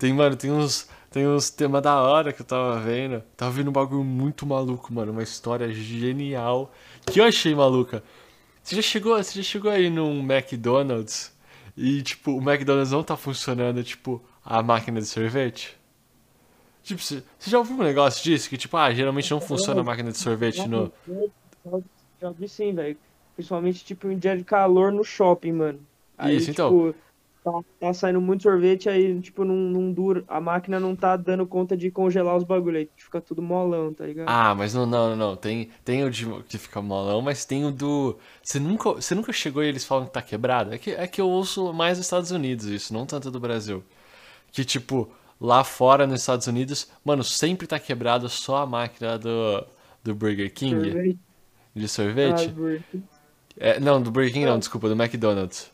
Tem, 0.00 0.14
mano, 0.14 0.34
tem 0.34 0.50
uns, 0.50 0.88
tem 1.10 1.28
uns 1.28 1.50
temas 1.50 1.82
da 1.82 2.00
hora 2.00 2.32
que 2.32 2.40
eu 2.40 2.46
tava 2.46 2.80
vendo. 2.80 3.22
Tava 3.36 3.50
vendo 3.50 3.68
um 3.68 3.72
bagulho 3.72 4.02
muito 4.02 4.46
maluco, 4.46 4.90
mano. 4.90 5.12
Uma 5.12 5.22
história 5.22 5.70
genial. 5.70 6.72
Que 7.04 7.20
eu 7.20 7.24
achei 7.24 7.54
maluca. 7.54 8.02
Você 8.62 8.76
já 8.76 8.82
chegou, 8.82 9.22
você 9.22 9.42
já 9.42 9.42
chegou 9.42 9.70
aí 9.70 9.90
num 9.90 10.20
McDonald's 10.20 11.36
e, 11.76 12.00
tipo, 12.00 12.32
o 12.32 12.38
McDonald's 12.40 12.92
não 12.92 13.02
tá 13.02 13.14
funcionando, 13.14 13.84
tipo, 13.84 14.22
a 14.42 14.62
máquina 14.62 15.00
de 15.00 15.06
sorvete? 15.06 15.78
Tipo, 16.82 17.02
você, 17.02 17.22
já 17.46 17.58
ouviu 17.58 17.76
um 17.76 17.82
negócio 17.82 18.24
disso? 18.24 18.48
Que, 18.48 18.56
tipo, 18.56 18.78
ah, 18.78 18.90
geralmente 18.90 19.30
não 19.30 19.40
funciona 19.40 19.82
a 19.82 19.84
máquina 19.84 20.10
de 20.10 20.16
sorvete 20.16 20.66
no. 20.66 20.90
Já 22.18 22.30
vi 22.30 22.48
sim, 22.48 22.72
velho. 22.72 22.96
Principalmente, 23.36 23.84
tipo, 23.84 24.08
em 24.10 24.16
dia 24.16 24.34
de 24.34 24.44
calor 24.44 24.90
no 24.90 25.04
shopping, 25.04 25.52
mano. 25.52 25.80
Aí, 26.16 26.36
Isso, 26.36 26.50
então. 26.50 26.94
Tá, 27.42 27.50
tá 27.78 27.94
saindo 27.94 28.20
muito 28.20 28.42
sorvete, 28.44 28.88
aí, 28.88 29.20
tipo, 29.20 29.44
não, 29.44 29.54
não 29.54 29.92
dura. 29.92 30.24
A 30.28 30.40
máquina 30.40 30.80
não 30.80 30.94
tá 30.96 31.16
dando 31.16 31.46
conta 31.46 31.76
de 31.76 31.90
congelar 31.90 32.36
os 32.36 32.44
bagulho. 32.44 32.78
Aí 32.78 32.90
fica 32.96 33.20
tudo 33.20 33.42
molão, 33.42 33.92
tá 33.94 34.06
ligado? 34.06 34.32
Ah, 34.32 34.54
mas 34.54 34.74
não, 34.74 34.86
não, 34.86 35.16
não. 35.16 35.36
Tem, 35.36 35.70
tem 35.84 36.04
o 36.04 36.10
de 36.10 36.26
que 36.44 36.56
fica 36.58 36.80
molão, 36.80 37.20
mas 37.20 37.44
tem 37.44 37.64
o 37.64 37.70
do. 37.72 38.18
Você 38.42 38.60
nunca, 38.60 38.92
você 38.92 39.14
nunca 39.14 39.32
chegou 39.32 39.62
e 39.62 39.66
eles 39.68 39.84
falam 39.84 40.06
que 40.06 40.12
tá 40.12 40.22
quebrado? 40.22 40.72
É 40.72 40.78
que, 40.78 40.90
é 40.92 41.06
que 41.06 41.20
eu 41.20 41.28
ouço 41.28 41.72
mais 41.72 41.98
dos 41.98 42.06
Estados 42.06 42.30
Unidos 42.30 42.66
isso, 42.66 42.92
não 42.92 43.06
tanto 43.06 43.30
do 43.30 43.40
Brasil. 43.40 43.82
Que 44.52 44.64
tipo, 44.64 45.10
lá 45.40 45.64
fora 45.64 46.06
nos 46.06 46.20
Estados 46.22 46.46
Unidos, 46.48 46.88
mano, 47.04 47.24
sempre 47.24 47.66
tá 47.66 47.78
quebrado 47.80 48.28
só 48.28 48.58
a 48.58 48.66
máquina 48.66 49.18
do, 49.18 49.66
do 50.04 50.14
Burger 50.14 50.52
King 50.54 50.78
Sorvete. 50.84 51.18
de 51.74 51.88
Ah, 52.18 52.36
sorvete. 52.36 52.48
Burger. 52.48 52.84
É, 53.58 53.78
não, 53.80 54.02
do 54.02 54.10
Burger 54.10 54.32
King 54.32 54.46
Não. 54.46 54.58
desculpa, 54.58 54.88
do 54.88 55.00
McDonald's. 55.00 55.70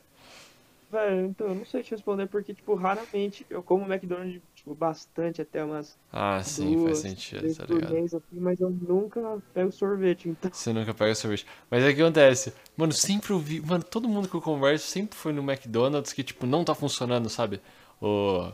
Velho, 0.89 1.27
então, 1.27 1.49
eu 1.49 1.55
não 1.57 1.65
sei 1.65 1.83
te 1.83 1.91
responder 1.91 2.29
porque, 2.29 2.55
tipo, 2.55 2.75
raramente 2.75 3.45
eu 3.51 3.63
como 3.63 3.85
McDonald's, 3.93 4.41
tipo, 4.55 4.75
bastante, 4.75 5.43
até 5.43 5.65
umas 5.65 5.99
Ah, 6.13 6.43
sim, 6.43 6.77
faz 6.77 6.99
duas, 6.99 6.99
sentido, 6.99 7.41
três 7.41 7.57
tá 7.57 7.65
ligado? 7.67 7.93
mês, 7.93 8.15
assim, 8.15 8.39
mas 8.39 8.61
eu 8.61 8.71
nunca 8.71 9.21
pego 9.53 9.73
sorvete, 9.73 10.29
então. 10.29 10.51
Você 10.51 10.73
nunca 10.73 10.95
pega 10.95 11.15
sorvete. 11.15 11.47
Mas 11.71 11.83
é 11.85 11.93
que 11.93 12.01
acontece. 12.01 12.55
Mano, 12.77 12.93
sempre 12.93 13.33
ouvi. 13.33 13.61
Mano, 13.61 13.83
todo 13.85 14.09
mundo 14.09 14.29
que 14.29 14.35
eu 14.35 14.41
converso 14.41 14.87
sempre 14.87 15.17
foi 15.19 15.33
no 15.33 15.43
McDonald's 15.43 16.13
que, 16.13 16.23
tipo, 16.25 16.47
não 16.47 16.65
tá 16.65 16.75
funcionando, 16.75 17.29
sabe? 17.29 17.61
O... 18.01 18.51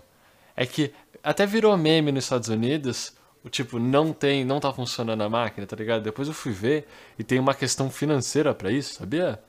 É 0.57 0.67
que 0.67 0.93
até 1.23 1.47
virou 1.47 1.77
meme 1.77 2.13
nos 2.13 2.25
Estados 2.25 2.49
Unidos. 2.49 3.15
O 3.45 3.51
tipo, 3.51 3.79
não 3.79 4.13
tem, 4.13 4.45
não 4.45 4.61
tá 4.61 4.73
funcionando 4.73 5.23
a 5.23 5.29
máquina, 5.31 5.67
tá 5.67 5.77
ligado? 5.77 6.03
Depois 6.03 6.29
eu 6.29 6.35
fui 6.35 6.53
ver 6.53 6.87
e 7.19 7.25
tem 7.25 7.39
uma 7.41 7.55
questão 7.55 7.91
financeira 7.91 8.55
pra 8.55 8.71
isso, 8.73 8.95
sabia? 8.95 9.43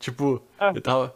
Tipo, 0.00 0.42
Ah, 0.58 0.72
eu 0.74 0.82
tava. 0.82 1.14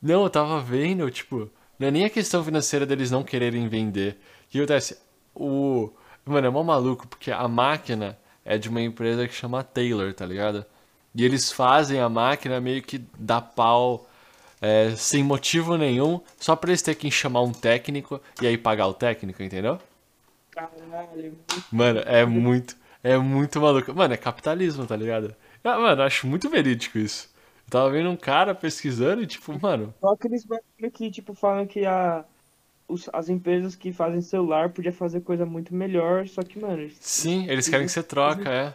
Não, 0.00 0.24
eu 0.24 0.30
tava 0.30 0.60
vendo, 0.60 1.10
tipo, 1.10 1.50
não 1.78 1.88
é 1.88 1.90
nem 1.90 2.04
a 2.04 2.10
questão 2.10 2.44
financeira 2.44 2.86
deles 2.86 3.10
não 3.10 3.22
quererem 3.22 3.68
vender. 3.68 4.18
O 4.46 4.50
que 4.50 4.58
acontece? 4.58 4.98
O. 5.34 5.90
Mano, 6.24 6.46
é 6.46 6.50
mó 6.50 6.62
maluco, 6.62 7.06
porque 7.08 7.30
a 7.32 7.48
máquina 7.48 8.18
é 8.44 8.58
de 8.58 8.68
uma 8.68 8.80
empresa 8.82 9.26
que 9.26 9.34
chama 9.34 9.64
Taylor, 9.64 10.12
tá 10.14 10.26
ligado? 10.26 10.64
E 11.14 11.24
eles 11.24 11.50
fazem 11.50 12.00
a 12.00 12.08
máquina 12.08 12.60
meio 12.60 12.82
que 12.82 12.98
dar 13.18 13.40
pau 13.40 14.06
é, 14.60 14.94
sem 14.96 15.24
motivo 15.24 15.76
nenhum, 15.76 16.20
só 16.38 16.54
pra 16.56 16.70
eles 16.70 16.82
terem 16.82 17.00
que 17.00 17.10
chamar 17.10 17.42
um 17.42 17.52
técnico 17.52 18.20
e 18.42 18.46
aí 18.46 18.58
pagar 18.58 18.86
o 18.88 18.94
técnico, 18.94 19.42
entendeu? 19.42 19.78
caralho. 20.58 21.38
Mano, 21.70 22.00
é 22.04 22.24
muito, 22.24 22.76
é 23.02 23.16
muito 23.16 23.60
maluco. 23.60 23.94
Mano, 23.94 24.14
é 24.14 24.16
capitalismo, 24.16 24.86
tá 24.86 24.96
ligado? 24.96 25.34
Ah, 25.62 25.78
Mano, 25.78 26.02
eu 26.02 26.06
acho 26.06 26.26
muito 26.26 26.48
verídico 26.48 26.98
isso. 26.98 27.28
Tava 27.70 27.90
vendo 27.90 28.10
um 28.10 28.16
cara 28.16 28.54
pesquisando 28.54 29.22
e 29.22 29.26
tipo, 29.26 29.58
mano, 29.60 29.94
Só 30.00 30.08
aqueles 30.12 30.44
bagulho 30.44 30.90
que, 30.92 31.10
tipo, 31.10 31.34
falam 31.34 31.66
que 31.66 31.84
a, 31.84 32.24
os- 32.88 33.08
as 33.12 33.28
empresas 33.28 33.76
que 33.76 33.92
fazem 33.92 34.20
celular 34.22 34.70
podiam 34.72 34.92
fazer 34.94 35.20
coisa 35.22 35.46
muito 35.46 35.74
melhor, 35.74 36.26
só 36.28 36.42
que, 36.42 36.58
mano, 36.58 36.88
sim, 37.00 37.46
eles 37.48 37.68
querem 37.68 37.86
que 37.86 37.92
você 37.92 38.02
troca, 38.02 38.48
é. 38.50 38.74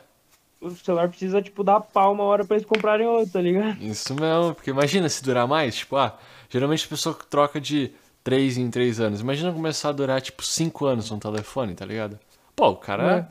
o 0.61 0.69
celular 0.71 1.09
precisa, 1.09 1.41
tipo, 1.41 1.63
dar 1.63 1.81
pau 1.81 2.13
uma 2.13 2.23
hora 2.23 2.45
pra 2.45 2.55
eles 2.55 2.65
comprarem 2.67 3.05
outro, 3.07 3.33
tá 3.33 3.41
ligado? 3.41 3.77
Isso 3.79 4.13
mesmo, 4.15 4.53
porque 4.55 4.69
imagina 4.69 5.09
se 5.09 5.23
durar 5.23 5.47
mais, 5.47 5.75
tipo, 5.75 5.95
ah, 5.97 6.17
geralmente 6.49 6.85
a 6.85 6.89
pessoa 6.89 7.15
troca 7.29 7.59
de 7.59 7.91
3 8.23 8.57
em 8.57 8.69
3 8.69 8.99
anos. 8.99 9.21
Imagina 9.21 9.51
começar 9.51 9.89
a 9.89 9.91
durar, 9.93 10.21
tipo, 10.21 10.43
5 10.43 10.85
anos 10.85 11.11
um 11.11 11.19
telefone, 11.19 11.75
tá 11.75 11.85
ligado? 11.85 12.19
Pô, 12.55 12.69
o 12.69 12.77
cara. 12.77 13.27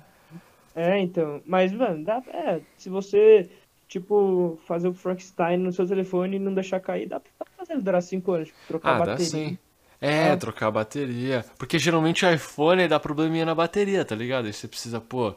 É, 0.74 0.98
então. 1.00 1.42
Mas, 1.46 1.72
mano, 1.72 2.04
dá, 2.04 2.22
é, 2.28 2.60
se 2.76 2.88
você, 2.88 3.50
tipo, 3.92 4.58
fazer 4.66 4.88
o 4.88 4.94
Frankenstein 4.94 5.58
no 5.58 5.70
seu 5.72 5.86
telefone 5.86 6.36
e 6.36 6.38
não 6.38 6.54
deixar 6.54 6.80
cair, 6.80 7.06
dá 7.06 7.20
pra 7.20 7.30
fazer 7.56 7.74
ele 7.74 7.82
durar 7.82 8.02
5 8.02 8.32
anos, 8.32 8.48
tipo, 8.48 8.58
trocar 8.66 8.88
Ah, 8.90 8.96
a 8.96 8.98
dá 8.98 9.06
bateria. 9.06 9.30
sim. 9.30 9.58
É, 10.00 10.30
Ah. 10.30 10.36
trocar 10.36 10.66
a 10.68 10.70
bateria. 10.70 11.44
Porque 11.58 11.78
geralmente 11.78 12.24
o 12.24 12.30
iPhone 12.32 12.88
dá 12.88 12.98
probleminha 12.98 13.44
na 13.44 13.54
bateria, 13.54 14.04
tá 14.04 14.14
ligado? 14.16 14.46
Aí 14.46 14.52
você 14.52 14.66
precisa, 14.66 15.00
pô, 15.00 15.34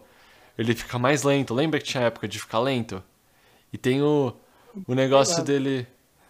ele 0.57 0.73
fica 0.73 0.97
mais 0.97 1.21
lento. 1.23 1.53
Lembra 1.53 1.79
que 1.79 1.85
tinha 1.85 2.03
época 2.03 2.27
de 2.27 2.39
ficar 2.39 2.59
lento? 2.59 3.03
E 3.73 3.77
tem 3.77 4.01
o, 4.01 4.33
o 4.87 4.95
negócio 4.95 5.43
dele. 5.43 5.85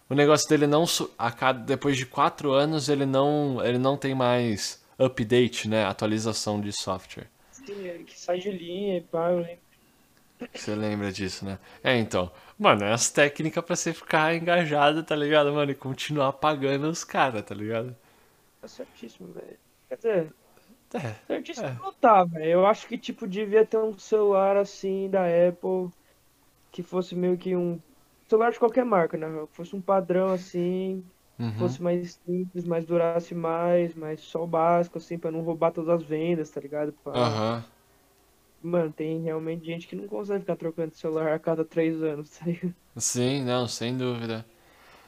O 0.10 0.14
negócio 0.16 0.50
dele 0.50 0.68
não. 0.68 0.84
A 1.18 1.32
cada, 1.32 1.60
depois 1.64 1.96
de 1.96 2.06
4 2.06 2.52
anos 2.52 2.90
ele 2.90 3.06
não, 3.06 3.64
ele 3.64 3.78
não 3.78 3.96
tem 3.96 4.14
mais 4.16 4.84
update, 5.00 5.70
né? 5.70 5.86
Atualização 5.86 6.60
de 6.60 6.72
software. 6.74 7.28
Sim, 7.52 7.88
é, 7.88 8.00
que 8.06 8.20
sai 8.20 8.40
de 8.40 8.52
linha 8.52 8.98
e 8.98 9.02
pá, 9.02 9.30
eu 9.32 9.38
lembro. 9.38 9.66
Você 10.54 10.74
lembra 10.76 11.12
disso, 11.12 11.46
né? 11.46 11.60
É, 11.84 11.96
então. 11.98 12.32
Mano, 12.58 12.84
é 12.84 12.92
as 12.94 13.10
técnicas 13.12 13.64
pra 13.64 13.76
você 13.76 13.94
ficar 13.94 14.34
engajado, 14.36 15.04
tá 15.04 15.16
ligado, 15.16 15.54
mano? 15.54 15.72
E 15.72 15.76
continuar 15.76 16.34
pagando 16.34 16.90
os 16.90 17.04
caras, 17.04 17.44
tá 17.44 17.54
ligado? 17.54 17.96
Tá 18.60 18.68
certíssimo, 18.68 19.32
velho. 19.34 19.60
Quer 19.88 19.98
dizer, 19.98 20.36
É. 20.94 21.16
certíssimo 21.28 21.68
É. 21.68 21.76
não 21.80 21.94
tá, 21.96 22.24
velho. 22.26 22.46
Eu 22.52 22.68
acho 22.68 22.88
que, 22.88 22.98
tipo, 22.98 23.28
devia 23.28 23.66
ter 23.68 23.78
um 23.78 23.98
celular 23.98 24.58
assim 24.58 25.10
da 25.10 25.24
Apple 25.50 25.92
que 26.72 26.84
fosse 26.84 27.16
meio 27.16 27.38
que 27.38 27.56
um. 27.56 27.82
Celular 28.30 28.52
de 28.52 28.60
qualquer 28.60 28.86
marca, 28.86 29.18
né? 29.18 29.28
Que 29.48 29.56
fosse 29.56 29.76
um 29.76 29.82
padrão 29.82 30.32
assim, 30.34 31.10
Uhum. 31.40 31.78
fosse 31.78 31.82
mais 31.84 32.16
simples, 32.26 32.66
mais 32.66 32.86
durasse 32.86 33.36
mais, 33.36 33.96
mais 33.96 34.22
só 34.22 34.44
o 34.44 34.48
básico, 34.48 34.98
assim, 35.00 35.20
pra 35.20 35.32
não 35.32 35.42
roubar 35.44 35.72
todas 35.74 35.90
as 35.90 36.04
vendas, 36.04 36.52
tá 36.52 36.62
ligado? 36.62 36.94
Pá. 37.04 37.34
Aham. 37.34 37.64
Mano, 38.66 38.92
tem 38.92 39.22
realmente 39.22 39.64
gente 39.64 39.86
que 39.86 39.96
não 39.96 40.08
consegue 40.08 40.40
ficar 40.40 40.56
trocando 40.56 40.96
celular 40.96 41.34
a 41.34 41.38
cada 41.38 41.64
três 41.64 42.02
anos, 42.02 42.32
tá 42.32 42.48
ligado? 42.48 42.74
Sim, 42.98 43.44
não, 43.44 43.68
sem 43.68 43.96
dúvida. 43.96 44.44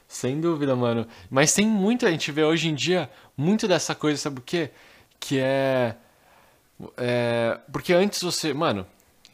Sem 0.06 0.40
dúvida, 0.40 0.76
mano. 0.76 1.04
Mas 1.28 1.52
tem 1.52 1.66
muito, 1.66 2.06
a 2.06 2.10
gente 2.10 2.30
vê 2.30 2.44
hoje 2.44 2.68
em 2.68 2.74
dia, 2.74 3.10
muito 3.36 3.66
dessa 3.66 3.96
coisa, 3.96 4.16
sabe 4.16 4.38
o 4.38 4.42
quê? 4.42 4.70
Que 5.18 5.40
é. 5.40 5.96
é 6.96 7.58
porque 7.72 7.92
antes 7.92 8.22
você. 8.22 8.54
Mano, 8.54 8.86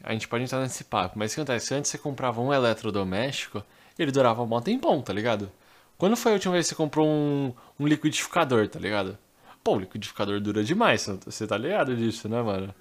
a 0.03 0.11
gente 0.11 0.27
pode 0.27 0.43
entrar 0.43 0.59
nesse 0.59 0.83
papo, 0.83 1.19
mas 1.19 1.31
o 1.31 1.35
que 1.35 1.41
acontece? 1.41 1.75
Antes 1.75 1.91
você 1.91 1.97
comprava 1.99 2.41
um 2.41 2.51
eletrodoméstico, 2.51 3.63
ele 3.97 4.11
durava 4.11 4.41
um 4.41 4.47
bom 4.47 4.59
tempão, 4.59 5.03
tá 5.03 5.13
ligado? 5.13 5.51
Quando 5.99 6.17
foi 6.17 6.31
a 6.31 6.35
última 6.35 6.53
vez 6.53 6.65
que 6.65 6.69
você 6.69 6.75
comprou 6.75 7.07
um, 7.07 7.53
um 7.79 7.85
liquidificador, 7.85 8.67
tá 8.67 8.79
ligado? 8.79 9.17
Pô, 9.63 9.75
o 9.75 9.79
liquidificador 9.79 10.41
dura 10.41 10.63
demais, 10.63 11.07
você 11.23 11.45
tá 11.45 11.57
ligado 11.57 11.95
disso, 11.95 12.27
né, 12.27 12.41
mano? 12.41 12.73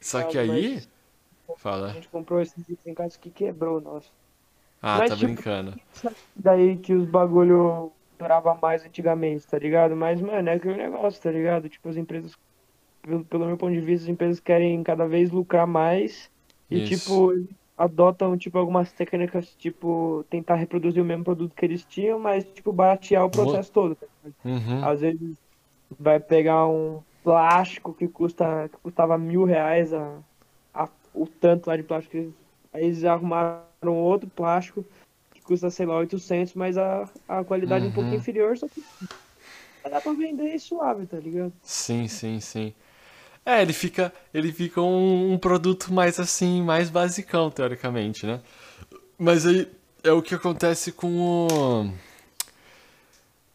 Só 0.00 0.22
que 0.24 0.38
Ah, 0.38 0.42
aí. 0.42 0.74
mas 0.74 0.88
A 1.48 1.58
Fala. 1.58 1.92
gente 1.92 2.08
comprou 2.08 2.40
esse 2.40 2.56
disco 2.56 2.88
em 2.88 2.94
casa 2.94 3.18
que 3.18 3.30
quebrou, 3.30 3.80
nossa. 3.80 4.10
Ah, 4.82 4.98
Mas, 4.98 5.10
tá 5.10 5.16
tipo, 5.16 5.32
brincando. 5.32 5.74
Daí 6.34 6.76
que 6.76 6.92
os 6.92 7.06
bagulho 7.06 7.92
durava 8.18 8.54
mais 8.54 8.84
antigamente, 8.84 9.46
tá 9.46 9.58
ligado? 9.58 9.96
Mas, 9.96 10.20
mano, 10.20 10.48
é 10.48 10.54
aquele 10.54 10.76
negócio, 10.76 11.22
tá 11.22 11.30
ligado? 11.30 11.68
Tipo, 11.68 11.88
as 11.88 11.96
empresas, 11.96 12.32
pelo, 13.02 13.24
pelo 13.24 13.46
meu 13.46 13.56
ponto 13.56 13.72
de 13.72 13.80
vista, 13.80 14.04
as 14.06 14.10
empresas 14.10 14.40
querem 14.40 14.82
cada 14.82 15.06
vez 15.06 15.30
lucrar 15.30 15.66
mais 15.66 16.30
e, 16.70 16.78
Isso. 16.78 17.00
tipo, 17.00 17.32
adotam, 17.76 18.36
tipo, 18.36 18.58
algumas 18.58 18.92
técnicas, 18.92 19.54
tipo, 19.56 20.24
tentar 20.30 20.56
reproduzir 20.56 21.02
o 21.02 21.06
mesmo 21.06 21.24
produto 21.24 21.54
que 21.54 21.64
eles 21.64 21.84
tinham, 21.84 22.18
mas, 22.18 22.44
tipo, 22.44 22.72
baratear 22.72 23.24
o 23.24 23.30
processo 23.30 23.72
todo, 23.72 23.94
tá 23.96 24.06
ligado? 24.24 24.34
Uhum. 24.44 24.84
Às 24.84 25.00
vezes 25.00 25.36
vai 25.98 26.20
pegar 26.20 26.66
um 26.66 27.02
plástico 27.26 27.94
que 27.94 28.08
custa, 28.08 28.68
que 28.70 28.78
custava 28.78 29.18
mil 29.18 29.44
reais 29.44 29.92
a, 29.92 30.22
a- 30.74 30.88
o 31.14 31.26
tanto 31.26 31.68
lá 31.68 31.76
de 31.76 31.82
plástico. 31.84 32.16
Aí 32.72 32.84
eles 32.86 33.04
arrumaram 33.04 33.66
outro 33.96 34.30
plástico 34.30 34.86
que 35.34 35.42
custa, 35.42 35.70
sei 35.70 35.86
lá, 35.86 35.96
800, 35.98 36.54
mas 36.54 36.78
a, 36.78 37.04
a 37.28 37.44
qualidade 37.44 37.84
é 37.86 37.88
um 37.88 37.92
pouco 37.92 38.14
Uhum. 38.14 38.14
inferior, 38.14 38.56
só 38.58 38.68
que 38.68 38.84
dá 39.90 40.00
pra 40.02 40.12
vender 40.12 40.58
suave, 40.58 41.06
tá 41.06 41.18
ligado? 41.18 41.54
Sim, 41.62 42.06
sim, 42.08 42.40
sim. 42.40 42.74
É, 43.46 43.62
ele 43.62 43.72
fica, 43.72 44.12
ele 44.34 44.52
fica 44.52 44.80
um, 44.82 45.32
um 45.34 45.38
produto 45.38 45.92
mais 45.92 46.20
assim, 46.20 46.62
mais 46.62 46.90
basicão, 46.90 47.50
teoricamente, 47.50 48.26
né? 48.26 48.40
Mas 49.18 49.46
aí 49.46 49.68
é 50.04 50.12
o 50.12 50.22
que 50.22 50.34
acontece 50.34 50.92
com 50.92 51.18
o. 51.20 51.92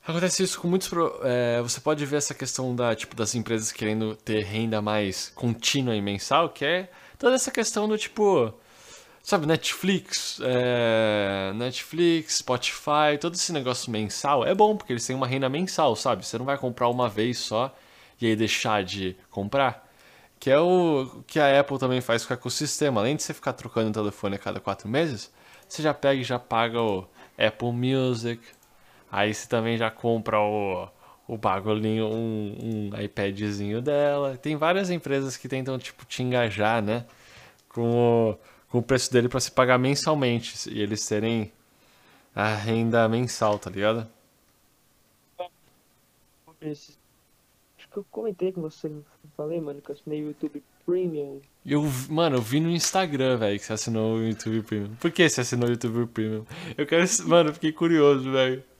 Acontece 0.05 0.41
isso 0.43 0.59
com 0.59 0.67
muitos. 0.67 0.89
é, 1.23 1.61
você 1.61 1.79
pode 1.79 2.05
ver 2.05 2.17
essa 2.17 2.33
questão 2.33 2.75
da, 2.75 2.95
tipo, 2.95 3.15
das 3.15 3.35
empresas 3.35 3.71
querendo 3.71 4.15
ter 4.15 4.43
renda 4.43 4.81
mais 4.81 5.29
contínua 5.35 5.95
e 5.95 6.01
mensal, 6.01 6.49
que 6.49 6.65
é 6.65 6.89
toda 7.19 7.35
essa 7.35 7.51
questão 7.51 7.87
do 7.87 7.97
tipo. 7.97 8.53
Sabe, 9.23 9.45
Netflix, 9.45 10.39
é, 10.43 11.51
Netflix, 11.53 12.37
Spotify, 12.37 13.19
todo 13.19 13.35
esse 13.35 13.53
negócio 13.53 13.91
mensal 13.91 14.43
é 14.43 14.55
bom, 14.55 14.75
porque 14.75 14.91
eles 14.93 15.05
têm 15.05 15.15
uma 15.15 15.27
renda 15.27 15.47
mensal, 15.47 15.95
sabe? 15.95 16.25
Você 16.25 16.39
não 16.39 16.45
vai 16.45 16.57
comprar 16.57 16.89
uma 16.89 17.07
vez 17.07 17.37
só 17.37 17.73
e 18.19 18.25
aí 18.25 18.35
deixar 18.35 18.83
de 18.83 19.15
comprar. 19.29 19.87
Que 20.39 20.49
é 20.49 20.59
o 20.59 21.23
que 21.27 21.39
a 21.39 21.59
Apple 21.59 21.77
também 21.77 22.01
faz 22.01 22.25
com 22.25 22.33
o 22.33 22.37
ecossistema. 22.37 23.01
Além 23.01 23.15
de 23.15 23.21
você 23.21 23.33
ficar 23.33 23.53
trocando 23.53 23.89
o 23.91 23.93
telefone 23.93 24.35
a 24.35 24.39
cada 24.39 24.59
quatro 24.59 24.89
meses, 24.89 25.31
você 25.69 25.83
já 25.83 25.93
pega 25.93 26.19
e 26.19 26.23
já 26.23 26.39
paga 26.39 26.81
o 26.81 27.07
Apple 27.37 27.71
Music. 27.71 28.41
Aí 29.11 29.33
você 29.33 29.45
também 29.45 29.77
já 29.77 29.91
compra 29.91 30.39
o, 30.39 30.87
o 31.27 31.37
bagulhinho, 31.37 32.05
um, 32.07 32.89
um 32.93 33.01
iPadzinho 33.01 33.81
dela. 33.81 34.37
Tem 34.37 34.55
várias 34.55 34.89
empresas 34.89 35.35
que 35.35 35.49
tentam, 35.49 35.77
tipo, 35.77 36.05
te 36.05 36.23
engajar, 36.23 36.81
né? 36.81 37.05
Com 37.67 38.31
o, 38.31 38.37
com 38.69 38.77
o 38.77 38.83
preço 38.83 39.11
dele 39.11 39.27
para 39.27 39.41
se 39.41 39.51
pagar 39.51 39.77
mensalmente. 39.77 40.69
E 40.69 40.81
eles 40.81 41.05
terem 41.05 41.51
a 42.33 42.55
renda 42.55 43.07
mensal, 43.09 43.59
tá 43.59 43.69
ligado? 43.69 44.07
Acho 46.61 46.97
que 47.91 47.97
eu 47.97 48.05
comentei 48.09 48.53
com 48.53 48.61
você, 48.61 48.89
falei, 49.35 49.59
mano, 49.59 49.81
que 49.81 49.91
eu 49.91 49.95
assinei 49.95 50.23
o 50.23 50.27
YouTube 50.27 50.63
Premium. 50.85 51.41
Eu, 51.65 51.83
mano, 52.09 52.37
eu 52.37 52.41
vi 52.41 52.61
no 52.61 52.69
Instagram, 52.69 53.37
velho, 53.37 53.59
que 53.59 53.65
você 53.65 53.73
assinou 53.73 54.15
o 54.17 54.23
YouTube 54.23 54.61
Premium. 54.63 54.95
Por 54.95 55.11
que 55.11 55.27
você 55.27 55.41
assinou 55.41 55.67
o 55.67 55.71
YouTube 55.71 56.07
Premium? 56.07 56.45
Eu 56.77 56.85
quero. 56.85 57.03
Mano, 57.25 57.49
eu 57.49 57.53
fiquei 57.53 57.73
curioso, 57.73 58.31
velho. 58.31 58.70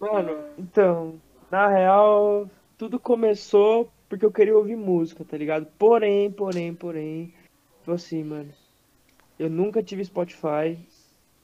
Mano, 0.00 0.30
então, 0.56 1.20
na 1.50 1.68
real, 1.68 2.48
tudo 2.78 2.98
começou 2.98 3.92
porque 4.08 4.24
eu 4.24 4.32
queria 4.32 4.56
ouvir 4.56 4.76
música, 4.76 5.24
tá 5.24 5.36
ligado? 5.36 5.66
Porém, 5.78 6.30
porém, 6.30 6.74
porém, 6.74 7.32
tipo 7.78 7.92
assim, 7.92 8.24
mano, 8.24 8.52
eu 9.38 9.48
nunca 9.48 9.82
tive 9.82 10.04
Spotify. 10.04 10.78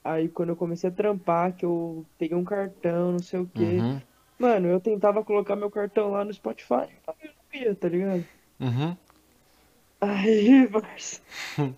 Aí 0.02 0.28
quando 0.28 0.50
eu 0.50 0.56
comecei 0.56 0.90
a 0.90 0.93
trampar, 0.93 1.55
que 1.55 1.64
eu 1.64 2.05
peguei 2.19 2.37
um 2.37 2.44
cartão, 2.44 3.12
não 3.12 3.19
sei 3.20 3.40
o 3.40 3.50
quê. 3.55 3.79
Uhum. 3.79 4.00
Mano, 4.38 4.69
eu 4.69 4.81
tentava 4.81 5.25
colocar 5.25 5.56
meu 5.56 5.70
cartão 5.70 6.11
lá 6.11 6.25
no 6.25 6.32
Spotify, 6.32 6.88
eu 7.06 7.31
não 7.52 7.61
ia, 7.61 7.75
tá 7.75 7.88
ligado? 7.88 8.25
Uhum. 8.61 8.96
Aí, 10.00 10.67
parça. 10.70 11.20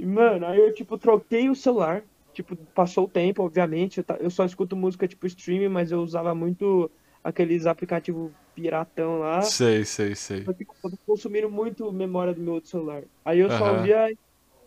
Mano, 0.00 0.46
aí 0.46 0.58
eu, 0.60 0.72
tipo, 0.72 0.96
troquei 0.96 1.50
o 1.50 1.54
celular. 1.54 2.02
Tipo, 2.38 2.54
passou 2.72 3.06
o 3.06 3.08
tempo, 3.08 3.42
obviamente. 3.42 4.00
Eu, 4.20 4.30
só 4.30 4.44
escuto 4.44 4.76
música, 4.76 5.08
tipo, 5.08 5.26
streaming, 5.26 5.66
mas 5.66 5.90
eu 5.90 6.00
usava 6.00 6.36
muito 6.36 6.88
aqueles 7.22 7.66
aplicativos 7.66 8.30
piratão 8.54 9.18
lá. 9.18 9.42
Sei, 9.42 9.84
sei, 9.84 10.14
sei. 10.14 10.44
Só 10.44 10.52
eu 10.52 10.90
tô 10.92 10.96
consumindo 11.04 11.50
muito 11.50 11.92
memória 11.92 12.32
do 12.32 12.40
meu 12.40 12.52
outro 12.54 12.70
celular. 12.70 13.02
Aí 13.24 13.40
eu 13.40 13.50
só 13.50 13.64
Aham. 13.64 13.78
ouvia 13.78 14.08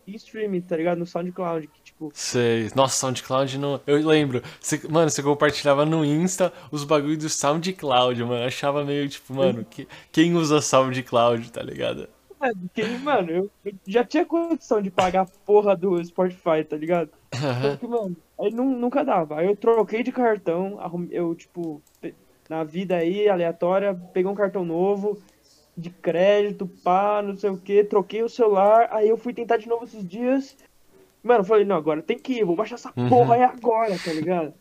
em 0.06 0.16
streaming, 0.18 0.60
tá 0.60 0.76
ligado? 0.76 0.98
No 0.98 1.06
SoundCloud, 1.06 1.66
que, 1.66 1.82
tipo... 1.82 2.12
Sei. 2.14 2.70
Nossa, 2.76 2.98
SoundCloud 3.00 3.58
não. 3.58 3.80
Eu 3.88 4.06
lembro. 4.06 4.42
Você- 4.60 4.86
mano, 4.90 5.10
você 5.10 5.24
compartilhava 5.24 5.86
no 5.86 6.04
Insta 6.04 6.52
os 6.74 6.84
bagulhos 6.84 7.20
do 7.20 7.30
SoundCloud, 7.30 8.22
mano. 8.26 8.42
Eu 8.44 8.48
achava 8.48 8.84
meio 8.84 9.08
tipo, 9.08 9.34
mano, 9.34 9.64
que, 9.64 9.88
quem 10.12 10.36
usa 10.36 10.60
SoundCloud, 10.60 11.50
tá 11.54 11.64
ligado? 11.64 12.10
É, 12.44 12.52
porque, 12.54 12.98
mano, 12.98 13.32
eu 13.32 13.52
já 13.88 14.04
tinha 14.04 14.26
condição 14.26 14.82
de 14.82 14.90
pagar 14.90 15.22
a 15.22 15.32
porra 15.46 15.78
do 15.78 16.04
Spotify, 16.04 16.66
tá 16.68 16.76
ligado? 16.76 17.12
Só 17.62 17.72
Aham. 17.72 17.78
que, 17.78 17.88
mano, 17.88 18.18
aí 18.40 18.52
nu- 18.52 18.78
nunca 18.78 19.04
dava. 19.06 19.40
Aí 19.40 19.48
eu 19.48 19.56
troquei 19.56 20.04
de 20.04 20.12
cartão, 20.12 20.80
eu, 21.12 21.36
tipo, 21.36 21.84
na 22.50 22.64
vida 22.64 22.98
aí, 22.98 23.28
aleatória, 23.30 23.96
peguei 24.14 24.32
um 24.32 24.36
cartão 24.36 24.66
novo, 24.66 25.24
de 25.78 25.92
crédito, 25.92 26.68
pá, 26.68 27.22
não 27.24 27.38
sei 27.38 27.50
o 27.52 27.58
que, 27.62 27.84
troquei 27.86 28.24
o 28.24 28.30
celular, 28.30 28.90
aí 28.92 29.10
eu 29.10 29.18
fui 29.18 29.34
tentar 29.34 29.58
de 29.58 29.68
novo 29.70 29.86
esses 29.86 30.06
dias. 30.08 30.58
Mano, 31.24 31.44
falei, 31.46 31.66
não, 31.66 31.76
agora 31.78 32.04
tem 32.04 32.20
que 32.20 32.34
ir, 32.40 32.46
vou 32.46 32.56
baixar 32.56 32.76
essa 32.76 32.94
Uhum. 32.96 33.10
porra 33.10 33.36
aí 33.36 33.44
agora, 33.44 34.00
tá 34.00 34.14
ligado? 34.14 34.54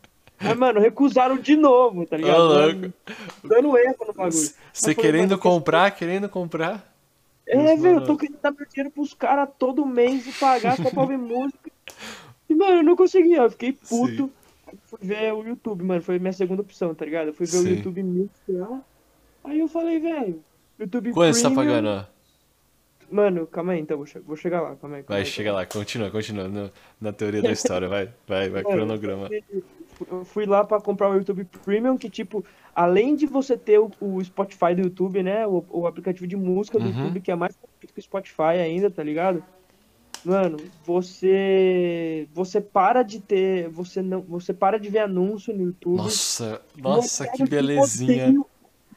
Aí, 0.45 0.55
mano, 0.55 0.81
recusaram 0.81 1.39
de 1.39 1.57
novo, 1.57 2.07
tá 2.07 2.17
ligado? 2.17 2.45
Ô, 2.45 2.49
Dando, 2.49 2.73
louco. 2.73 2.95
dando 3.45 3.79
erro 3.79 3.97
no 4.09 4.15
bagulho. 4.15 4.55
Você 4.73 4.95
querendo 4.95 5.39
mano, 5.39 5.39
comprar, 5.39 5.91
querendo 5.93 6.29
comprar. 6.29 6.93
é, 7.47 7.77
velho, 7.77 7.97
eu 7.99 8.05
tô 8.05 8.17
querendo 8.17 8.41
dar 8.41 8.53
meu 8.53 8.67
dinheiro 8.69 8.93
pros 8.93 9.13
caras 9.15 9.49
todo 9.59 9.85
mês 9.87 10.27
e 10.27 10.33
pagar 10.33 10.79
só 10.79 10.91
pra 10.91 11.03
ouvir 11.03 11.19
música. 11.19 11.71
E, 12.51 12.55
mano, 12.55 12.79
eu 12.79 12.83
não 12.83 12.97
conseguia, 12.97 13.39
eu 13.39 13.51
fiquei 13.51 13.73
puto. 13.73 14.25
Sim. 14.27 14.77
Fui 14.85 14.99
ver 15.03 15.33
o 15.33 15.43
YouTube, 15.43 15.83
mano, 15.85 16.03
foi 16.03 16.19
minha 16.19 16.33
segunda 16.33 16.63
opção, 16.63 16.95
tá 16.95 17.05
ligado? 17.05 17.29
Eu 17.29 17.35
fui 17.35 17.47
ver 17.47 17.59
o 17.59 17.63
Sim. 17.63 17.71
YouTube 17.77 18.03
Mix 18.03 18.31
lá. 18.49 18.83
Aí 19.45 19.59
eu 19.61 19.69
falei, 19.69 19.99
velho, 19.99 20.45
YouTube 20.79 21.13
Quanto 21.13 21.35
você 21.35 21.43
tá 21.43 21.51
pagando? 21.51 22.07
Mano, 23.11 23.47
calma 23.47 23.73
aí, 23.73 23.81
então, 23.81 23.97
vou, 23.97 24.07
che- 24.07 24.21
vou 24.21 24.37
chegar 24.37 24.61
lá, 24.61 24.77
calma 24.77 24.97
aí. 24.97 25.03
calma 25.03 25.17
Vai, 25.17 25.21
aí, 25.21 25.27
chega 25.27 25.53
lá, 25.53 25.67
continua, 25.67 26.11
continua 26.11 26.47
no- 26.49 26.71
na 27.01 27.13
teoria 27.13 27.43
da 27.43 27.51
história, 27.51 27.89
vai, 27.89 28.07
vai, 28.27 28.49
vai, 28.49 28.63
Mano, 28.63 28.77
cronograma. 28.77 29.29
Eu 30.09 30.25
fui 30.25 30.47
lá 30.47 30.65
pra 30.65 30.81
comprar 30.81 31.11
o 31.11 31.15
YouTube 31.15 31.45
Premium, 31.65 31.99
que, 31.99 32.09
tipo, 32.09 32.45
além 32.75 33.17
de 33.17 33.27
você 33.27 33.57
ter 33.59 33.79
o, 33.81 33.91
o 34.01 34.23
Spotify 34.25 34.75
do 34.75 34.83
YouTube, 34.83 35.23
né? 35.23 35.47
O, 35.47 35.65
o 35.69 35.87
aplicativo 35.87 36.27
de 36.27 36.37
música 36.37 36.79
do 36.79 36.87
Uhum. 36.87 36.93
YouTube, 36.93 37.21
que 37.21 37.31
é 37.31 37.35
mais 37.35 37.57
que 37.81 37.99
o 37.99 38.03
Spotify 38.03 38.59
ainda, 38.63 38.91
tá 38.91 39.03
ligado? 39.03 39.43
Mano, 40.25 40.59
você. 40.85 42.29
Você 42.35 42.61
para 42.61 43.03
de 43.03 43.21
ter. 43.21 43.69
Você 43.71 44.03
não. 44.03 44.21
Você 44.23 44.53
para 44.53 44.79
de 44.79 44.89
ver 44.89 45.01
anúncio 45.01 45.55
no 45.55 45.63
YouTube. 45.63 45.97
Nossa, 45.97 46.61
nossa, 46.77 47.27
que 47.29 47.45
belezinha. 47.45 48.25
Eu 48.25 48.29
odeio 48.29 48.47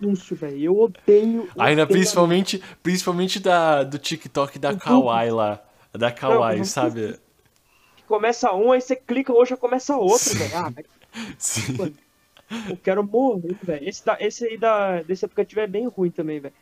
anúncio, 0.02 0.36
velho. 0.36 0.60
Eu 0.60 0.80
odeio. 0.80 1.50
Ainda 1.58 1.88
principalmente, 1.88 2.62
principalmente 2.82 3.40
da, 3.40 3.84
do 3.84 3.98
TikTok 3.98 4.60
da. 4.60 4.76
Kawaii 4.76 5.32
lá. 5.32 5.64
Da 5.94 6.12
Kawaii, 6.12 6.58
não 6.58 6.66
sabe? 6.66 7.04
anúncio. 7.04 7.24
Começa 8.08 8.54
um, 8.54 8.72
aí 8.72 8.82
você 8.82 8.96
clica, 8.96 9.34
hoje 9.34 9.52
já 9.52 9.58
começa 9.58 9.96
outro, 9.96 10.36
velho. 10.36 10.52
Ah, 10.56 10.74
Sim. 11.38 11.78
Mano, 11.78 11.94
Eu 12.70 12.78
quero 12.78 13.04
morrer, 13.04 13.56
velho. 13.64 13.88
Esse, 13.88 14.06
da, 14.06 14.18
esse 14.20 14.46
aí 14.46 14.58
da, 14.58 15.02
desse 15.02 15.26
aplicativo 15.26 15.62
é 15.62 15.68
bem 15.68 15.88
ruim 15.88 16.12
também, 16.12 16.40
velho. 16.40 16.54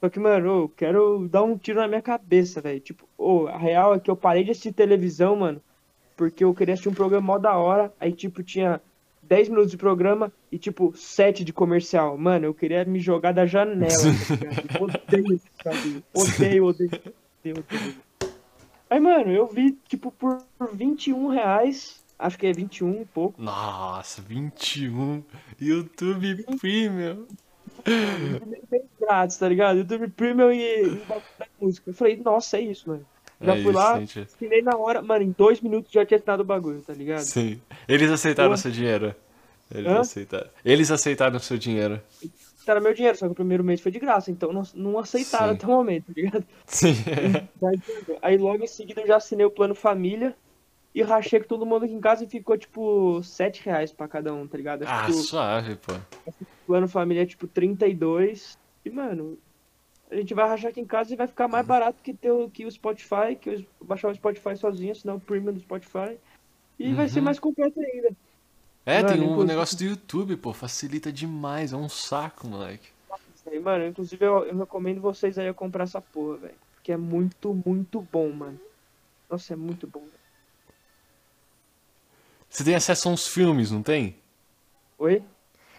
Só 0.00 0.08
que, 0.08 0.20
mano, 0.20 0.46
eu 0.46 0.72
quero 0.76 1.28
dar 1.28 1.42
um 1.42 1.58
tiro 1.58 1.80
na 1.80 1.88
minha 1.88 2.02
cabeça, 2.02 2.60
velho. 2.60 2.80
Tipo, 2.80 3.08
ô, 3.16 3.48
a 3.48 3.58
real 3.58 3.94
é 3.94 4.00
que 4.00 4.10
eu 4.10 4.16
parei 4.16 4.44
de 4.44 4.52
assistir 4.52 4.72
televisão, 4.72 5.34
mano, 5.36 5.60
porque 6.16 6.44
eu 6.44 6.54
queria 6.54 6.74
assistir 6.74 6.88
um 6.88 6.94
programa 6.94 7.26
mó 7.26 7.38
da 7.38 7.56
hora. 7.56 7.92
Aí, 7.98 8.12
tipo, 8.12 8.42
tinha 8.42 8.80
10 9.22 9.48
minutos 9.48 9.70
de 9.72 9.76
programa 9.76 10.32
e, 10.52 10.58
tipo, 10.58 10.96
7 10.96 11.44
de 11.44 11.52
comercial. 11.52 12.16
Mano, 12.16 12.46
eu 12.46 12.54
queria 12.54 12.84
me 12.84 13.00
jogar 13.00 13.32
da 13.32 13.44
janela, 13.44 13.90
tá 13.90 14.78
Odeio 14.80 15.34
esse 15.34 15.50
bagulho. 15.64 16.04
Odeio, 16.14 16.64
odeio, 16.66 16.90
odeio, 17.40 17.58
odeio. 17.58 17.94
Aí, 18.90 19.00
mano, 19.00 19.32
eu 19.32 19.46
vi, 19.46 19.72
tipo, 19.86 20.10
por 20.12 20.42
21 20.72 21.28
reais. 21.28 22.02
Acho 22.18 22.38
que 22.38 22.46
é 22.46 22.52
21 22.52 23.02
e 23.02 23.04
pouco. 23.04 23.40
Nossa, 23.40 24.22
21. 24.22 25.22
YouTube 25.60 26.44
Premium. 26.58 27.26
Grátis, 29.00 29.36
tá 29.36 29.48
ligado? 29.48 29.78
YouTube 29.78 30.08
Premium 30.08 30.50
e, 30.50 30.84
e 30.86 31.02
música. 31.60 31.90
Eu 31.90 31.94
falei, 31.94 32.16
nossa, 32.16 32.56
é 32.58 32.60
isso, 32.62 32.88
mano. 32.88 33.06
Já 33.40 33.52
É 33.54 33.62
fui 33.62 33.70
isso, 33.70 33.78
lá, 33.78 33.98
gente. 34.00 34.20
assinei 34.20 34.62
na 34.62 34.76
hora, 34.76 35.00
mano, 35.00 35.22
em 35.24 35.30
dois 35.30 35.60
minutos 35.60 35.92
já 35.92 36.04
tinha 36.04 36.18
assinado 36.18 36.42
o 36.42 36.46
bagulho, 36.46 36.80
tá 36.82 36.92
ligado? 36.92 37.20
Sim. 37.22 37.60
Eles 37.86 38.10
aceitaram 38.10 38.50
o 38.50 38.52
Pô. 38.52 38.56
seu 38.56 38.70
dinheiro. 38.70 39.14
Eles 39.72 39.86
Hã? 39.86 40.00
aceitaram. 40.00 40.48
Eles 40.64 40.90
aceitaram 40.90 41.36
o 41.36 41.40
seu 41.40 41.56
dinheiro. 41.58 42.00
Era 42.66 42.80
meu 42.80 42.92
dinheiro, 42.92 43.16
só 43.16 43.24
que 43.26 43.32
o 43.32 43.34
primeiro 43.34 43.64
mês 43.64 43.80
foi 43.80 43.90
de 43.90 43.98
graça, 43.98 44.30
então 44.30 44.52
não, 44.52 44.62
não 44.74 44.98
aceitaram 44.98 45.48
Sim. 45.50 45.54
até 45.54 45.66
o 45.66 45.70
momento, 45.70 46.06
tá 46.06 46.12
ligado? 46.14 46.44
Sim. 46.66 46.94
Aí 48.20 48.36
logo 48.36 48.62
em 48.62 48.66
seguida 48.66 49.00
eu 49.00 49.06
já 49.06 49.16
assinei 49.16 49.46
o 49.46 49.50
plano 49.50 49.74
família 49.74 50.36
e 50.94 51.02
rachei 51.02 51.40
com 51.40 51.46
todo 51.48 51.66
mundo 51.66 51.84
aqui 51.84 51.94
em 51.94 52.00
casa 52.00 52.24
e 52.24 52.28
ficou 52.28 52.56
tipo 52.58 53.22
7 53.22 53.64
reais 53.64 53.92
pra 53.92 54.08
cada 54.08 54.32
um, 54.34 54.46
tá 54.46 54.56
ligado? 54.56 54.82
Acho 54.82 54.92
ah, 54.92 55.04
que 55.06 55.10
o 55.12 55.14
suave, 55.14 55.76
pô. 55.76 55.92
plano 56.66 56.88
família 56.88 57.22
é 57.22 57.26
tipo 57.26 57.46
32. 57.46 58.58
E, 58.84 58.90
mano, 58.90 59.38
a 60.10 60.16
gente 60.16 60.32
vai 60.34 60.48
rachar 60.48 60.70
aqui 60.70 60.80
em 60.80 60.86
casa 60.86 61.12
e 61.12 61.16
vai 61.16 61.26
ficar 61.26 61.46
mais 61.48 61.66
barato 61.66 62.02
que, 62.02 62.14
ter 62.14 62.30
o, 62.30 62.48
que 62.50 62.64
o 62.64 62.70
Spotify, 62.70 63.36
que 63.40 63.50
eu 63.50 63.64
baixar 63.84 64.08
o 64.10 64.14
Spotify 64.14 64.56
sozinho, 64.56 64.94
senão 64.94 65.16
o 65.16 65.20
premium 65.20 65.52
do 65.52 65.60
Spotify. 65.60 66.16
E 66.78 66.92
vai 66.94 67.08
ser 67.08 67.18
Uhum. 67.18 67.24
mais 67.26 67.38
completo 67.38 67.78
ainda. 67.80 68.10
É, 68.86 69.02
Mano, 69.02 69.08
tem 69.08 69.20
um 69.20 69.24
inclusive- 69.24 69.46
negócio 69.48 69.76
do 69.78 69.84
YouTube, 69.84 70.36
pô. 70.36 70.52
Facilita 70.54 71.12
demais. 71.12 71.72
É 71.72 71.76
um 71.76 71.88
saco, 71.88 72.46
moleque. 72.48 72.88
Mano, 73.62 73.86
inclusive 73.86 74.24
eu, 74.24 74.44
eu 74.44 74.56
recomendo 74.58 75.00
vocês 75.00 75.38
aí 75.38 75.48
a 75.48 75.54
comprar 75.54 75.84
essa 75.84 76.00
porra, 76.00 76.36
velho. 76.38 76.54
Porque 76.74 76.92
é 76.92 76.96
muito, 76.96 77.52
muito 77.66 78.00
bom, 78.12 78.30
mano. 78.30 78.58
Nossa, 79.28 79.52
é 79.52 79.56
muito 79.56 79.86
bom. 79.86 80.00
velho. 80.00 80.12
Você 82.48 82.64
tem 82.64 82.74
acesso 82.74 83.08
a 83.08 83.12
uns 83.12 83.26
filmes, 83.26 83.70
não 83.70 83.82
tem? 83.82 84.16
Oi? 84.98 85.22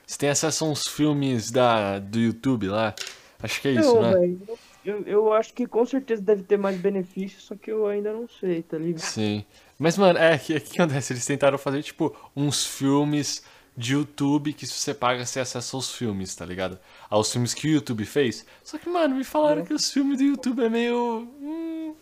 Você 0.05 0.17
tem 0.17 0.29
acesso 0.29 0.65
a 0.65 0.67
uns 0.67 0.87
filmes 0.87 1.51
da, 1.51 1.99
do 1.99 2.19
YouTube 2.19 2.67
lá? 2.67 2.93
Acho 3.41 3.61
que 3.61 3.67
é 3.69 3.71
isso, 3.73 3.99
né? 4.01 4.35
Eu, 4.83 5.03
eu 5.05 5.33
acho 5.33 5.53
que 5.53 5.65
com 5.67 5.85
certeza 5.85 6.21
deve 6.21 6.43
ter 6.43 6.57
mais 6.57 6.77
benefícios, 6.77 7.43
só 7.43 7.55
que 7.55 7.69
eu 7.71 7.85
ainda 7.87 8.11
não 8.13 8.27
sei, 8.39 8.63
tá 8.63 8.77
ligado? 8.77 9.01
Sim. 9.01 9.45
Mas, 9.77 9.97
mano, 9.97 10.17
é, 10.17 10.35
o 10.35 10.39
que, 10.39 10.59
que 10.59 10.81
acontece? 10.81 11.13
Eles 11.13 11.25
tentaram 11.25 11.57
fazer, 11.57 11.83
tipo, 11.83 12.15
uns 12.35 12.65
filmes 12.65 13.43
de 13.77 13.93
YouTube 13.93 14.51
que 14.53 14.65
se 14.67 14.73
você 14.73 14.93
paga, 14.93 15.25
você 15.25 15.39
acessa 15.39 15.77
os 15.77 15.93
filmes, 15.93 16.35
tá 16.35 16.45
ligado? 16.45 16.79
Aos 17.09 17.31
filmes 17.31 17.53
que 17.53 17.67
o 17.67 17.71
YouTube 17.71 18.03
fez. 18.05 18.45
Só 18.63 18.77
que, 18.77 18.89
mano, 18.89 19.15
me 19.15 19.23
falaram 19.23 19.61
É. 19.61 19.65
que 19.65 19.73
os 19.73 19.91
filmes 19.91 20.17
do 20.17 20.23
YouTube 20.23 20.63
é 20.63 20.69
meio. 20.69 21.27
Hum, 21.41 21.93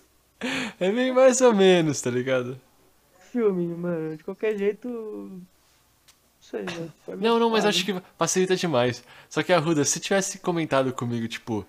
É 0.80 0.92
bem 0.92 1.12
mais 1.14 1.42
ou 1.42 1.54
menos, 1.54 2.00
tá 2.02 2.10
ligado? 2.10 2.60
Filme, 3.38 3.68
mano, 3.68 4.18
de 4.18 4.24
qualquer 4.24 4.58
jeito. 4.58 4.88
Não 4.90 5.42
sei, 6.42 6.64
né? 6.64 6.90
Não, 7.20 7.38
não, 7.38 7.52
mas 7.52 7.66
acho 7.66 7.86
que 7.86 7.94
facilita 8.18 8.56
demais. 8.56 9.04
Só 9.30 9.44
que, 9.44 9.54
Arruda, 9.54 9.86
se 9.86 10.00
tivesse 10.00 10.40
comentado 10.40 10.92
comigo, 10.92 11.28
tipo, 11.28 11.64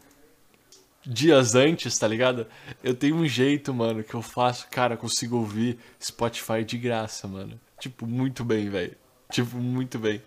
dias 1.05 1.55
antes, 1.55 1.99
tá 1.99 2.09
ligado? 2.09 2.47
Eu 2.83 2.95
tenho 2.95 3.17
um 3.17 3.27
jeito, 3.27 3.75
mano, 3.75 4.03
que 4.03 4.15
eu 4.15 4.23
faço, 4.23 4.67
cara, 4.71 4.97
consigo 4.97 5.37
ouvir 5.37 5.79
Spotify 6.03 6.65
de 6.65 6.79
graça, 6.79 7.29
mano. 7.29 7.61
Tipo, 7.79 8.07
muito 8.07 8.43
bem, 8.47 8.71
velho. 8.71 8.97
Tipo, 9.31 9.59
muito 9.59 9.99
bem. 9.99 10.23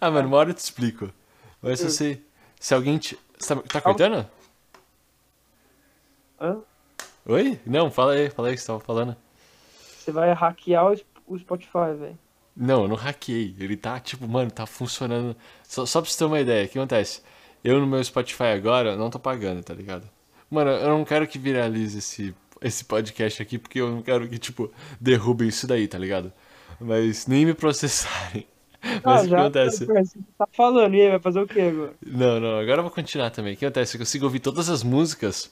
Ah, 0.00 0.10
mano, 0.10 0.26
uma 0.26 0.38
hora 0.38 0.50
eu 0.50 0.54
te 0.54 0.58
explico. 0.58 1.12
Mas 1.62 1.78
se 1.78 1.88
você. 1.88 2.20
Se 2.58 2.74
alguém 2.74 2.98
te. 2.98 3.16
Você 3.38 3.54
tá, 3.54 3.62
tá 3.62 3.80
cortando? 3.80 4.28
Hã? 6.40 6.58
Oi? 7.26 7.60
Não, 7.64 7.92
fala 7.92 8.14
aí, 8.14 8.28
fala 8.28 8.48
aí 8.48 8.54
que 8.54 8.60
você 8.60 8.66
tava 8.66 8.80
falando. 8.80 9.16
Você 10.00 10.12
vai 10.12 10.32
hackear 10.32 10.86
o 10.86 10.92
Sp- 10.96 11.20
o 11.26 11.38
Spotify, 11.38 11.94
velho. 11.98 12.18
Não, 12.56 12.82
eu 12.82 12.88
não 12.88 12.96
hackei. 12.96 13.54
Ele 13.58 13.76
tá, 13.76 13.98
tipo, 14.00 14.26
mano, 14.26 14.50
tá 14.50 14.66
funcionando. 14.66 15.36
Só, 15.62 15.86
só 15.86 16.00
pra 16.00 16.10
você 16.10 16.18
ter 16.18 16.24
uma 16.24 16.40
ideia, 16.40 16.66
o 16.66 16.68
que 16.68 16.78
acontece? 16.78 17.22
Eu 17.62 17.78
no 17.78 17.86
meu 17.86 18.02
Spotify 18.02 18.44
agora 18.54 18.96
não 18.96 19.10
tô 19.10 19.18
pagando, 19.18 19.62
tá 19.62 19.72
ligado? 19.74 20.08
Mano, 20.50 20.70
eu 20.70 20.88
não 20.88 21.04
quero 21.04 21.26
que 21.28 21.38
viralize 21.38 21.98
esse, 21.98 22.34
esse 22.60 22.84
podcast 22.84 23.40
aqui, 23.40 23.58
porque 23.58 23.80
eu 23.80 23.90
não 23.90 24.02
quero 24.02 24.28
que, 24.28 24.38
tipo, 24.38 24.70
derrubem 25.00 25.48
isso 25.48 25.66
daí, 25.66 25.86
tá 25.86 25.98
ligado? 25.98 26.32
Mas 26.80 27.26
nem 27.26 27.44
me 27.46 27.54
processarem. 27.54 28.46
Mas 29.04 29.24
o 29.26 29.28
que 29.28 29.34
acontece? 29.34 29.84
Você 29.84 30.18
tá 30.38 30.48
falando, 30.56 30.94
e 30.94 31.02
aí, 31.02 31.10
vai 31.10 31.20
fazer 31.20 31.40
o 31.40 31.46
quê 31.46 31.60
agora? 31.60 31.92
Não, 32.04 32.40
não, 32.40 32.58
agora 32.58 32.78
eu 32.78 32.82
vou 32.82 32.90
continuar 32.90 33.30
também. 33.30 33.52
O 33.54 33.56
que 33.56 33.64
acontece? 33.66 33.96
Eu 33.96 34.00
consigo 34.00 34.24
ouvir 34.24 34.40
todas 34.40 34.68
as 34.70 34.82
músicas. 34.82 35.50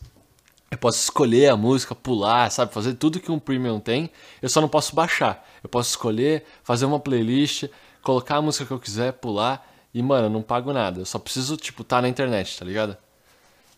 Eu 0.71 0.77
posso 0.77 1.03
escolher 1.03 1.49
a 1.49 1.57
música, 1.57 1.95
pular, 1.95 2.51
sabe? 2.51 2.73
Fazer 2.75 2.95
tudo 2.95 3.21
que 3.21 3.33
um 3.33 3.39
premium 3.39 3.81
tem. 3.81 4.11
Eu 4.43 4.49
só 4.49 4.61
não 4.61 4.69
posso 4.69 4.95
baixar. 4.95 5.47
Eu 5.63 5.69
posso 5.69 5.91
escolher, 5.91 6.45
fazer 6.63 6.85
uma 6.85 7.01
playlist, 7.01 7.65
colocar 8.03 8.37
a 8.37 8.43
música 8.43 8.67
que 8.67 8.73
eu 8.73 8.79
quiser, 8.79 9.13
pular. 9.15 9.67
E, 9.95 10.03
mano, 10.03 10.27
eu 10.27 10.31
não 10.31 10.43
pago 10.43 10.73
nada. 10.73 11.01
Eu 11.01 11.07
só 11.07 11.19
preciso, 11.19 11.57
tipo, 11.57 11.83
tá 11.83 12.03
na 12.03 12.09
internet, 12.09 12.59
tá 12.59 12.65
ligado? 12.65 12.97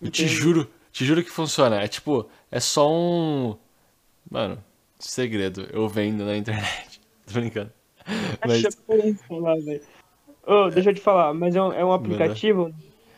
Eu 0.03 0.11
te 0.11 0.25
Entendi. 0.25 0.41
juro, 0.41 0.71
te 0.91 1.05
juro 1.05 1.23
que 1.23 1.31
funciona. 1.31 1.81
É 1.81 1.87
tipo, 1.87 2.29
é 2.51 2.59
só 2.59 2.93
um. 2.93 3.57
Mano, 4.29 4.63
segredo. 4.99 5.69
Eu 5.73 5.89
vendo 5.89 6.25
na 6.25 6.37
internet. 6.37 7.01
Tô 7.27 7.35
brincando. 7.35 7.73
Mas. 8.45 8.63
Lá, 9.31 9.55
velho. 9.55 9.83
Ô, 10.45 10.69
deixa 10.71 10.91
eu 10.91 10.95
te 10.95 11.01
falar, 11.01 11.33
mas 11.35 11.55
é 11.55 11.63
um, 11.63 11.73
é 11.73 11.85
um 11.85 11.93
aplicativo? 11.93 12.75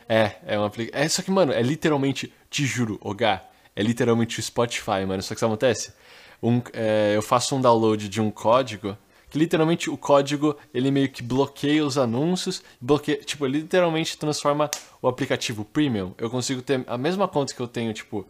É, 0.07 0.35
é 0.45 0.59
um 0.59 0.63
aplicativo. 0.63 1.03
É, 1.03 1.09
só 1.09 1.23
que, 1.23 1.31
mano, 1.31 1.51
é 1.51 1.61
literalmente, 1.61 2.31
te 2.49 2.65
juro, 2.65 2.99
Ogá, 3.01 3.41
é 3.75 3.83
literalmente 3.83 4.39
o 4.39 4.43
Spotify, 4.43 5.05
mano. 5.07 5.21
Só 5.21 5.29
que 5.29 5.35
o 5.35 5.39
que 5.39 5.45
acontece? 5.45 5.93
Um, 6.41 6.61
é, 6.73 7.13
eu 7.15 7.21
faço 7.21 7.55
um 7.55 7.61
download 7.61 8.09
de 8.09 8.21
um 8.21 8.29
código, 8.29 8.97
que 9.29 9.39
literalmente 9.39 9.89
o 9.89 9.97
código, 9.97 10.55
ele 10.73 10.91
meio 10.91 11.09
que 11.09 11.23
bloqueia 11.23 11.83
os 11.83 11.97
anúncios, 11.97 12.61
bloqueia, 12.79 13.17
tipo, 13.17 13.45
literalmente 13.45 14.17
transforma 14.17 14.69
o 15.01 15.07
aplicativo 15.07 15.65
premium. 15.65 16.13
Eu 16.17 16.29
consigo 16.29 16.61
ter 16.61 16.83
a 16.85 16.97
mesma 16.97 17.27
conta 17.27 17.53
que 17.53 17.59
eu 17.59 17.67
tenho, 17.67 17.93
tipo, 17.93 18.27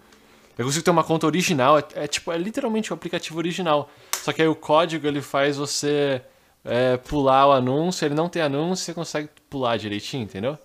eu 0.57 0.65
consigo 0.65 0.85
ter 0.85 0.91
uma 0.91 1.03
conta 1.03 1.25
original, 1.25 1.79
é, 1.79 1.83
é, 1.95 2.07
tipo, 2.07 2.31
é 2.31 2.37
literalmente 2.37 2.91
o 2.91 2.93
aplicativo 2.93 3.37
original. 3.37 3.89
Só 4.21 4.31
que 4.31 4.41
aí 4.41 4.47
o 4.47 4.55
código, 4.55 5.07
ele 5.07 5.21
faz 5.21 5.57
você 5.57 6.21
é, 6.63 6.97
pular 6.97 7.47
o 7.47 7.51
anúncio, 7.51 8.05
ele 8.05 8.15
não 8.15 8.29
tem 8.29 8.41
anúncio, 8.41 8.85
você 8.85 8.93
consegue 8.93 9.29
pular 9.49 9.77
direitinho, 9.77 10.23
entendeu? 10.23 10.57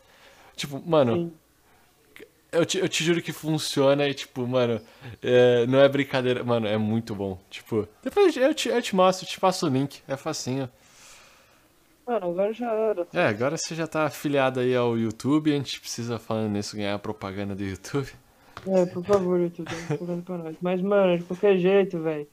Tipo, 0.54 0.82
mano, 0.86 1.16
Sim. 1.16 1.32
Eu 2.50 2.64
te, 2.64 2.78
eu 2.78 2.88
te 2.88 3.04
juro 3.04 3.22
que 3.22 3.32
funciona 3.32 4.06
e, 4.08 4.14
tipo, 4.14 4.46
mano, 4.46 4.80
é, 5.22 5.66
não 5.66 5.80
é 5.80 5.88
brincadeira, 5.88 6.42
mano, 6.42 6.66
é 6.66 6.76
muito 6.76 7.14
bom. 7.14 7.38
Tipo, 7.50 7.86
depois 8.02 8.36
eu 8.36 8.54
te, 8.54 8.68
eu 8.68 8.80
te 8.80 8.96
mostro, 8.96 9.26
eu 9.26 9.30
te 9.30 9.38
passo 9.38 9.66
o 9.66 9.68
link, 9.68 10.02
é 10.08 10.16
facinho. 10.16 10.68
Mano, 12.06 12.30
agora 12.30 12.52
já 12.54 12.72
era. 12.72 13.06
É, 13.12 13.26
agora 13.26 13.56
você 13.58 13.74
já 13.74 13.86
tá 13.86 14.04
afiliado 14.04 14.60
aí 14.60 14.74
ao 14.74 14.96
YouTube, 14.96 15.52
a 15.52 15.56
gente 15.56 15.78
precisa, 15.78 16.18
falando 16.18 16.50
nisso, 16.52 16.74
ganhar 16.74 16.98
propaganda 16.98 17.54
do 17.54 17.62
YouTube. 17.62 18.10
É, 18.66 18.86
por 18.86 19.04
favor, 19.04 19.38
YouTube, 19.38 19.70
propaganda 19.86 20.22
pra 20.22 20.38
nós. 20.38 20.56
Mas, 20.60 20.80
mano, 20.80 21.18
de 21.18 21.24
qualquer 21.24 21.58
jeito, 21.58 22.00
velho. 22.00 22.26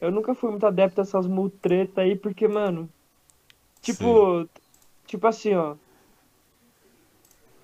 Eu 0.00 0.10
nunca 0.10 0.34
fui 0.34 0.50
muito 0.50 0.66
adepto 0.66 1.00
a 1.00 1.04
essas 1.04 1.26
multretas 1.26 1.96
aí, 1.98 2.14
porque, 2.14 2.46
mano. 2.46 2.90
Tipo. 3.80 4.46
Tipo 5.06 5.26
assim, 5.26 5.54
ó. 5.54 5.76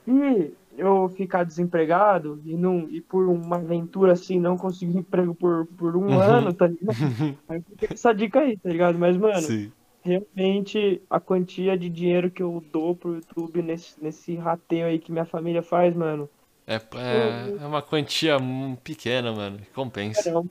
Se 0.05 0.55
eu 0.79 1.09
ficar 1.11 1.45
desempregado 1.45 2.41
e, 2.45 2.57
não, 2.57 2.89
e 2.91 3.01
por 3.03 3.29
uma 3.29 3.57
aventura 3.57 4.13
assim 4.13 4.41
não 4.41 4.57
conseguir 4.59 4.97
emprego 4.99 5.35
por, 5.35 5.67
por 5.77 5.97
um 5.97 6.15
Uhum. 6.15 6.21
ano, 6.21 6.55
tá 6.55 6.67
ligado? 6.69 6.99
Aí 7.49 7.63
fica 7.63 7.95
essa 7.95 8.15
dica 8.15 8.41
aí, 8.41 8.59
tá 8.59 8.71
ligado? 8.71 8.99
Mas, 8.99 9.17
mano, 9.17 9.57
Sim. 9.57 9.73
realmente 10.05 11.05
a 11.11 11.21
quantia 11.21 11.79
de 11.79 11.91
dinheiro 11.91 12.31
que 12.31 12.43
eu 12.43 12.61
dou 12.73 12.97
pro 12.97 13.17
YouTube 13.17 13.63
nesse, 13.63 14.03
nesse 14.03 14.37
rateio 14.37 14.87
aí 14.87 14.99
que 15.01 15.13
minha 15.13 15.27
família 15.27 15.63
faz, 15.63 15.95
mano. 15.97 16.31
É, 16.67 16.75
é, 16.77 17.55
é 17.63 17.67
uma 17.67 17.83
quantia 17.83 18.37
pequena, 18.85 19.33
mano, 19.33 19.65
compensa. 19.75 20.29
É 20.29 20.37
uma 20.37 20.49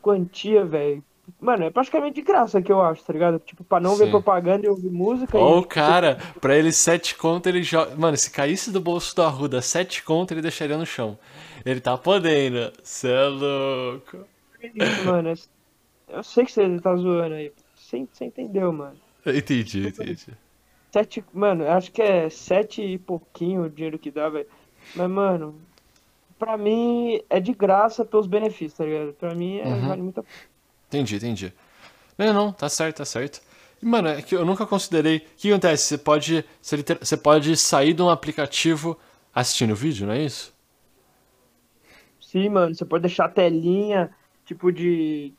quantia, 0.00 0.64
velho. 0.64 1.04
Mano, 1.40 1.64
é 1.64 1.70
praticamente 1.70 2.14
de 2.16 2.22
graça 2.22 2.62
que 2.62 2.70
eu 2.70 2.80
acho, 2.80 3.02
tá 3.04 3.12
ligado? 3.12 3.38
Tipo, 3.40 3.62
pra 3.64 3.80
não 3.80 3.96
ver 3.96 4.04
Sim. 4.06 4.10
propaganda 4.10 4.64
e 4.66 4.68
ouvir 4.68 4.90
música. 4.90 5.36
Ó, 5.36 5.56
e, 5.56 5.60
o 5.60 5.64
cara, 5.66 6.18
pra 6.40 6.56
ele 6.56 6.72
sete 6.72 7.14
conto, 7.16 7.48
ele 7.48 7.62
joga. 7.62 7.94
Mano, 7.96 8.16
se 8.16 8.30
caísse 8.30 8.70
do 8.70 8.80
bolso 8.80 9.14
do 9.16 9.22
Arruda 9.22 9.60
sete 9.60 10.02
conto, 10.04 10.32
ele 10.32 10.40
deixaria 10.42 10.78
no 10.78 10.86
chão. 10.86 11.18
Ele 11.64 11.80
tá 11.80 11.96
podendo. 11.98 12.72
Cê 12.82 13.08
é 13.08 13.26
louco. 13.26 14.18
Isso, 14.74 15.04
mano. 15.04 15.30
é- 15.30 15.34
Eu 16.16 16.22
sei 16.22 16.44
que 16.44 16.52
você 16.52 16.78
tá 16.80 16.94
zoando 16.94 17.34
aí. 17.34 17.52
Você, 17.74 18.06
você 18.12 18.24
entendeu, 18.24 18.72
mano. 18.72 18.96
Entendi, 19.26 19.88
entendi. 19.88 20.28
Sete. 20.92 21.24
Mano, 21.34 21.68
acho 21.68 21.90
que 21.90 22.00
é 22.00 22.30
sete 22.30 22.80
e 22.82 22.96
pouquinho 22.98 23.64
o 23.64 23.68
dinheiro 23.70 23.98
que 23.98 24.10
dá, 24.10 24.28
velho. 24.28 24.46
Mas, 24.94 25.10
mano, 25.10 25.56
pra 26.38 26.56
mim 26.56 27.20
é 27.28 27.40
de 27.40 27.52
graça 27.52 28.04
pelos 28.04 28.26
benefícios, 28.28 28.74
tá 28.74 28.84
ligado? 28.84 29.12
Pra 29.14 29.34
mim 29.34 29.58
é, 29.58 29.66
Uhum. 29.66 29.88
vale 29.88 30.02
muito 30.02 30.20
a 30.20 30.24
Entendi, 30.88 31.16
entendi. 31.16 31.52
Não, 32.16 32.32
não, 32.32 32.52
tá 32.52 32.68
certo, 32.68 32.98
tá 32.98 33.04
certo. 33.04 33.40
E, 33.82 33.86
mano, 33.86 34.08
é 34.08 34.22
que 34.22 34.34
eu 34.34 34.44
nunca 34.44 34.66
considerei. 34.66 35.18
O 35.18 35.22
que 35.36 35.50
acontece? 35.50 35.84
Você 35.84 35.98
pode. 35.98 36.44
Você, 36.62 37.16
pode 37.16 37.56
sair 37.56 37.92
de 37.92 38.02
um 38.02 38.08
aplicativo 38.10 38.98
assistindo 39.34 39.74
vídeo, 39.74 40.06
não 40.06 40.14
é 40.14 40.22
isso? 40.22 40.54
Sim, 42.20 42.48
mano, 42.48 42.74
você 42.74 42.84
pode 42.84 43.02
deixar 43.02 43.26
a 43.26 43.28
telinha, 43.28 44.10
tipo 44.44 44.72
de. 44.72 45.32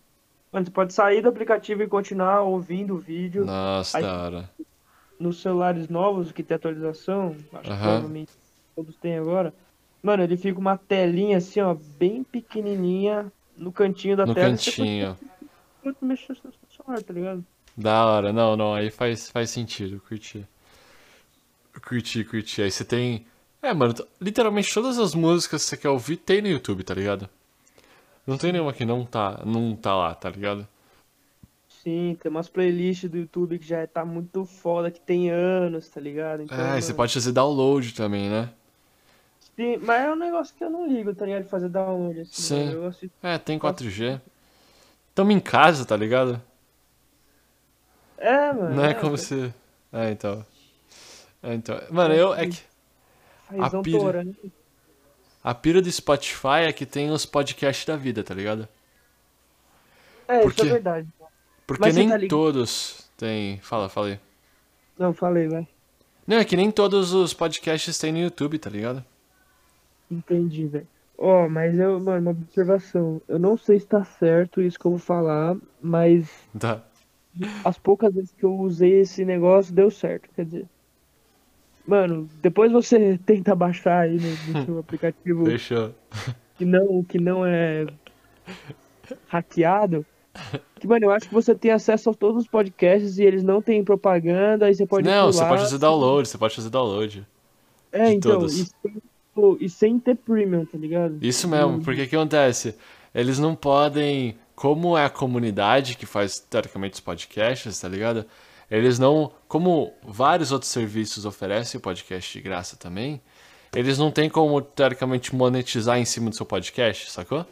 Mano, 0.52 0.66
você 0.66 0.72
pode 0.72 0.94
sair 0.94 1.22
do 1.22 1.30
aplicativo 1.30 1.84
e 1.84 1.88
continuar 1.88 2.42
ouvindo 2.42 2.96
o 2.96 3.00
vídeo. 3.00 3.46
Nossa, 3.46 3.98
Aí- 3.98 4.04
da 4.04 4.22
hora. 4.24 4.50
Nos 5.20 5.42
celulares 5.42 5.90
novos 5.90 6.32
que 6.32 6.44
tem 6.44 6.54
atualização, 6.56 7.36
acho 7.54 7.62
que 7.64 7.76
provavelmente 7.76 8.32
todos 8.76 8.96
têm 8.98 9.18
agora. 9.18 9.52
Mano, 10.04 10.22
ele 10.22 10.38
fica 10.38 10.60
uma 10.60 10.78
telinha 10.78 11.38
assim, 11.40 11.60
ó, 11.60 11.76
bem 11.98 12.24
pequenininha 12.24 13.32
no 13.58 13.72
cantinho 13.72 14.16
da 14.16 14.28
No 14.28 14.36
tela. 14.36 14.50
cantinho. 14.52 15.18
Você 15.20 15.37
pode 15.82 15.98
mexer 16.02 16.34
no 16.44 16.52
seu 16.52 16.54
celular, 16.70 17.04
tá 17.04 17.14
ligado? 17.14 17.46
Da 17.78 18.06
hora, 18.06 18.34
não, 18.34 18.58
não, 18.58 18.74
aí 18.74 18.92
faz, 18.92 19.30
faz 19.32 19.50
sentido, 19.52 20.02
curti. 20.02 20.46
Curti, 21.82 22.24
curti. 22.24 22.62
Aí 22.62 22.72
você 22.72 22.84
tem. 22.84 23.26
É, 23.62 23.74
mano, 23.74 23.94
t- 23.94 24.06
literalmente 24.22 24.74
todas 24.74 24.98
as 25.00 25.14
músicas 25.14 25.64
que 25.64 25.70
você 25.70 25.78
quer 25.78 25.90
ouvir 25.90 26.18
tem 26.18 26.42
no 26.42 26.48
YouTube, 26.48 26.84
tá 26.84 26.94
ligado? 26.94 27.30
Não 28.28 28.38
tem 28.38 28.52
nenhuma 28.54 28.74
que 28.74 28.86
não 28.86 29.06
tá, 29.06 29.44
não 29.46 29.76
tá 29.76 29.96
lá, 29.96 30.16
tá 30.16 30.30
ligado? 30.30 30.68
Sim, 31.70 32.16
tem 32.20 32.30
umas 32.30 32.50
playlists 32.50 33.10
do 33.10 33.18
YouTube 33.18 33.58
que 33.60 33.66
já 33.66 33.86
tá 33.88 34.04
muito 34.04 34.46
foda, 34.46 34.92
que 34.92 35.00
tem 35.00 35.30
anos, 35.30 35.88
tá 35.90 36.00
ligado? 36.02 36.42
Então, 36.44 36.66
É, 36.66 36.78
e 36.78 36.82
você 36.82 36.94
mano, 36.94 36.98
pode 36.98 37.14
fazer 37.14 37.32
download 37.32 37.94
também, 37.94 38.30
né? 38.30 38.54
sim, 39.56 39.78
mas 39.78 40.02
é 40.04 40.12
um 40.12 40.16
negócio 40.16 40.56
que 40.56 40.64
eu 40.64 40.70
não 40.70 40.88
ligo, 40.88 41.14
tá 41.16 41.26
ligado? 41.26 41.44
De 41.44 41.50
fazer 41.50 41.70
download 41.70 42.20
assim, 42.22 42.42
Sim. 42.42 42.56
mano. 42.66 42.72
Eu 42.72 42.82
gosto 42.82 43.08
de- 43.08 43.14
É, 43.22 43.38
tem 43.38 43.58
4G. 43.60 44.22
Tamo 45.18 45.32
em 45.32 45.40
casa, 45.40 45.84
tá 45.84 45.98
ligado? 45.98 46.40
É, 48.20 48.54
mano. 48.54 48.76
Não 48.76 48.86
é 48.86 48.92
é, 48.92 48.94
como 48.94 49.18
se. 49.18 49.52
É, 49.92 50.12
então. 50.12 50.46
É, 51.42 51.56
então. 51.56 51.82
Mano, 51.90 52.14
eu. 52.14 52.36
É 52.36 52.46
que. 52.46 52.62
A 53.60 53.82
pilha. 53.82 54.00
torando. 54.00 54.38
A 55.44 55.56
pira 55.56 55.82
do 55.82 55.92
Spotify 55.92 56.68
é 56.68 56.72
que 56.72 56.86
tem 56.86 57.10
os 57.10 57.26
podcasts 57.26 57.84
da 57.84 57.96
vida, 57.96 58.24
tá 58.24 58.36
ligado? 58.36 58.68
É, 60.28 60.42
Por 60.42 60.52
isso 60.52 60.62
é 60.62 60.66
verdade. 60.66 61.08
Porque 61.66 61.82
Mas 61.82 61.96
nem 61.96 62.10
tá 62.10 62.20
todos 62.30 63.10
têm. 63.18 63.60
Fala, 63.62 63.90
fala 63.90 64.10
aí. 64.10 64.20
Não, 65.00 65.16
falei, 65.16 65.48
vai. 65.48 65.68
Não, 66.28 66.38
é 66.38 66.46
que 66.46 66.56
nem 66.56 66.70
todos 66.70 67.12
os 67.12 67.34
podcasts 67.34 67.98
tem 67.98 68.12
no 68.12 68.20
YouTube, 68.20 68.60
tá 68.60 68.70
ligado? 68.70 69.04
Entendi, 70.12 70.68
velho. 70.68 70.88
Ó, 71.18 71.50
mas 71.50 71.78
eu, 71.80 72.00
mano, 72.00 72.22
uma 72.22 72.32
observação. 72.32 73.22
Eu 73.28 73.40
não 73.40 73.58
sei 73.58 73.80
se 73.80 73.88
tá 73.88 74.04
certo 74.04 74.62
isso 74.62 74.78
que 74.80 74.86
eu 74.86 74.92
vou 74.92 75.00
falar, 75.00 75.58
mas 75.82 76.30
Tá. 76.60 76.84
as 77.66 77.78
poucas 77.80 78.14
vezes 78.14 78.32
que 78.32 78.44
eu 78.44 78.54
usei 78.56 79.00
esse 79.02 79.26
negócio 79.26 79.74
deu 79.74 79.90
certo. 79.90 80.30
Quer 80.36 80.46
dizer, 80.46 80.66
mano, 81.88 82.30
depois 82.42 82.72
você 82.72 83.18
tenta 83.26 83.56
baixar 83.56 84.02
aí 84.02 84.18
no, 84.18 84.54
no 84.60 84.66
seu 84.66 84.78
aplicativo 84.80 85.46
Fechou. 85.46 85.92
que 86.58 86.66
não, 86.66 87.04
que 87.04 87.18
não 87.20 87.44
é 87.46 87.88
hackeado. 89.28 90.06
Que, 90.76 90.86
mano, 90.86 91.06
eu 91.06 91.12
acho 91.12 91.28
que 91.28 91.34
você 91.34 91.56
tem 91.56 91.72
acesso 91.72 92.12
a 92.12 92.14
todos 92.14 92.44
os 92.44 92.48
podcasts 92.48 93.18
e 93.18 93.24
eles 93.24 93.42
não 93.42 93.60
têm 93.60 93.84
propaganda, 93.84 94.68
aí 94.68 94.76
você 94.76 94.86
pode 94.86 95.08
Não, 95.08 95.32
você 95.32 95.40
pular. 95.40 95.50
pode 95.50 95.62
fazer 95.64 95.78
download, 95.80 96.28
você 96.30 96.38
pode 96.38 96.56
fazer 96.56 96.70
download. 96.70 97.26
É, 97.92 98.10
de 98.10 98.16
então, 98.18 98.40
todos. 98.40 98.60
e 98.60 98.92
pô, 99.38 99.56
e 99.62 99.70
sem 99.70 100.00
ter 100.00 100.16
premium, 100.16 100.66
tá 100.66 100.80
ligado? 100.80 101.20
Isso 101.22 101.48
mesmo, 101.48 101.84
porque 101.84 102.02
o 102.02 102.10
que 102.10 102.16
acontece? 102.16 102.76
Eles 103.14 103.38
não 103.38 103.56
podem, 103.56 104.36
como 104.56 104.98
é 104.98 105.06
a 105.06 105.12
comunidade 105.12 105.96
que 105.96 106.08
faz 106.08 106.40
teoricamente 106.40 106.96
os 106.96 107.00
podcasts, 107.00 107.80
tá 107.80 107.88
ligado? 107.88 108.26
Eles 108.70 108.98
não, 108.98 109.32
como 109.48 109.94
vários 110.04 110.52
outros 110.52 110.72
serviços 110.72 111.24
oferecem 111.24 111.78
o 111.78 111.82
podcast 111.82 112.36
de 112.36 112.44
graça 112.44 112.76
também, 112.76 113.22
eles 113.76 114.00
não 114.00 114.10
têm 114.10 114.28
como 114.28 114.60
teoricamente 114.60 115.36
monetizar 115.36 116.00
em 116.00 116.06
cima 116.06 116.32
do 116.32 116.36
seu 116.36 116.46
podcast, 116.46 117.12
sacou? 117.12 117.46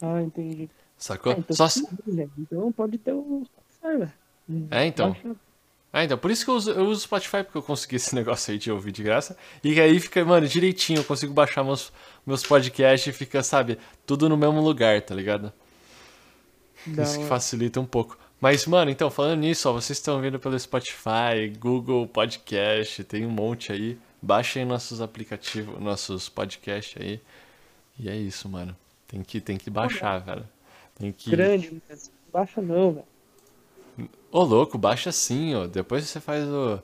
Ah, 0.00 0.22
entendi. 0.22 0.70
Sacou? 0.96 1.32
É, 1.32 1.38
então, 1.40 1.56
Só 1.56 1.66
velho. 2.06 2.30
então 2.38 2.70
pode 2.70 2.98
ter 2.98 3.12
o 3.12 3.42
Spotify, 3.44 3.98
velho. 3.98 4.68
É, 4.70 4.86
então. 4.86 5.16
Ah, 5.96 6.02
então, 6.02 6.18
por 6.18 6.28
isso 6.28 6.44
que 6.44 6.50
eu 6.50 6.56
uso, 6.56 6.72
eu 6.72 6.86
uso 6.86 7.02
Spotify, 7.02 7.44
porque 7.44 7.56
eu 7.56 7.62
consegui 7.62 7.94
esse 7.94 8.12
negócio 8.18 8.50
aí 8.50 8.58
de 8.58 8.68
ouvir 8.68 8.90
de 8.90 9.00
graça. 9.00 9.36
E 9.62 9.80
aí 9.80 10.00
fica, 10.00 10.24
mano, 10.24 10.48
direitinho, 10.48 10.98
eu 10.98 11.04
consigo 11.04 11.32
baixar 11.32 11.62
meus, 11.62 11.92
meus 12.26 12.42
podcasts 12.42 13.06
e 13.06 13.16
fica, 13.16 13.44
sabe, 13.44 13.78
tudo 14.04 14.28
no 14.28 14.36
mesmo 14.36 14.60
lugar, 14.60 15.00
tá 15.02 15.14
ligado? 15.14 15.52
Da 16.84 17.04
Isso 17.04 17.20
que 17.20 17.26
facilita 17.26 17.80
um 17.80 17.86
pouco. 17.86 18.18
Mas, 18.40 18.66
mano, 18.66 18.90
então, 18.90 19.08
falando 19.08 19.38
nisso, 19.38 19.68
ó, 19.68 19.72
vocês 19.72 19.96
estão 19.96 20.20
vendo 20.20 20.40
pelo 20.40 20.58
Spotify, 20.58 21.48
Google 21.60 22.08
Podcast, 22.08 23.04
tem 23.04 23.24
um 23.24 23.30
monte 23.30 23.70
aí. 23.70 23.96
Baixem 24.20 24.64
nossos 24.64 25.00
aplicativos, 25.00 25.80
nossos 25.80 26.28
podcasts 26.28 27.00
aí. 27.00 27.20
E 28.00 28.08
é 28.08 28.16
isso, 28.16 28.48
mano. 28.48 28.76
Tem 29.06 29.22
que, 29.22 29.40
tem 29.40 29.56
que 29.56 29.70
baixar, 29.70 30.18
velho. 30.18 30.44
Tem 30.98 31.12
que. 31.12 31.30
Grande, 31.30 31.80
mas 31.88 32.10
baixa 32.32 32.60
não, 32.60 32.94
velho. 32.94 33.13
Ô, 34.34 34.42
louco, 34.42 34.76
baixa 34.76 35.10
sim, 35.12 35.54
ó. 35.54 35.66
Depois 35.66 36.04
você 36.04 36.20
faz 36.20 36.44
o. 36.46 36.78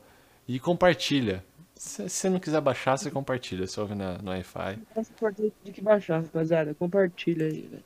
E 0.48 0.58
compartilha. 0.58 1.44
Se 1.74 2.08
você 2.08 2.28
não 2.30 2.38
quiser 2.38 2.60
baixar, 2.60 2.96
você 2.96 3.10
compartilha. 3.10 3.66
Você 3.66 3.80
ouve 3.80 3.94
na, 3.94 4.18
no 4.18 4.30
Wi-Fi. 4.30 4.78
Essa 4.94 5.10
importante 5.12 5.54
de 5.64 5.72
que 5.72 5.80
baixar, 5.80 6.22
rapaziada. 6.22 6.74
Compartilha 6.74 7.46
aí, 7.46 7.62
velho. 7.62 7.84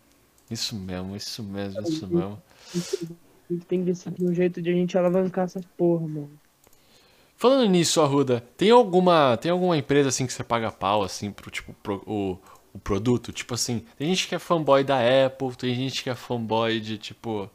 Isso 0.51 0.75
mesmo, 0.77 1.17
isso 1.17 1.43
mesmo, 1.43 1.83
isso 1.83 2.07
mesmo. 2.07 2.43
A 3.51 3.53
gente 3.53 3.67
tem 3.67 3.81
que 3.81 3.87
decidir 3.87 4.25
um 4.25 4.35
jeito 4.35 4.61
de 4.61 4.71
a 4.71 4.75
gente 4.75 4.99
alavancar 4.99 5.45
essas 5.45 5.65
porra, 5.77 6.07
mano. 6.07 6.39
Falando 7.37 7.69
nisso, 7.69 8.01
Arruda, 8.01 8.41
tem 8.57 8.71
alguma, 8.71 9.37
tem 9.37 9.51
alguma 9.51 9.77
empresa 9.77 10.09
assim 10.09 10.27
que 10.27 10.33
você 10.33 10.45
paga 10.45 10.71
pau 10.71 11.03
assim 11.03 11.31
pro 11.31 11.51
tipo 11.51 11.73
pro- 11.83 12.03
o, 12.07 12.39
o 12.73 12.79
produto? 12.79 13.33
Tipo 13.33 13.55
assim, 13.55 13.85
tem 13.99 14.09
gente 14.09 14.29
que 14.29 14.35
é 14.35 14.39
fanboy 14.39 14.85
da 14.85 14.99
Apple, 15.27 15.55
tem 15.57 15.75
gente 15.75 16.03
que 16.03 16.11
é 16.11 16.15
fanboy 16.15 16.81
de 16.81 16.97
tipo 16.97 17.51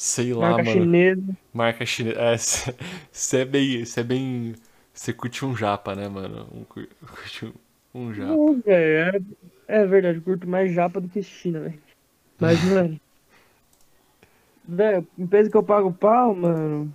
sei 0.00 0.32
lá, 0.32 0.50
Marca 0.50 0.62
mano, 0.64 0.80
chinesa. 0.82 1.36
marca 1.52 1.84
chinesa. 1.86 2.20
É, 2.20 2.36
você 3.10 3.38
é 3.38 3.44
bem, 3.44 3.84
você 3.84 4.00
é 4.00 4.04
bem, 4.04 4.54
você 4.94 5.12
curte 5.12 5.44
um 5.44 5.56
japa, 5.56 5.94
né, 5.96 6.08
mano? 6.08 6.48
Um, 6.54 6.62
cur- 6.64 6.88
curte 7.06 7.46
um, 7.46 7.52
um 7.94 8.14
japa. 8.14 8.30
Não, 8.30 8.60
velho. 8.60 9.26
É, 9.66 9.80
é 9.82 9.86
verdade, 9.86 10.18
eu 10.18 10.22
curto 10.22 10.48
mais 10.48 10.72
japa 10.72 11.00
do 11.00 11.08
que 11.08 11.22
China, 11.22 11.60
velho. 11.60 11.82
Mas, 12.38 12.62
mano. 12.70 13.00
Velho, 14.70 15.06
empresa 15.18 15.50
que 15.50 15.56
eu 15.56 15.62
pago 15.62 15.92
pau, 15.92 16.34
mano. 16.34 16.94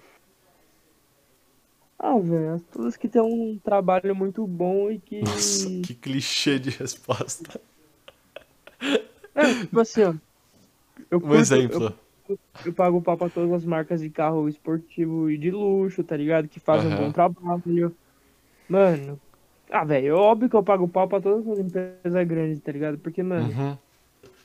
Ah, 2.00 2.18
velho, 2.20 2.54
as 2.54 2.62
todas 2.64 2.96
que 2.98 3.08
tem 3.10 3.22
um 3.22 3.58
trabalho 3.64 4.16
muito 4.16 4.46
bom 4.46 4.92
e 4.92 5.00
que. 5.00 5.22
Nossa, 5.22 5.68
que 5.84 5.94
clichê 5.96 6.60
de 6.60 6.70
resposta. 6.70 7.60
É, 9.36 9.54
tipo 9.62 9.80
assim, 9.80 10.04
ó. 10.04 10.14
Eu 11.10 11.18
Um 11.18 11.22
curto- 11.22 11.36
exemplo. 11.38 11.84
Eu, 11.86 12.03
eu 12.64 12.74
pago 12.74 13.02
pau 13.02 13.18
pra 13.18 13.30
todas 13.30 13.52
as 13.52 13.66
marcas 13.66 14.02
de 14.02 14.10
carro 14.10 14.48
esportivo 14.50 15.30
e 15.30 15.38
de 15.38 15.52
luxo, 15.52 16.04
tá 16.04 16.16
ligado? 16.18 16.48
Que 16.50 16.60
fazem 16.60 16.90
um 16.90 16.94
Aham. 16.94 17.06
bom 17.06 17.12
trabalho. 17.12 17.98
Mano. 18.68 19.22
Ah, 19.72 19.86
velho, 19.86 20.08
é 20.10 20.14
óbvio 20.14 20.50
que 20.50 20.56
eu 20.56 20.64
pago 20.64 20.88
pau 20.90 21.08
pra 21.08 21.22
todas 21.22 21.48
as 21.48 21.60
empresas 21.60 22.28
grandes, 22.28 22.62
tá 22.62 22.72
ligado? 22.72 23.00
Porque, 23.00 23.24
mano. 23.24 23.56
Uhum. 23.56 23.78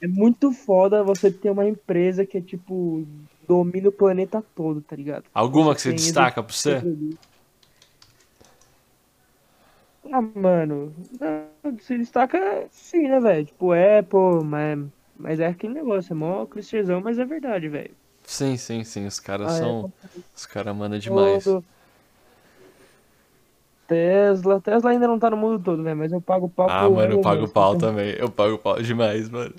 É 0.02 0.08
muito 0.08 0.52
foda 0.52 1.02
você 1.04 1.30
ter 1.32 1.50
uma 1.50 1.66
empresa 1.68 2.26
que 2.26 2.38
é 2.38 2.42
tipo 2.42 3.04
domina 3.48 3.88
o 3.88 3.92
planeta 3.92 4.42
todo, 4.54 4.82
tá 4.82 4.96
ligado? 4.96 5.30
Alguma 5.34 5.74
que 5.74 5.80
você 5.80 5.92
Tem 5.92 5.94
destaca 5.94 6.42
pra 6.42 6.52
você? 6.52 6.84
Ah, 10.12 10.20
mano, 10.22 10.94
não, 11.20 11.78
se 11.80 11.98
destaca 11.98 12.68
sim, 12.70 13.08
né, 13.08 13.20
velho? 13.20 13.46
Tipo, 13.46 13.72
Apple, 13.72 14.44
mas, 14.44 14.78
mas 15.18 15.40
é 15.40 15.46
aquele 15.46 15.74
negócio, 15.74 16.12
é 16.12 16.14
mó 16.14 16.46
clichêzão, 16.46 17.00
mas 17.00 17.18
é 17.18 17.24
verdade, 17.24 17.68
velho. 17.68 17.90
Sim, 18.22 18.56
sim, 18.56 18.84
sim. 18.84 19.06
Os 19.06 19.18
caras 19.18 19.52
Ah, 19.52 19.56
é. 19.56 19.58
são. 19.60 19.92
Os 20.36 20.46
caras 20.46 20.76
mandam 20.76 20.98
demais. 20.98 21.44
Todo. 21.44 21.64
Tesla, 23.86 24.60
Tesla 24.60 24.90
ainda 24.90 25.08
não 25.08 25.18
tá 25.18 25.30
no 25.30 25.36
mundo 25.36 25.62
todo, 25.62 25.82
velho, 25.82 25.96
mas 25.96 26.12
eu 26.12 26.20
pago 26.20 26.46
pau 26.48 26.68
Ah, 26.68 26.88
mano, 26.90 27.14
eu 27.14 27.20
pago 27.22 27.48
pau 27.48 27.74
então- 27.74 27.88
também. 27.90 28.14
Eu 28.18 28.30
pago 28.30 28.58
pau 28.58 28.80
demais, 28.82 29.28
mano. 29.30 29.54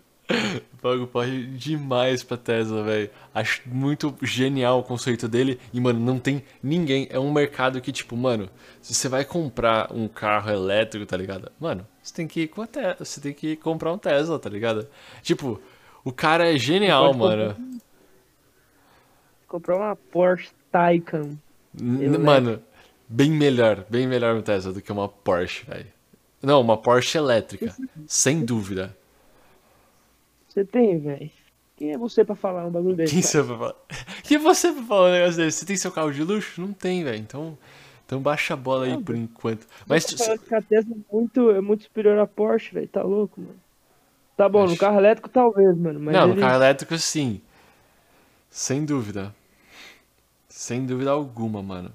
Pago 0.81 1.07
pau 1.07 1.23
demais 1.55 2.23
pra 2.23 2.37
Tesla, 2.37 2.83
velho. 2.83 3.09
Acho 3.33 3.61
muito 3.65 4.15
genial 4.21 4.79
o 4.79 4.83
conceito 4.83 5.27
dele. 5.27 5.59
E, 5.73 5.79
mano, 5.81 5.99
não 5.99 6.17
tem 6.17 6.43
ninguém. 6.63 7.07
É 7.09 7.19
um 7.19 7.31
mercado 7.31 7.81
que, 7.81 7.91
tipo, 7.91 8.15
mano, 8.15 8.49
se 8.81 8.93
você 8.93 9.09
vai 9.09 9.25
comprar 9.25 9.91
um 9.93 10.07
carro 10.07 10.49
elétrico, 10.49 11.05
tá 11.05 11.17
ligado? 11.17 11.51
Mano, 11.59 11.85
você 12.01 12.13
tem 12.13 12.27
que 12.27 12.41
ir 12.41 12.47
com 12.47 12.61
a 12.61 12.67
Tesla. 12.67 13.03
Você 13.03 13.19
tem 13.19 13.33
que 13.33 13.57
comprar 13.57 13.91
um 13.91 13.97
Tesla, 13.97 14.39
tá 14.39 14.49
ligado? 14.49 14.87
Tipo, 15.21 15.61
o 16.03 16.13
cara 16.13 16.53
é 16.53 16.57
genial, 16.57 17.13
mano. 17.13 17.55
Comprar 19.47 19.75
uma 19.75 19.95
Porsche 19.95 20.49
Taycan. 20.71 21.37
Mano, 21.73 22.61
bem 23.07 23.31
melhor, 23.31 23.83
bem 23.89 24.07
melhor 24.07 24.35
um 24.35 24.41
Tesla 24.41 24.71
do 24.71 24.81
que 24.81 24.91
uma 24.91 25.09
Porsche, 25.09 25.65
velho. 25.65 25.87
Não, 26.41 26.61
uma 26.61 26.77
Porsche 26.77 27.17
elétrica, 27.17 27.75
sem 28.07 28.45
dúvida. 28.45 28.95
Você 30.59 30.65
tem, 30.65 30.99
velho? 30.99 31.31
Quem 31.77 31.91
é 31.93 31.97
você 31.97 32.25
pra 32.25 32.35
falar 32.35 32.65
um 32.65 32.69
bagulho 32.69 32.93
desse? 32.95 33.13
Quem 33.13 33.21
você 33.21 33.41
vai 33.41 33.57
falar? 33.57 33.75
Quem 34.23 34.35
é 34.37 34.39
você 34.39 34.71
pra 34.73 34.83
falar 34.83 35.09
um 35.09 35.11
negócio 35.13 35.37
desse? 35.37 35.59
Você 35.59 35.65
tem 35.65 35.77
seu 35.77 35.91
carro 35.91 36.11
de 36.11 36.21
luxo? 36.23 36.59
Não 36.59 36.73
tem, 36.73 37.01
velho. 37.05 37.17
Então, 37.17 37.57
então 38.05 38.19
baixa 38.21 38.53
a 38.53 38.57
bola 38.57 38.85
aí 38.85 38.97
por 39.01 39.15
enquanto. 39.15 39.65
Mas 39.87 40.03
falando 40.11 40.39
que 40.41 40.53
a 40.53 40.61
Tesla 40.61 40.93
é 40.93 41.13
muito, 41.15 41.51
é 41.51 41.61
muito 41.61 41.83
superior 41.83 42.19
à 42.19 42.27
Porsche, 42.27 42.73
velho. 42.73 42.87
Tá 42.89 43.01
louco, 43.01 43.39
mano. 43.39 43.55
Tá 44.35 44.49
bom, 44.49 44.63
no 44.65 44.71
Acho- 44.71 44.79
carro 44.79 44.97
elétrico 44.97 45.29
talvez, 45.29 45.77
mano. 45.77 45.99
Não, 45.99 46.27
no 46.27 46.33
ele- 46.33 46.41
carro 46.41 46.55
elétrico 46.55 46.97
sim. 46.97 47.39
Sem 48.49 48.83
dúvida. 48.83 49.33
Sem 50.49 50.85
dúvida 50.85 51.11
alguma, 51.11 51.63
mano. 51.63 51.93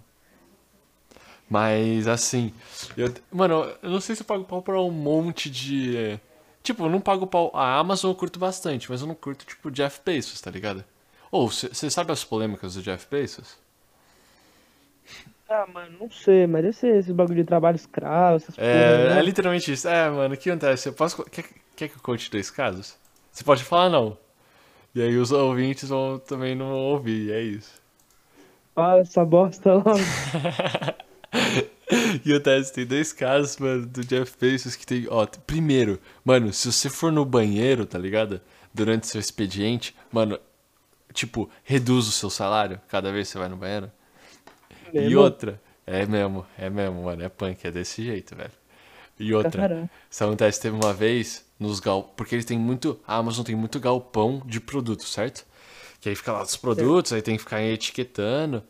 Mas 1.51 2.09
assim, 2.09 2.55
eu, 2.97 3.13
mano, 3.31 3.71
eu 3.83 3.91
não 3.91 4.01
sei 4.01 4.17
se 4.17 4.23
eu 4.23 4.27
pago 4.27 4.45
pau 4.45 4.63
pra 4.63 4.81
um 4.81 4.91
monte 4.91 5.51
de. 5.51 5.95
eh, 5.97 6.19
Tipo, 6.65 6.87
eu 6.87 6.91
não 6.91 7.01
pago 7.01 7.29
pau. 7.29 7.53
A 7.55 7.79
Amazon 7.79 8.11
eu 8.13 8.17
curto 8.17 8.39
bastante, 8.41 8.91
mas 8.91 9.03
eu 9.03 9.09
não 9.09 9.15
curto, 9.17 9.47
tipo, 9.47 9.71
Jeff 9.71 10.01
Bezos, 10.05 10.41
tá 10.43 10.51
ligado? 10.51 10.85
Ou, 11.33 11.51
você 11.51 11.91
sabe 11.91 12.13
as 12.13 12.25
polêmicas 12.25 12.75
do 12.75 12.83
Jeff 12.83 13.07
Bezos? 13.11 13.57
Ah, 15.49 15.67
mano, 15.67 15.99
não 15.99 16.11
sei, 16.11 16.47
mas 16.47 16.63
deve 16.63 16.77
ser 16.77 16.97
esse 16.99 17.13
bagulho 17.13 17.37
de 17.43 17.45
trabalho 17.45 17.77
escravo, 17.77 18.37
essas 18.37 18.57
É, 18.57 18.65
porra, 18.71 19.01
é 19.19 19.23
né? 19.23 19.23
literalmente 19.23 19.73
isso. 19.73 19.89
É, 19.89 20.09
mano, 20.11 20.35
o 20.35 20.39
que 20.39 20.51
acontece? 20.51 20.89
Eu 20.89 20.93
posso. 20.95 21.23
Quer, 21.25 21.45
quer 21.77 21.89
que 21.89 21.97
eu 21.97 22.01
conte 22.03 22.31
dois 22.31 22.51
casos? 22.51 22.97
Você 23.33 23.43
pode 23.45 23.65
falar 23.65 23.91
não. 23.91 24.17
E 24.95 25.03
aí 25.03 25.17
os 25.19 25.33
ouvintes 25.33 25.89
vão 25.91 26.19
também 26.21 26.55
não 26.57 26.73
ouvir, 26.73 27.29
e 27.29 27.33
é 27.33 27.43
isso. 27.43 27.83
Fala 28.75 29.01
essa 29.01 29.25
bosta 29.25 29.75
logo. 29.75 30.15
E 32.25 32.33
acontece, 32.33 32.73
tem 32.73 32.87
dois 32.87 33.13
casos, 33.13 33.57
mano, 33.57 33.87
do 33.87 34.05
Jeff 34.05 34.37
Bezos 34.39 34.77
que 34.77 34.87
tem. 34.87 35.07
Ó, 35.09 35.27
primeiro, 35.47 36.01
mano, 36.25 36.53
se 36.53 36.71
você 36.71 36.91
for 36.91 37.11
no 37.13 37.25
banheiro, 37.25 37.87
tá 37.87 37.99
ligado? 37.99 38.41
Durante 38.73 39.07
seu 39.07 39.21
expediente, 39.21 39.95
mano, 40.13 40.39
tipo, 41.13 41.49
reduz 41.63 42.09
o 42.09 42.13
seu 42.13 42.29
salário 42.31 42.81
cada 42.89 43.13
vez 43.13 43.29
que 43.29 43.33
você 43.33 43.39
vai 43.39 43.49
no 43.49 43.57
banheiro. 43.57 43.91
E 44.93 45.09
Mesmo? 45.09 45.21
outra, 45.21 45.61
é 45.87 46.07
mesmo, 46.07 46.47
é 46.59 46.71
mesmo, 46.71 47.05
mano, 47.05 47.23
é 47.23 47.29
punk, 47.29 47.65
é 47.67 47.71
desse 47.71 48.05
jeito, 48.05 48.35
velho. 48.37 48.53
E 49.19 49.33
outra, 49.35 49.63
Caralho. 49.63 49.91
isso 50.11 50.25
acontece, 50.25 50.61
teve 50.61 50.75
uma 50.77 50.93
vez 50.93 51.45
nos 51.59 51.79
gal... 51.81 52.03
Porque 52.17 52.35
eles 52.35 52.45
têm 52.45 52.59
muito. 52.59 53.01
A 53.07 53.17
Amazon 53.17 53.45
tem 53.45 53.55
muito 53.55 53.79
galpão 53.79 54.43
de 54.45 54.61
produtos, 54.61 55.13
certo? 55.13 55.47
Que 56.01 56.09
aí 56.09 56.17
fica 56.17 56.33
lá 56.33 56.43
os 56.43 56.57
produtos, 56.57 57.13
aí 57.13 57.23
tem 57.23 57.37
que 57.37 57.43
ficar 57.43 57.63
etiquetando. 57.63 58.63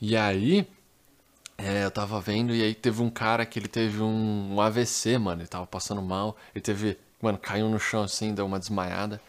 E 0.00 0.16
aí. 0.16 0.66
É, 1.62 1.84
eu 1.84 1.90
tava 1.90 2.20
vendo, 2.20 2.54
e 2.54 2.62
aí 2.62 2.74
teve 2.74 3.02
um 3.02 3.10
cara 3.10 3.46
que 3.46 3.58
ele 3.58 3.68
teve 3.68 4.02
um, 4.02 4.54
um 4.54 4.60
AVC, 4.60 5.18
mano. 5.18 5.42
Ele 5.42 5.48
tava 5.48 5.66
passando 5.66 6.02
mal. 6.02 6.36
Ele 6.54 6.62
teve. 6.62 6.98
Mano, 7.20 7.38
caiu 7.38 7.68
no 7.68 7.78
chão 7.78 8.02
assim, 8.02 8.34
deu 8.34 8.44
uma 8.46 8.58
desmaiada. 8.58 9.20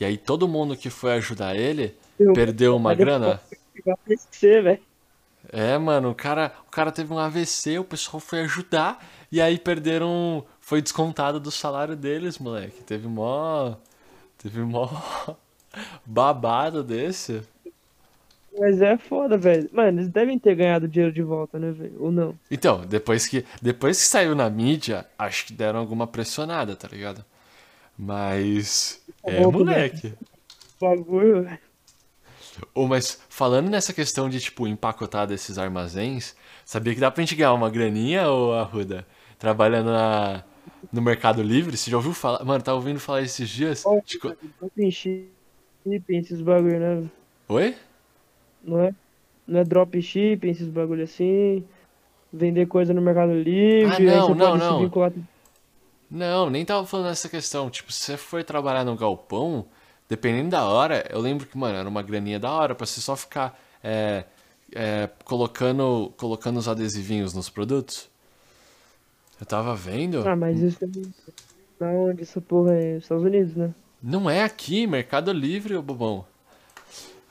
E 0.00 0.04
aí 0.04 0.16
todo 0.16 0.48
mundo 0.48 0.76
que 0.76 0.88
foi 0.90 1.12
ajudar 1.14 1.54
ele 1.54 1.94
Eu- 2.18 2.32
perdeu 2.32 2.74
uma 2.76 2.94
grana. 2.94 3.40
Velho. 4.40 4.80
É, 5.52 5.76
mano, 5.76 6.10
o 6.10 6.14
cara, 6.14 6.52
o 6.66 6.70
cara 6.70 6.92
teve 6.92 7.12
um 7.12 7.18
AVC, 7.18 7.78
o 7.78 7.84
pessoal 7.84 8.20
foi 8.20 8.40
ajudar 8.42 9.04
e 9.30 9.40
aí 9.40 9.58
perderam. 9.58 10.44
Foi 10.60 10.80
descontado 10.80 11.38
do 11.40 11.50
salário 11.50 11.96
deles, 11.96 12.38
moleque. 12.38 12.82
Teve 12.84 13.08
mó. 13.08 13.74
Teve 14.38 14.60
mó 14.62 14.88
babado 16.06 16.82
desse. 16.82 17.42
Mas 18.58 18.80
é 18.82 18.96
foda, 18.98 19.36
velho. 19.38 19.68
Mano, 19.72 20.00
eles 20.00 20.08
devem 20.10 20.38
ter 20.38 20.54
ganhado 20.54 20.88
dinheiro 20.88 21.12
de 21.14 21.22
volta, 21.22 21.58
né, 21.58 21.70
velho? 21.72 21.96
Ou 22.02 22.12
não? 22.12 22.38
Então, 22.50 22.84
depois 22.86 23.26
que, 23.26 23.44
depois 23.60 23.98
que 23.98 24.04
saiu 24.04 24.34
na 24.34 24.48
mídia, 24.50 25.06
acho 25.18 25.46
que 25.46 25.52
deram 25.52 25.78
alguma 25.80 26.06
pressionada, 26.06 26.76
tá 26.76 26.86
ligado? 26.88 27.24
Mas. 27.98 29.02
É, 29.24 29.46
Ô, 29.46 29.52
moleque. 29.52 30.14
Bagulho, 30.80 31.44
velho. 31.44 31.58
Mas 32.88 33.18
falando 33.28 33.70
nessa 33.70 33.92
questão 33.92 34.28
de, 34.28 34.40
tipo, 34.40 34.66
empacotar 34.66 35.26
desses 35.26 35.58
armazéns, 35.58 36.34
sabia 36.64 36.94
que 36.94 37.00
dá 37.00 37.10
pra 37.10 37.22
gente 37.22 37.34
ganhar 37.34 37.52
uma 37.54 37.70
graninha, 37.70 38.28
ô 38.30 38.52
Arruda? 38.52 39.06
Trabalhando 39.38 39.90
na, 39.90 40.44
no 40.92 41.02
Mercado 41.02 41.42
Livre? 41.42 41.76
Você 41.76 41.90
já 41.90 41.96
ouviu 41.96 42.12
falar? 42.12 42.44
Mano, 42.44 42.62
tava 42.62 42.76
ouvindo 42.76 43.00
falar 43.00 43.22
esses 43.22 43.48
dias? 43.48 43.84
De 44.06 44.18
co- 44.18 44.34
Dropshipping, 44.60 45.32
esses 46.08 46.40
bagulho, 46.40 46.78
né? 46.78 47.10
Oi? 47.48 47.74
Não 48.64 48.80
é? 48.80 48.94
Não 49.46 49.60
é 49.60 49.64
dropshipping, 49.64 50.50
esses 50.50 50.68
bagulho 50.68 51.04
assim. 51.04 51.64
Vender 52.32 52.66
coisa 52.66 52.94
no 52.94 53.02
Mercado 53.02 53.34
Livre. 53.34 54.08
Ah, 54.08 54.18
não, 54.18 54.34
não, 54.34 54.56
não. 54.56 54.80
vincular. 54.80 55.12
Não, 56.10 56.50
nem 56.50 56.64
tava 56.64 56.86
falando 56.86 57.06
nessa 57.06 57.28
questão. 57.28 57.70
Tipo, 57.70 57.92
se 57.92 58.02
você 58.02 58.16
for 58.16 58.44
trabalhar 58.44 58.84
no 58.84 58.96
galpão, 58.96 59.66
dependendo 60.08 60.50
da 60.50 60.64
hora, 60.64 61.06
eu 61.10 61.20
lembro 61.20 61.46
que, 61.46 61.56
mano, 61.56 61.76
era 61.76 61.88
uma 61.88 62.02
graninha 62.02 62.38
da 62.38 62.50
hora 62.50 62.74
pra 62.74 62.86
você 62.86 63.00
só 63.00 63.16
ficar 63.16 63.58
é, 63.82 64.24
é, 64.74 65.08
colocando, 65.24 66.12
colocando 66.16 66.58
os 66.58 66.68
adesivinhos 66.68 67.32
nos 67.34 67.48
produtos. 67.48 68.08
Eu 69.40 69.46
tava 69.46 69.74
vendo. 69.74 70.26
Ah, 70.26 70.36
mas 70.36 70.60
isso 70.60 70.84
é. 70.84 70.88
Da 71.80 71.88
onde 71.88 72.22
essa 72.22 72.40
porra 72.40 72.74
é? 72.74 72.98
Estados 72.98 73.24
Unidos, 73.24 73.56
né? 73.56 73.74
Não 74.02 74.28
é 74.28 74.42
aqui, 74.42 74.86
Mercado 74.86 75.32
Livre, 75.32 75.74
ô 75.74 75.82
bobão. 75.82 76.24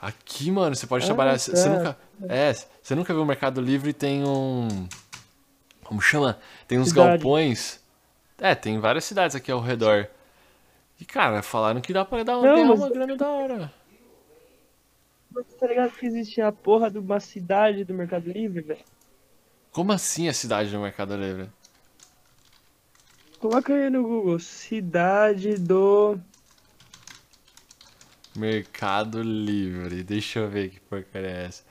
Aqui, 0.01 0.49
mano, 0.49 0.75
você 0.75 0.87
pode 0.87 1.03
Ah, 1.03 1.07
trabalhar. 1.07 1.37
Você 1.37 1.51
você 1.55 1.69
tá. 1.69 1.77
nunca. 1.77 1.97
É, 2.27 2.53
você 2.81 2.95
nunca 2.95 3.13
viu 3.13 3.21
o 3.21 3.25
Mercado 3.25 3.61
Livre 3.61 3.93
tem 3.93 4.23
um. 4.25 4.87
Como 5.83 6.01
chama? 6.01 6.39
Tem 6.67 6.79
uns 6.79 6.89
Cidade. 6.89 7.09
galpões. 7.21 7.79
É, 8.39 8.55
tem 8.55 8.79
várias 8.79 9.05
cidades 9.05 9.35
aqui 9.35 9.51
ao 9.51 9.59
redor. 9.61 10.07
E, 10.99 11.05
cara, 11.05 11.43
falaram 11.43 11.81
que 11.81 11.93
dá 11.93 12.03
pra 12.03 12.23
dar 12.23 12.37
Não, 12.41 12.65
mas- 12.65 12.79
uma 12.79 12.89
grana 12.89 13.15
da 13.15 13.29
hora. 13.29 13.71
Mas 15.29 15.45
tá 15.53 15.67
ligado 15.67 15.91
que 15.91 16.05
existe 16.05 16.41
a 16.41 16.51
porra 16.51 16.89
de 16.89 16.97
uma 16.97 17.19
cidade 17.19 17.83
do 17.83 17.93
Mercado 17.93 18.29
Livre, 18.31 18.61
velho? 18.61 18.83
Como 19.71 19.91
assim 19.93 20.27
a 20.27 20.33
cidade 20.33 20.71
do 20.71 20.79
Mercado 20.79 21.15
Livre? 21.15 21.47
Coloca 23.39 23.73
aí 23.73 23.89
no 23.89 24.03
Google. 24.03 24.39
Cidade 24.39 25.55
do. 25.55 26.19
Mercado 28.35 29.21
Livre. 29.21 30.03
Deixa 30.03 30.39
eu 30.39 30.49
ver 30.49 30.69
que 30.69 30.79
porcaria 30.79 31.29
é 31.29 31.45
essa. 31.45 31.63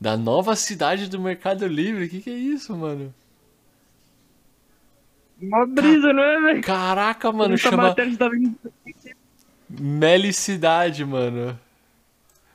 Da 0.00 0.16
nova 0.16 0.54
cidade 0.54 1.08
do 1.08 1.20
Mercado 1.20 1.66
Livre? 1.66 2.04
O 2.04 2.08
que, 2.08 2.20
que 2.20 2.30
é 2.30 2.34
isso, 2.34 2.76
mano? 2.76 3.12
Uma 5.40 5.66
brisa, 5.66 6.12
não 6.12 6.22
é, 6.22 6.40
velho? 6.40 6.62
Caraca, 6.62 7.30
mano, 7.32 7.54
Essa 7.54 7.70
chama. 7.70 7.94
Melicidade, 9.68 11.04
mano. 11.04 11.58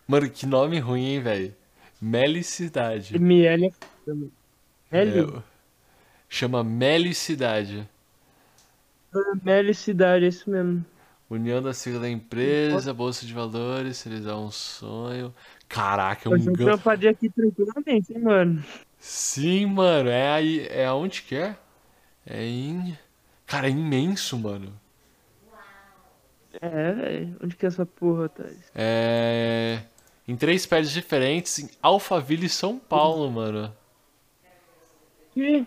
Mano, 0.08 0.30
que 0.30 0.45
nome 0.45 0.80
ruim, 0.80 1.06
hein, 1.06 1.21
velho? 1.21 1.56
Melicidade. 2.02 3.15
ML 3.15 3.73
é. 4.91 4.97
L? 4.97 5.19
É, 5.19 5.41
chama 6.28 6.63
Melicidade. 6.63 7.88
ML 9.43 9.73
Cidade, 9.73 10.26
é 10.26 10.28
isso 10.28 10.49
mesmo. 10.49 10.84
União 11.34 11.62
da 11.62 11.74
sigla 11.74 12.00
da 12.02 12.10
empresa, 12.10 12.93
Bolsa 12.93 13.26
de 13.26 13.34
Valores, 13.34 14.04
realizar 14.04 14.38
um 14.38 14.52
sonho. 14.52 15.34
Caraca, 15.67 16.28
é 16.28 16.30
um 16.30 16.32
Pode 16.38 16.52
gan... 16.52 16.65
tramparia 16.65 17.10
aqui 17.10 17.30
tranquilamente, 17.30 18.13
hein, 18.13 18.19
mano. 18.22 18.63
Sim, 19.00 19.65
mano, 19.67 20.10
é 20.10 20.32
aí. 20.32 20.67
É 20.69 20.86
aonde 20.86 21.22
que 21.24 21.36
é? 21.36 21.58
É 22.26 22.43
em. 22.46 22.98
Cara, 23.46 23.67
é 23.67 23.72
imenso, 23.72 24.38
mano. 24.38 24.72
É, 26.62 26.91
velho. 26.93 27.38
Onde 27.43 27.56
que 27.56 27.65
é 27.65 27.67
essa 27.67 27.86
porra, 27.86 28.30
Thais? 28.30 28.72
É. 28.76 29.82
Em 30.28 30.36
três 30.38 30.65
prédios 30.65 30.93
diferentes, 30.93 31.60
em 31.60 31.69
Alphaville, 31.82 32.48
São 32.48 32.80
Paulo, 32.80 33.30
mano. 33.30 33.76
Que? 35.34 35.65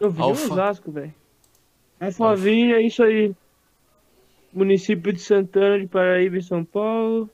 Eu 0.00 0.10
vi 0.10 0.20
Alfa- 0.20 0.48
em 0.48 0.50
Osasco, 0.52 0.90
velho. 0.92 1.14
Alphaville, 2.00 2.74
é 2.74 2.82
isso 2.82 3.02
aí. 3.02 3.34
Município 4.54 5.12
de 5.12 5.20
Santana 5.20 5.78
de 5.80 5.86
Paraíba, 5.86 6.36
em 6.36 6.42
São 6.42 6.64
Paulo. 6.64 7.28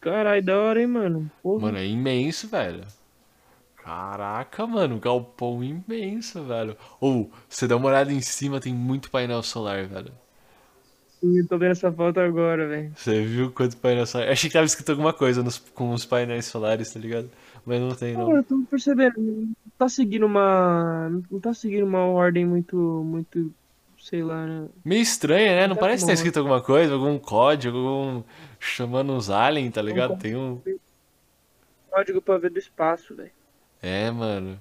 Caralho, 0.00 0.42
da 0.44 0.58
hora, 0.58 0.80
hein, 0.80 0.86
mano. 0.86 1.30
Porra. 1.42 1.62
Mano, 1.66 1.78
é 1.78 1.86
imenso, 1.86 2.48
velho. 2.48 2.84
Caraca, 3.76 4.66
mano, 4.66 4.98
galpão 4.98 5.62
imenso, 5.64 6.42
velho. 6.44 6.76
Ou, 7.00 7.30
você 7.48 7.66
dá 7.66 7.76
uma 7.76 7.88
olhada 7.88 8.12
em 8.12 8.20
cima, 8.20 8.60
tem 8.60 8.74
muito 8.74 9.10
painel 9.10 9.42
solar, 9.42 9.86
velho. 9.86 10.12
Eu 11.22 11.48
tô 11.48 11.58
vendo 11.58 11.72
essa 11.72 11.90
foto 11.90 12.20
agora, 12.20 12.68
velho. 12.68 12.92
Você 12.94 13.24
viu 13.24 13.50
quanto 13.50 13.76
painel 13.78 14.06
solar? 14.06 14.28
Achei 14.28 14.48
que 14.48 14.54
tava 14.54 14.66
escrito 14.66 14.90
alguma 14.90 15.12
coisa 15.12 15.42
nos, 15.42 15.58
com 15.58 15.92
os 15.92 16.04
painéis 16.04 16.44
solares, 16.46 16.92
tá 16.92 17.00
ligado? 17.00 17.28
Mas 17.66 17.80
não 17.80 17.90
tem, 17.90 18.14
Não, 18.14 18.28
não. 18.28 18.36
eu 18.36 18.44
tô 18.44 18.58
percebendo. 18.70 19.14
Não 19.18 19.54
tá 19.76 19.88
seguindo 19.88 20.26
uma. 20.26 21.08
Não 21.30 21.40
tá 21.40 21.52
seguindo 21.52 21.84
uma 21.84 22.04
ordem 22.04 22.46
muito. 22.46 22.76
Muito. 22.76 23.52
Sei 23.98 24.22
lá, 24.22 24.46
né? 24.46 24.68
Meio 24.84 25.02
estranho, 25.02 25.56
né? 25.56 25.66
Não 25.66 25.74
Tá 25.74 25.80
parece 25.80 26.02
que 26.02 26.06
tá 26.08 26.14
escrito 26.14 26.38
alguma 26.38 26.60
coisa, 26.62 26.94
algum 26.94 27.18
código, 27.18 27.76
algum. 27.76 28.22
chamando 28.58 29.12
uns 29.12 29.28
aliens, 29.28 29.72
tá 29.74 29.82
ligado? 29.82 30.16
Tem 30.18 30.36
um. 30.36 30.60
Código 31.90 32.22
pra 32.22 32.38
ver 32.38 32.50
do 32.50 32.58
espaço, 32.58 33.14
velho. 33.14 33.30
É, 33.82 34.10
mano. 34.10 34.60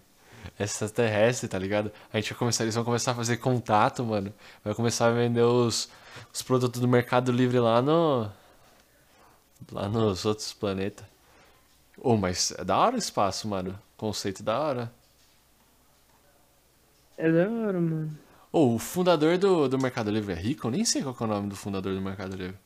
Extraterrestre, 0.60 1.48
tá 1.48 1.60
ligado? 1.60 1.92
A 2.12 2.18
gente 2.20 2.32
vai 2.32 2.40
começar, 2.40 2.64
eles 2.64 2.76
vão 2.76 2.84
começar 2.84 3.12
a 3.12 3.16
fazer 3.16 3.38
contato, 3.38 4.04
mano. 4.04 4.34
Vai 4.64 4.74
começar 4.74 5.08
a 5.08 5.12
vender 5.12 5.42
os, 5.42 5.90
os 6.34 6.42
produtos 6.42 6.82
do 6.82 6.88
Mercado 6.88 7.32
Livre 7.32 7.60
lá 7.60 7.82
no. 7.82 8.30
Lá 9.72 9.88
nos 9.88 10.26
outros 10.26 10.54
planetas. 10.54 11.06
Oh, 12.00 12.16
mas 12.16 12.52
é 12.58 12.64
da 12.64 12.78
hora 12.78 12.96
o 12.96 13.00
espaço, 13.00 13.48
mano. 13.48 13.78
Conceito 13.98 14.42
da 14.44 14.60
hora. 14.60 14.92
É 17.18 17.32
da 17.32 17.50
hora, 17.50 17.80
mano. 17.80 18.18
Oh, 18.58 18.74
o 18.76 18.80
fundador 18.80 19.38
do, 19.38 19.68
do 19.70 19.78
Mercado 19.78 20.10
Livre 20.10 20.34
é 20.34 20.36
rico? 20.36 20.66
Eu 20.68 20.72
nem 20.72 20.84
sei 20.84 21.04
qual 21.04 21.14
que 21.14 21.22
é 21.22 21.26
o 21.26 21.30
nome 21.30 21.48
do 21.50 21.56
fundador 21.56 21.94
do 21.94 22.02
Mercado 22.02 22.36
Livre. 22.36 22.58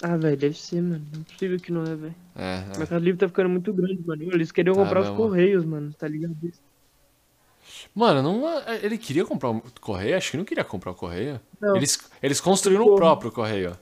Ah, 0.00 0.16
velho, 0.16 0.36
deve 0.36 0.56
ser, 0.56 0.80
mano. 0.80 1.04
Não 1.12 1.20
é 1.22 1.24
possível 1.24 1.58
que 1.58 1.72
não 1.72 1.82
é, 1.82 1.96
velho. 1.96 2.14
É, 2.36 2.64
O 2.72 2.76
é. 2.76 2.78
Mercado 2.78 3.02
Livre 3.04 3.18
tá 3.18 3.26
ficando 3.28 3.48
muito 3.48 3.72
grande, 3.72 4.00
mano. 4.06 4.22
Eles 4.32 4.52
queriam 4.52 4.76
Tá 4.76 4.82
comprar 4.84 5.00
os 5.00 5.08
mesmo. 5.08 5.22
Correios, 5.22 5.64
mano. 5.64 5.92
Tá 5.92 6.06
ligado? 6.06 6.36
Mano, 7.94 8.22
não, 8.22 8.48
é- 8.60 8.84
ele 8.84 8.96
queria 8.96 9.24
comprar 9.24 9.50
o 9.50 9.62
correio? 9.80 10.16
Acho 10.16 10.30
que 10.30 10.36
não 10.36 10.44
queria 10.44 10.64
comprar 10.64 10.92
o 10.92 10.94
correio. 10.94 11.40
Não. 11.60 11.76
Eles, 11.76 11.98
eles 12.22 12.40
construíram 12.40 12.84
o 12.84 12.94
próprio 12.94 13.32
correio. 13.32 13.76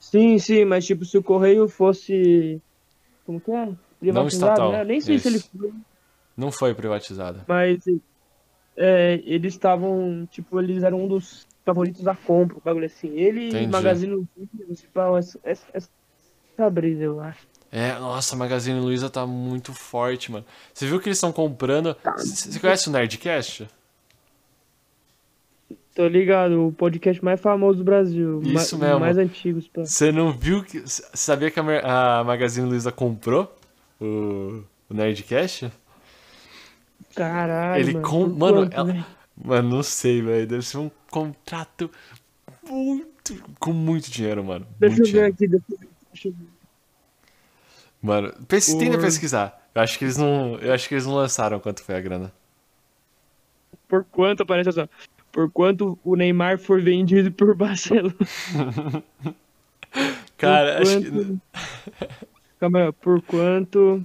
Sim, 0.00 0.38
sim, 0.38 0.64
mas 0.64 0.86
tipo, 0.86 1.04
se 1.04 1.18
o 1.18 1.22
Correio 1.22 1.68
fosse. 1.68 2.60
Como 3.26 3.40
que 3.40 3.50
é? 3.50 3.68
Privatizado, 4.00 4.28
estatal, 4.52 4.72
né? 4.72 4.84
Nem 4.84 5.00
sei 5.00 5.18
se 5.18 5.28
ele 5.28 5.36
isso. 5.36 5.50
foi, 5.56 5.72
Não 6.36 6.50
foi 6.50 6.74
privatizado. 6.74 7.44
mas. 7.46 7.82
É, 8.80 9.20
eles 9.24 9.54
estavam. 9.54 10.26
Tipo, 10.30 10.60
eles 10.60 10.84
eram 10.84 11.02
um 11.04 11.08
dos 11.08 11.46
favoritos 11.64 12.02
da 12.02 12.14
compra, 12.14 12.56
o 12.56 12.60
bagulho 12.64 12.86
assim. 12.86 13.08
Ele 13.18 13.40
e 13.40 13.48
Entendi. 13.48 13.66
Magazine 13.66 14.12
Luiza, 14.14 14.74
tipo, 14.82 15.16
essa, 15.16 15.40
essa, 15.42 15.66
essa 15.74 16.70
brisa, 16.70 17.02
eu 17.02 17.20
acho. 17.20 17.40
É, 17.70 17.92
nossa, 17.98 18.34
a 18.34 18.38
Magazine 18.38 18.80
Luiza 18.80 19.10
tá 19.10 19.26
muito 19.26 19.74
forte, 19.74 20.30
mano. 20.32 20.44
Você 20.72 20.86
viu 20.86 20.98
que 21.00 21.08
eles 21.08 21.18
estão 21.18 21.32
comprando. 21.32 21.92
Tá. 21.94 22.16
Você 22.16 22.58
conhece 22.60 22.88
o 22.88 22.92
Nerdcast? 22.92 23.68
Tô 25.94 26.06
ligado, 26.06 26.68
o 26.68 26.72
podcast 26.72 27.22
mais 27.24 27.40
famoso 27.40 27.78
do 27.78 27.84
Brasil. 27.84 28.40
Isso 28.44 28.78
ma- 28.78 28.86
mesmo. 28.86 29.00
Mais 29.00 29.18
antigos, 29.18 29.66
pá. 29.66 29.84
Você 29.84 30.12
não 30.12 30.32
viu 30.32 30.62
que. 30.62 30.82
Sabia 30.86 31.50
que 31.50 31.58
a, 31.58 32.20
a 32.20 32.24
Magazine 32.24 32.68
Luiza 32.68 32.92
comprou 32.92 33.52
o, 34.00 34.62
o 34.88 34.94
Nerdcast? 34.94 35.70
Caralho, 37.14 37.80
Ele 37.80 37.92
mano. 37.94 38.08
com- 38.08 38.28
por 38.30 38.38
mano, 38.38 38.56
quanto, 38.58 38.74
ela- 38.74 38.84
velho? 38.92 39.06
Mano, 39.44 39.68
não 39.76 39.82
sei, 39.82 40.20
velho. 40.22 40.46
Deve 40.46 40.62
ser 40.62 40.78
um 40.78 40.90
contrato 41.10 41.90
muito. 42.68 43.42
com 43.58 43.72
muito 43.72 44.10
dinheiro, 44.10 44.42
mano. 44.44 44.66
Deixa 44.78 44.96
muito 44.96 45.08
eu 45.16 45.22
ver 45.22 45.32
dinheiro. 45.32 45.34
aqui, 45.34 45.76
ver. 45.76 45.88
Deixa 46.12 46.28
eu 46.28 46.32
ver. 46.32 46.46
Mano, 48.00 48.32
pes- 48.46 48.74
tenta 48.74 48.96
Por- 48.96 49.04
pesquisar. 49.04 49.68
Eu 49.74 49.82
acho 49.82 49.98
que 49.98 50.04
eles 50.04 50.16
não. 50.16 50.56
Eu 50.58 50.72
acho 50.72 50.88
que 50.88 50.94
eles 50.94 51.06
não 51.06 51.14
lançaram 51.14 51.58
quanto 51.60 51.82
foi 51.82 51.94
a 51.96 52.00
grana. 52.00 52.32
Por 53.88 54.04
quanto 54.04 54.42
aparece 54.42 54.72
só? 54.72 54.88
Por 55.32 55.50
quanto 55.50 55.98
o 56.04 56.16
Neymar 56.16 56.58
for 56.58 56.80
vendido 56.80 57.30
por 57.32 57.54
Barcelona? 57.56 58.14
Cara, 60.36 60.76
por 60.76 60.82
acho 60.82 61.00
que. 61.00 61.10
quanto... 61.10 61.40
Calma 62.60 62.78
aí, 62.86 62.92
por 62.92 63.22
quanto. 63.22 64.04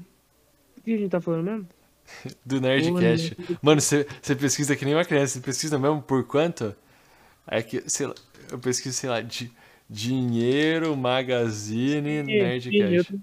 O 0.78 0.82
que 0.82 0.94
a 0.94 0.98
gente 0.98 1.10
tá 1.10 1.22
falando 1.22 1.44
mesmo? 1.44 1.68
Do 2.46 2.60
Nerdcast. 2.62 3.36
Mano, 3.62 3.82
você 3.82 4.06
pesquisa 4.40 4.76
que 4.76 4.86
nem 4.86 4.94
uma 4.96 5.06
criança, 5.06 5.34
você 5.36 5.40
pesquisa 5.42 5.78
mesmo 5.80 6.02
por 6.02 6.24
quanto? 6.26 6.76
É 7.48 7.62
que, 7.62 7.84
sei 7.88 8.08
lá, 8.08 8.16
eu 8.52 8.60
pesquiso, 8.60 8.96
sei 8.98 9.10
lá, 9.10 9.22
de 9.22 9.52
dinheiro, 9.90 10.96
magazine, 10.96 12.24
Sim, 12.24 12.40
Nerdcast. 12.40 13.14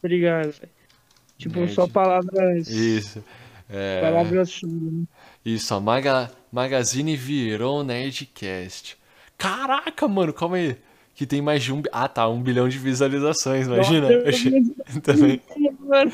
tô 0.00 0.06
ligado, 0.08 0.52
velho. 0.52 0.68
Tipo, 1.38 1.60
Nerd. 1.60 1.74
só 1.74 1.86
palavras. 1.88 2.68
Isso. 2.68 3.24
É, 3.70 4.00
Palavras 4.02 4.60
né? 4.62 5.04
isso, 5.44 5.74
ó, 5.74 5.80
Maga, 5.80 6.30
Magazine 6.52 7.16
virou 7.16 7.82
Nerdcast. 7.82 8.98
Caraca, 9.38 10.06
mano, 10.06 10.32
calma 10.32 10.56
aí. 10.56 10.76
Que 11.14 11.26
tem 11.26 11.40
mais 11.42 11.62
de 11.62 11.72
um. 11.72 11.82
Ah, 11.90 12.08
tá, 12.08 12.28
um 12.28 12.42
bilhão 12.42 12.68
de 12.68 12.78
visualizações, 12.78 13.66
imagina. 13.66 14.02
Nossa, 14.10 14.14
Eu 14.14 14.28
achei- 14.28 14.62
Também. 15.02 15.40
Mano. 15.80 16.12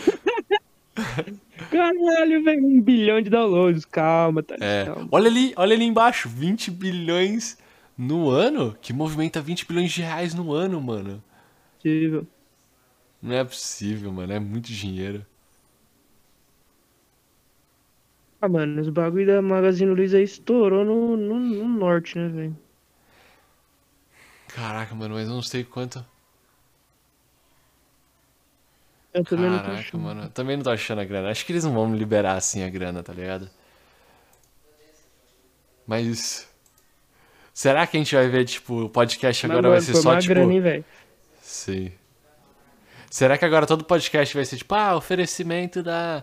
Caralho, 1.78 2.42
velho, 2.42 2.66
um 2.66 2.80
bilhão 2.80 3.20
de 3.22 3.30
downloads, 3.30 3.84
calma, 3.84 4.42
tá? 4.42 4.56
É. 4.60 4.86
Calma. 4.86 5.08
Olha 5.12 5.28
ali, 5.28 5.52
olha 5.56 5.74
ali 5.76 5.84
embaixo, 5.84 6.28
20 6.28 6.70
bilhões 6.72 7.56
no 7.96 8.30
ano? 8.30 8.76
Que 8.80 8.92
movimenta 8.92 9.40
20 9.40 9.64
bilhões 9.66 9.92
de 9.92 10.02
reais 10.02 10.34
no 10.34 10.52
ano, 10.52 10.80
mano. 10.80 11.22
Possível. 11.76 12.26
Não 13.22 13.34
é 13.34 13.44
possível, 13.44 14.12
mano. 14.12 14.32
É 14.32 14.40
muito 14.40 14.66
dinheiro. 14.72 15.24
Ah, 18.40 18.48
mano, 18.48 18.80
os 18.80 18.88
bagulho 18.88 19.26
da 19.26 19.40
Magazine 19.40 19.92
Luiza 19.92 20.18
aí 20.18 20.24
estourou 20.24 20.84
no, 20.84 21.16
no, 21.16 21.38
no 21.38 21.68
norte, 21.68 22.18
né, 22.18 22.28
velho? 22.28 22.56
Caraca, 24.48 24.94
mano, 24.94 25.14
mas 25.14 25.28
eu 25.28 25.34
não 25.34 25.42
sei 25.42 25.62
quanto. 25.64 26.04
Eu 29.18 29.24
também 29.24 29.50
não 29.50 29.58
tô 29.58 29.64
Caraca, 29.64 29.80
achando. 29.80 30.00
mano. 30.00 30.22
Eu 30.22 30.30
também 30.30 30.56
não 30.56 30.64
tô 30.64 30.70
achando 30.70 31.00
a 31.00 31.04
grana. 31.04 31.30
Acho 31.30 31.44
que 31.44 31.52
eles 31.52 31.64
não 31.64 31.72
vão 31.72 31.88
me 31.88 31.98
liberar 31.98 32.36
assim 32.36 32.62
a 32.62 32.68
grana, 32.68 33.02
tá 33.02 33.12
ligado? 33.12 33.50
Mas. 35.86 36.48
Será 37.52 37.86
que 37.86 37.96
a 37.96 38.00
gente 38.00 38.14
vai 38.14 38.28
ver, 38.28 38.44
tipo, 38.44 38.84
o 38.84 38.88
podcast 38.88 39.46
Mas, 39.46 39.50
agora 39.50 39.68
vai 39.70 39.80
mano, 39.80 39.94
ser 39.94 40.00
só, 40.00 40.10
uma 40.10 40.20
tipo. 40.20 40.34
grana, 40.34 40.76
hein? 40.76 40.84
Sim. 41.42 41.92
Será 43.10 43.36
que 43.36 43.44
agora 43.44 43.66
todo 43.66 43.84
podcast 43.84 44.34
vai 44.34 44.44
ser 44.44 44.58
tipo, 44.58 44.74
ah, 44.74 44.94
oferecimento 44.94 45.82
da 45.82 46.22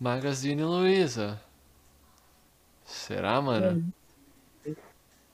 Magazine 0.00 0.64
Luiza? 0.64 1.40
Será, 2.84 3.40
mano? 3.40 3.84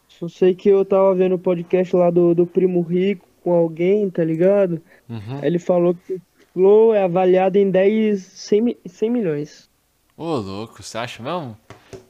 Só 0.09 0.29
sei 0.29 0.55
que 0.55 0.69
eu 0.69 0.85
tava 0.85 1.15
vendo 1.15 1.37
o 1.37 1.39
podcast 1.39 1.95
lá 1.97 2.11
do, 2.11 2.35
do 2.35 2.47
Primo 2.47 2.83
Rico 2.83 3.27
com 3.43 3.53
alguém, 3.53 4.11
tá 4.11 4.25
ligado? 4.25 4.83
Uhum. 5.09 5.43
Ele 5.43 5.59
falou 5.59 5.95
que 5.95 6.21
Flow 6.55 6.95
é 6.95 7.03
avaliado 7.03 7.59
em 7.59 7.71
10, 7.71 8.23
100, 8.23 8.63
mi- 8.63 8.79
100 8.87 9.11
milhões. 9.11 9.71
Ô, 10.17 10.37
louco, 10.37 10.83
você 10.83 10.99
acha 10.99 11.23
mesmo? 11.23 11.57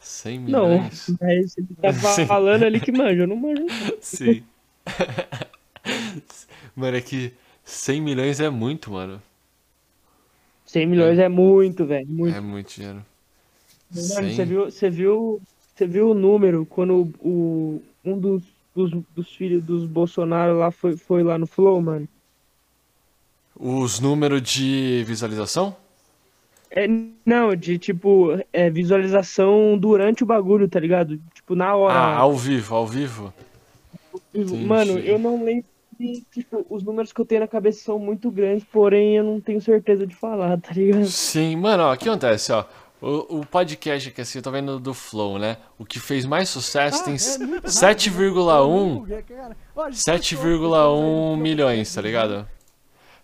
100 0.01 0.39
Não, 0.47 0.79
milhões? 0.79 1.15
mas 1.21 1.57
ele 1.57 1.75
tá 1.81 1.93
falando 2.27 2.65
ali 2.65 2.81
que 2.81 2.93
manja, 2.93 3.23
eu 3.23 3.27
não 3.27 3.37
manjo. 3.37 3.63
não. 3.63 3.93
Sim. 4.01 4.45
mano, 6.77 6.97
é 6.97 7.01
que 7.01 7.33
100 7.65 8.01
milhões 8.01 8.41
é 8.41 8.51
muito, 8.51 8.91
mano. 8.91 9.23
100 10.65 10.87
milhões 10.89 11.19
é 11.19 11.29
muito, 11.29 11.85
velho, 11.87 12.07
muito. 12.09 12.39
É 12.39 12.41
muito 12.41 12.75
dinheiro. 12.75 13.05
Mano, 13.91 14.29
100? 14.29 14.31
você 14.31 14.45
viu, 14.45 14.65
você 14.67 14.91
viu, 14.91 15.41
você 15.75 15.87
viu 15.87 16.11
o 16.11 16.15
número 16.15 16.67
quando 16.67 17.13
o, 17.21 17.81
um 18.05 18.19
dos, 18.19 18.43
dos, 18.75 18.91
dos 19.15 19.35
filhos 19.35 19.63
dos 19.65 19.87
Bolsonaro 19.87 20.59
lá 20.59 20.71
foi, 20.71 20.97
foi 20.97 21.23
lá 21.23 21.39
no 21.39 21.47
Flow, 21.47 21.81
mano? 21.81 22.09
Os 23.57 24.01
números 24.01 24.43
de 24.43 25.05
visualização? 25.07 25.77
É, 26.71 26.89
não, 27.25 27.55
de 27.55 27.79
tipo, 27.79 28.37
é, 28.53 28.69
visualização 28.69 29.79
durante 29.79 30.25
o 30.25 30.27
bagulho, 30.27 30.69
tá 30.69 30.81
ligado? 30.81 31.21
Tipo, 31.33 31.55
na 31.55 31.75
hora. 31.77 31.95
Ah, 31.95 32.17
ao 32.17 32.35
vivo, 32.35 32.75
ao 32.75 32.87
vivo. 32.87 33.33
Mano, 34.67 34.99
eu 34.99 35.17
não 35.19 35.45
lembro. 35.45 35.65
de, 35.99 36.25
Tipo, 36.33 36.67
os 36.69 36.83
números 36.83 37.13
que 37.13 37.21
eu 37.21 37.25
tenho 37.25 37.43
na 37.43 37.47
cabeça 37.47 37.85
são 37.85 37.97
muito 38.01 38.29
grandes, 38.29 38.65
porém 38.65 39.17
eu 39.17 39.23
não 39.23 39.41
tenho 39.41 39.61
certeza 39.61 40.05
de 40.05 40.17
falar, 40.17 40.59
tá 40.61 40.73
ligado? 40.73 41.07
Sim, 41.07 41.55
mano, 41.55 41.85
ó, 41.85 41.95
o 41.95 41.97
que 41.97 42.09
acontece, 42.09 42.51
ó? 42.53 42.65
O, 43.01 43.41
o 43.41 43.47
podcast 43.47 44.11
que 44.11 44.21
assim, 44.23 44.39
eu 44.39 44.43
tô 44.43 44.51
vendo 44.51 44.81
do 44.81 44.93
Flow, 44.95 45.39
né? 45.39 45.59
O 45.79 45.85
que 45.85 46.01
fez 46.01 46.25
mais 46.25 46.49
sucesso 46.49 47.05
tem 47.05 47.15
7,1 47.15 49.05
7,1 49.93 51.37
milhões, 51.37 51.95
tá 51.95 52.01
ligado? 52.01 52.49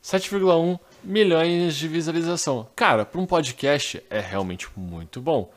7,1 0.02 0.78
milhões 1.02 1.76
de 1.76 1.88
visualização. 1.88 2.66
Cara, 2.74 3.04
pra 3.04 3.20
um 3.20 3.26
podcast 3.26 4.02
é 4.10 4.20
realmente 4.20 4.68
muito 4.76 5.20
bom. 5.20 5.50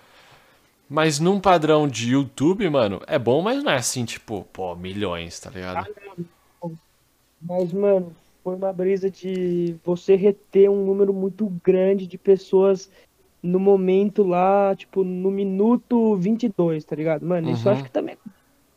Mas 0.90 1.20
num 1.20 1.40
padrão 1.40 1.88
de 1.88 2.12
YouTube, 2.12 2.70
mano, 2.70 3.02
é 3.08 3.18
bom, 3.18 3.42
mas 3.42 3.64
não 3.64 3.72
é 3.72 3.78
assim, 3.78 4.06
tipo, 4.06 4.46
pô, 4.54 4.76
milhões, 4.76 5.40
tá 5.40 5.50
ligado? 5.50 5.88
Mas, 7.42 7.74
mano, 7.74 8.16
foi 8.44 8.56
uma 8.56 8.72
brisa 8.72 9.10
de 9.10 9.76
você 9.84 10.16
reter 10.16 10.70
um 10.70 10.86
número 10.86 11.14
muito 11.14 11.48
grande 11.64 12.06
de 12.06 12.18
pessoas 12.18 12.90
no 13.42 13.60
momento 13.60 14.24
lá, 14.24 14.76
tipo, 14.76 15.04
no 15.04 15.30
minuto 15.30 16.16
22, 16.16 16.86
tá 16.86 16.96
ligado? 16.96 17.26
Mano, 17.26 17.52
isso 17.52 17.68
Uhum. 17.68 17.74
acho 17.74 17.84
que 17.84 17.92
também 17.92 18.18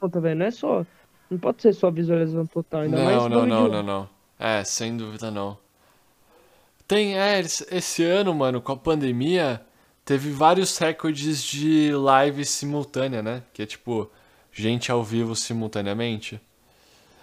conta, 0.00 0.20
velho. 0.20 0.38
Não 0.38 0.46
é 0.46 0.50
só. 0.50 0.85
Não 1.31 1.38
pode 1.38 1.62
ser 1.62 1.72
só 1.72 1.90
visualização 1.90 2.46
total, 2.46 2.83
ainda 2.83 3.05
mais 3.05 3.16
Não, 3.18 3.29
não, 3.29 3.46
não, 3.46 3.68
não, 3.68 3.83
não. 3.83 4.15
É, 4.38 4.62
sem 4.64 4.96
dúvida 4.96 5.31
não. 5.31 5.59
Tem, 6.87 7.18
é, 7.18 7.40
esse 7.40 8.05
ano, 8.05 8.35
mano, 8.35 8.61
com 8.61 8.72
a 8.72 8.77
pandemia, 8.77 9.61
teve 10.05 10.31
vários 10.31 10.79
recordes 10.79 11.42
de 11.42 11.92
live 11.92 12.44
simultânea, 12.44 13.22
né? 13.22 13.42
Que 13.53 13.62
é 13.62 13.66
tipo, 13.66 14.11
gente 14.53 14.92
ao 14.92 15.03
vivo 15.03 15.35
simultaneamente. 15.35 16.40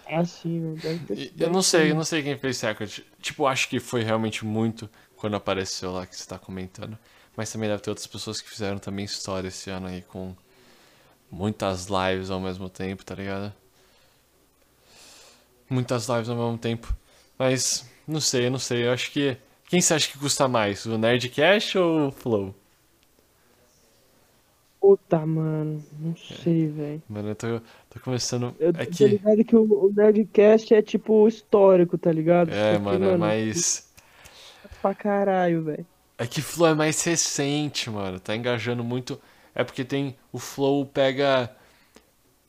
Ah, 0.06 0.24
sim. 0.24 0.74
Deve 0.74 1.32
eu 1.38 1.50
não 1.50 1.62
sei, 1.62 1.90
eu 1.90 1.94
não 1.94 2.04
sei 2.04 2.22
quem 2.22 2.36
fez 2.36 2.56
esse 2.56 2.66
recorde. 2.66 3.06
Tipo, 3.20 3.46
acho 3.46 3.68
que 3.68 3.80
foi 3.80 4.02
realmente 4.02 4.44
muito 4.44 4.88
quando 5.16 5.34
apareceu 5.34 5.92
lá 5.92 6.06
que 6.06 6.14
você 6.14 6.26
tá 6.28 6.38
comentando. 6.38 6.98
Mas 7.34 7.50
também 7.50 7.68
deve 7.68 7.82
ter 7.82 7.90
outras 7.90 8.06
pessoas 8.06 8.40
que 8.40 8.48
fizeram 8.48 8.78
também 8.78 9.04
história 9.04 9.48
esse 9.48 9.70
ano 9.70 9.86
aí 9.86 10.02
com 10.02 10.34
muitas 11.30 11.86
lives 11.86 12.30
ao 12.30 12.38
mesmo 12.38 12.68
tempo, 12.68 13.04
tá 13.04 13.14
ligado? 13.14 13.52
Muitas 15.68 16.06
lives 16.08 16.28
ao 16.28 16.36
mesmo 16.36 16.58
tempo. 16.58 16.94
Mas, 17.38 17.88
não 18.06 18.20
sei, 18.20 18.50
não 18.50 18.58
sei. 18.58 18.86
Eu 18.86 18.92
acho 18.92 19.10
que. 19.12 19.36
Quem 19.68 19.80
você 19.80 19.94
acha 19.94 20.10
que 20.10 20.18
custa 20.18 20.46
mais? 20.48 20.84
O 20.86 20.98
Nerdcast 20.98 21.78
ou 21.78 22.08
o 22.08 22.12
Flow? 22.12 22.54
Puta, 24.80 25.26
mano. 25.26 25.84
Não 25.92 26.14
sei, 26.16 26.68
velho. 26.68 27.02
Mano, 27.08 27.28
eu 27.30 27.36
tô, 27.36 27.60
tô 27.90 28.00
começando. 28.00 28.56
Eu 28.58 28.72
É 28.72 28.86
tô 28.96 29.06
que. 29.06 29.06
ligado 29.06 29.44
que 29.44 29.54
o, 29.56 29.62
o 29.86 29.92
Nerdcast 29.92 30.74
é 30.74 30.82
tipo 30.82 31.26
histórico, 31.28 31.96
tá 31.98 32.10
ligado? 32.12 32.52
É, 32.52 32.78
Só 32.78 32.80
que, 32.80 32.96
mano, 32.98 33.06
é 33.08 33.16
mais. 33.16 33.92
Pra 34.80 34.94
caralho, 34.94 35.64
velho. 35.64 35.86
É 36.18 36.26
que 36.26 36.40
Flow 36.42 36.68
é 36.70 36.74
mais 36.74 37.02
recente, 37.04 37.90
mano. 37.90 38.20
Tá 38.20 38.34
engajando 38.36 38.84
muito. 38.84 39.20
É 39.54 39.64
porque 39.64 39.84
tem. 39.84 40.16
O 40.32 40.38
Flow 40.38 40.86
pega. 40.86 41.54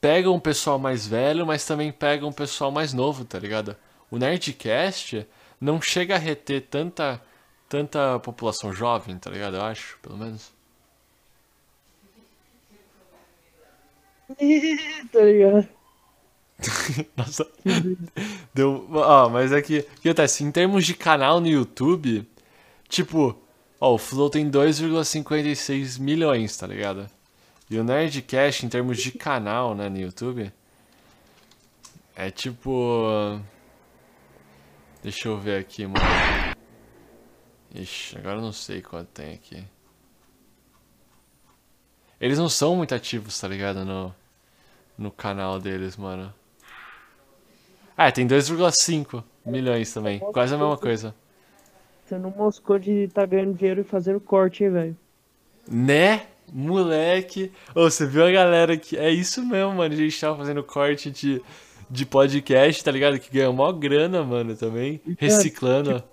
Pega 0.02 0.32
um 0.32 0.40
pessoal 0.40 0.80
mais 0.80 1.08
velho, 1.08 1.46
mas 1.46 1.66
também 1.66 1.92
pega 1.92 2.26
um 2.28 2.32
pessoal 2.34 2.72
mais 2.72 2.94
novo, 2.94 3.26
tá 3.26 3.40
ligado? 3.40 3.76
O 4.16 4.18
Nerdcast 4.18 5.28
não 5.60 5.82
chega 5.82 6.16
a 6.16 6.18
reter 6.18 6.62
tanta. 6.62 7.22
Tanta 7.68 8.18
população 8.20 8.72
jovem, 8.72 9.18
tá 9.18 9.30
ligado? 9.30 9.58
Eu 9.58 9.64
acho, 9.64 9.98
pelo 10.02 10.18
menos. 10.18 10.54
tá 15.12 15.20
ligado? 15.20 15.68
Nossa. 17.18 17.46
Deu. 18.54 18.88
Ó, 18.94 19.28
mas 19.30 19.52
é 19.52 19.62
que. 19.62 19.80
O 19.80 20.02
que 20.02 20.10
acontece? 20.10 20.46
Em 20.46 20.52
termos 20.52 20.86
de 20.86 20.94
canal 20.94 21.42
no 21.42 21.48
YouTube, 21.48 22.26
tipo. 22.88 23.38
Ó, 23.82 23.96
o 23.96 23.98
Flow 23.98 24.30
tem 24.30 24.50
2,56 24.50 26.00
milhões, 26.00 26.56
tá 26.56 26.68
ligado? 26.68 27.10
E 27.70 27.78
o 27.78 27.84
Nerdcast, 27.84 28.66
em 28.66 28.70
termos 28.70 29.00
de 29.00 29.12
canal, 29.12 29.76
né, 29.76 29.90
no 29.90 30.00
YouTube, 30.00 30.54
é 32.16 32.32
tipo. 32.32 33.42
Deixa 35.06 35.28
eu 35.28 35.38
ver 35.38 35.60
aqui, 35.60 35.86
mano. 35.86 36.04
Ixi, 37.76 38.18
agora 38.18 38.38
eu 38.38 38.42
não 38.42 38.52
sei 38.52 38.82
quanto 38.82 39.10
tem 39.10 39.36
aqui. 39.36 39.64
Eles 42.20 42.40
não 42.40 42.50
são 42.50 42.76
muito 42.76 42.96
ativos, 42.96 43.40
tá 43.40 43.48
ligado? 43.48 43.86
No, 43.86 44.16
no 44.98 45.12
canal 45.12 45.60
deles, 45.60 45.96
mano. 45.96 46.34
Ah, 47.96 48.12
tem 48.12 48.28
2,5 48.28 49.24
milhões 49.46 49.94
também. 49.94 50.18
Quase 50.18 50.56
a 50.56 50.58
mesma 50.58 50.76
coisa. 50.76 51.14
Você 52.04 52.18
não 52.18 52.32
moscou 52.32 52.80
de 52.80 53.08
tá 53.10 53.28
ganhando 53.28 53.54
dinheiro 53.54 53.82
e 53.82 53.84
fazendo 53.84 54.20
corte, 54.20 54.64
hein, 54.64 54.72
velho? 54.72 54.98
Né? 55.70 56.26
Moleque. 56.52 57.52
Ô, 57.76 57.84
você 57.84 58.08
viu 58.08 58.26
a 58.26 58.32
galera 58.32 58.76
que. 58.76 58.98
É 58.98 59.12
isso 59.12 59.46
mesmo, 59.46 59.76
mano. 59.76 59.94
A 59.94 59.98
gente 59.98 60.20
tava 60.20 60.36
fazendo 60.36 60.64
corte 60.64 61.12
de, 61.12 61.44
de 61.90 62.06
podcast, 62.06 62.84
tá 62.84 62.92
ligado? 62.92 63.20
Que 63.20 63.32
ganha 63.32 63.52
mó 63.52 63.72
grana, 63.72 64.24
mano, 64.24 64.56
também. 64.56 65.02
Então, 65.06 65.16
Reciclando. 65.20 66.04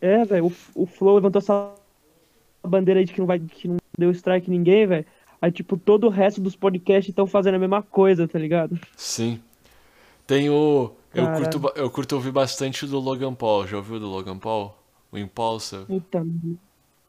É, 0.00 0.24
velho, 0.24 0.46
o, 0.46 0.82
o 0.82 0.86
Flow 0.86 1.16
levantou 1.16 1.40
essa 1.40 1.74
bandeira 2.66 3.00
aí 3.00 3.06
de 3.06 3.12
que 3.12 3.20
não, 3.20 3.26
vai, 3.26 3.38
que 3.38 3.68
não 3.68 3.76
deu 3.98 4.10
strike 4.10 4.50
ninguém, 4.50 4.86
velho. 4.86 5.06
Aí, 5.42 5.50
tipo, 5.50 5.76
todo 5.76 6.06
o 6.06 6.10
resto 6.10 6.40
dos 6.40 6.56
podcasts 6.56 7.08
estão 7.08 7.26
fazendo 7.26 7.54
a 7.54 7.58
mesma 7.58 7.82
coisa, 7.82 8.28
tá 8.28 8.38
ligado? 8.38 8.78
Sim. 8.96 9.40
Tem 10.26 10.50
o. 10.50 10.92
Eu 11.12 11.26
curto, 11.32 11.72
eu 11.74 11.90
curto 11.90 12.14
ouvir 12.14 12.30
bastante 12.30 12.84
o 12.84 12.88
do 12.88 13.00
Logan 13.00 13.34
Paul. 13.34 13.66
Já 13.66 13.78
ouviu 13.78 13.96
o 13.96 14.00
do 14.00 14.06
Logan 14.06 14.38
Paul? 14.38 14.74
O 15.10 15.18
Impulsive? 15.18 15.86
Puta, 15.86 16.24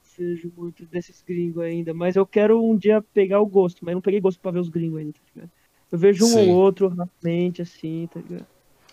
seja 0.02 0.50
muito 0.58 0.86
desses 0.86 1.22
gringos 1.22 1.62
ainda. 1.62 1.94
Mas 1.94 2.16
eu 2.16 2.26
quero 2.26 2.64
um 2.64 2.76
dia 2.76 3.02
pegar 3.14 3.40
o 3.40 3.46
gosto, 3.46 3.86
mas 3.86 3.94
não 3.94 4.02
peguei 4.02 4.20
gosto 4.20 4.40
pra 4.40 4.52
ver 4.52 4.60
os 4.60 4.70
gringos 4.70 5.00
ainda, 5.00 5.14
tá 5.14 5.20
ligado? 5.36 5.52
Eu 5.92 5.98
vejo 5.98 6.26
um 6.26 6.30
Sim. 6.30 6.50
ou 6.50 6.56
outro 6.56 6.88
raramente, 6.88 7.62
assim, 7.62 8.08
tá 8.12 8.20
ligado? 8.20 8.46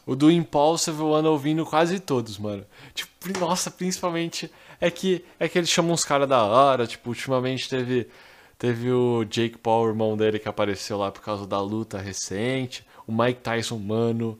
O 0.04 0.16
do 0.16 0.30
Impulsive 0.30 0.98
eu 0.98 1.14
ando 1.14 1.30
ouvindo 1.30 1.66
quase 1.66 2.00
todos, 2.00 2.38
mano. 2.38 2.64
Tipo, 2.94 3.38
nossa, 3.38 3.70
principalmente. 3.70 4.50
É 4.80 4.90
que, 4.90 5.22
é 5.38 5.48
que 5.48 5.58
eles 5.58 5.68
chamam 5.68 5.92
uns 5.92 6.02
caras 6.04 6.26
da 6.26 6.42
hora. 6.44 6.86
Tipo, 6.86 7.10
ultimamente 7.10 7.68
teve, 7.68 8.08
teve 8.58 8.90
o 8.90 9.24
Jake 9.24 9.58
Paul, 9.58 9.84
o 9.84 9.88
irmão 9.88 10.16
dele, 10.16 10.38
que 10.38 10.48
apareceu 10.48 10.96
lá 10.96 11.12
por 11.12 11.20
causa 11.20 11.46
da 11.46 11.60
luta 11.60 11.98
recente. 11.98 12.86
O 13.06 13.12
Mike 13.12 13.40
Tyson, 13.42 13.76
mano. 13.76 14.38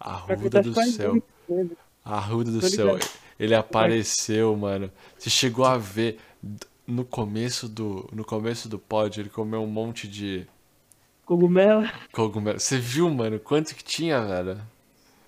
Arruda 0.00 0.62
do 0.62 0.74
céu. 0.90 1.22
Arruda 2.02 2.50
do 2.50 2.66
céu. 2.66 2.98
Ele 3.38 3.54
apareceu, 3.54 4.56
mano. 4.56 4.90
Você 5.18 5.28
chegou 5.28 5.66
a 5.66 5.76
ver 5.76 6.18
no 6.86 7.04
começo 7.04 7.68
do 7.68 8.08
no 8.12 8.24
começo 8.24 8.68
do 8.68 8.78
pod, 8.78 9.18
ele 9.18 9.30
comeu 9.30 9.62
um 9.62 9.66
monte 9.66 10.06
de 10.06 10.46
Cogumelo. 11.26 11.88
cogumelo. 12.12 12.60
Você 12.60 12.78
viu, 12.78 13.08
mano, 13.10 13.38
quanto 13.38 13.74
que 13.74 13.82
tinha, 13.82 14.20
velho? 14.22 14.58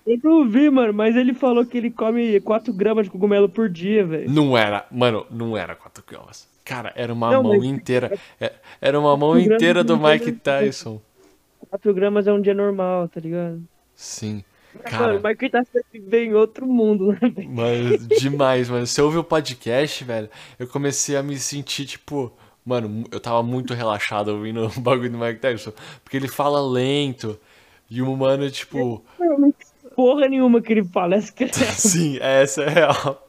Eu 0.05 0.19
não 0.23 0.47
vi, 0.49 0.69
mano, 0.69 0.93
mas 0.93 1.15
ele 1.15 1.33
falou 1.33 1.65
que 1.65 1.77
ele 1.77 1.91
come 1.91 2.39
4 2.39 2.71
gramas 2.71 3.05
de 3.05 3.11
cogumelo 3.11 3.49
por 3.49 3.67
dia, 3.67 4.05
velho. 4.05 4.29
Não 4.29 4.57
era, 4.57 4.85
mano, 4.91 5.25
não 5.29 5.57
era 5.57 5.75
4 5.75 6.03
gramas. 6.07 6.47
Cara, 6.63 6.93
era 6.95 7.13
uma 7.13 7.31
Não, 7.31 7.43
mão 7.43 7.57
mas- 7.57 7.63
inteira. 7.65 8.17
é- 8.39 8.53
Era 8.79 8.99
uma 8.99 9.17
mão 9.17 9.37
inteira 9.39 9.83
do 9.83 9.97
gramas 9.97 10.21
Mike 10.21 10.29
é- 10.29 10.41
Tyson. 10.41 11.01
4 11.69 11.93
gramas 11.93 12.27
é 12.27 12.31
um 12.31 12.41
dia 12.41 12.53
normal, 12.53 13.07
tá 13.09 13.19
ligado? 13.19 13.61
Sim. 13.95 14.43
Mano, 14.73 14.89
Cara, 14.89 15.17
o 15.17 15.23
Mike 15.23 15.49
tá 15.49 15.63
vive 15.91 16.17
em 16.25 16.33
outro 16.35 16.67
mundo, 16.67 17.07
né, 17.13 17.19
velho? 17.29 17.49
Mano, 17.49 17.97
demais, 18.19 18.69
mano. 18.69 18.85
Você 18.85 19.01
ouve 19.01 19.17
o 19.17 19.23
podcast, 19.23 20.03
velho, 20.03 20.29
eu 20.59 20.67
comecei 20.67 21.15
a 21.17 21.23
me 21.23 21.35
sentir, 21.37 21.85
tipo, 21.85 22.31
mano, 22.67 23.05
eu 23.09 23.19
tava 23.19 23.41
muito 23.41 23.73
relaxado 23.73 24.27
ouvindo 24.29 24.67
o 24.75 24.81
bagulho 24.81 25.09
do 25.09 25.17
Mike 25.17 25.39
Tyson. 25.39 25.71
Porque 26.03 26.17
ele 26.17 26.27
fala 26.27 26.61
lento. 26.61 27.39
E 27.89 28.01
o 28.01 28.15
mano, 28.17 28.51
tipo, 28.51 29.01
Porra 29.95 30.27
nenhuma 30.27 30.61
que 30.61 30.73
ele 30.73 30.83
fala, 30.83 31.15
essa 31.15 31.31
que 31.31 31.45
é. 31.45 31.47
sim, 31.73 32.19
essa 32.21 32.61
é 32.63 32.69
real. 32.69 33.27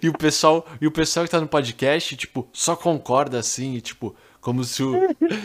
E 0.00 0.08
o 0.08 0.12
pessoal, 0.12 0.64
e 0.80 0.86
o 0.86 0.92
pessoal 0.92 1.24
que 1.24 1.30
tá 1.30 1.40
no 1.40 1.48
podcast, 1.48 2.14
tipo, 2.16 2.46
só 2.52 2.76
concorda 2.76 3.38
assim, 3.38 3.80
tipo, 3.80 4.14
como 4.40 4.62
se 4.62 4.82
o. 4.82 4.92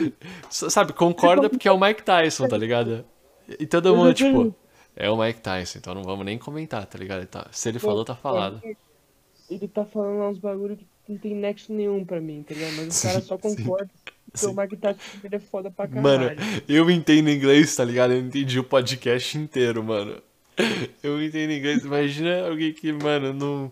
Sabe, 0.50 0.94
concorda 0.94 1.50
porque 1.50 1.68
é 1.68 1.72
o 1.72 1.80
Mike 1.80 2.04
Tyson, 2.04 2.48
tá 2.48 2.58
ligado? 2.58 3.04
E 3.60 3.66
todo 3.66 3.96
mundo, 3.96 4.14
tipo, 4.14 4.54
é 4.96 5.10
o 5.10 5.18
Mike 5.18 5.42
Tyson, 5.42 5.80
então 5.80 5.96
não 5.96 6.04
vamos 6.04 6.26
nem 6.26 6.38
comentar, 6.38 6.86
tá 6.86 7.00
ligado? 7.00 7.20
Ele 7.20 7.28
tá- 7.28 7.48
se 7.52 7.70
ele 7.70 7.80
falou, 7.80 8.06
tá 8.06 8.16
falado. 8.16 8.62
Ele 9.50 9.68
tá 9.68 9.86
falando 9.86 10.30
uns 10.30 10.38
bagulho 10.38 10.76
que 10.76 10.86
não 11.08 11.18
tem 11.18 11.36
nexo 11.36 11.74
nenhum 11.74 12.04
pra 12.04 12.20
mim, 12.20 12.44
tá 12.44 12.54
ligado? 12.54 12.76
Mas 12.78 12.88
os 12.88 13.02
caras 13.02 13.24
só 13.24 13.38
concordam 13.38 13.90
sim. 14.34 14.48
o 14.48 14.54
Mike 14.54 14.78
Tyson 14.78 15.00
ele 15.24 15.36
é 15.36 15.40
foda 15.40 15.72
pra 15.72 15.88
caralho. 15.88 16.04
Mano, 16.04 16.42
eu 16.68 16.90
entendo 16.90 17.30
inglês, 17.30 17.76
tá 17.76 17.84
ligado? 17.84 18.14
Eu 18.14 18.20
entendi 18.20 18.60
o 18.60 18.64
podcast 18.64 19.38
inteiro, 19.38 19.84
mano. 19.84 20.22
Eu 21.04 21.22
entendo 21.22 21.54
inglês. 21.54 21.84
Imagina 21.86 22.48
alguém 22.48 22.74
que, 22.74 22.92
mano, 22.92 23.34
não, 23.34 23.72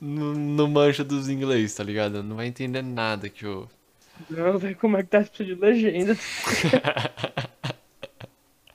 não, 0.00 0.34
não 0.34 0.68
mancha 0.68 1.04
dos 1.04 1.28
inglês, 1.28 1.74
tá 1.74 1.84
ligado? 1.84 2.22
Não 2.22 2.36
vai 2.36 2.46
entender 2.46 2.82
nada 2.82 3.28
que 3.28 3.44
eu. 3.44 3.68
Não, 4.30 4.58
velho, 4.58 4.76
como 4.76 4.96
é 4.96 5.02
que 5.02 5.08
tá 5.08 5.20
de 5.20 5.54
legenda? 5.54 6.16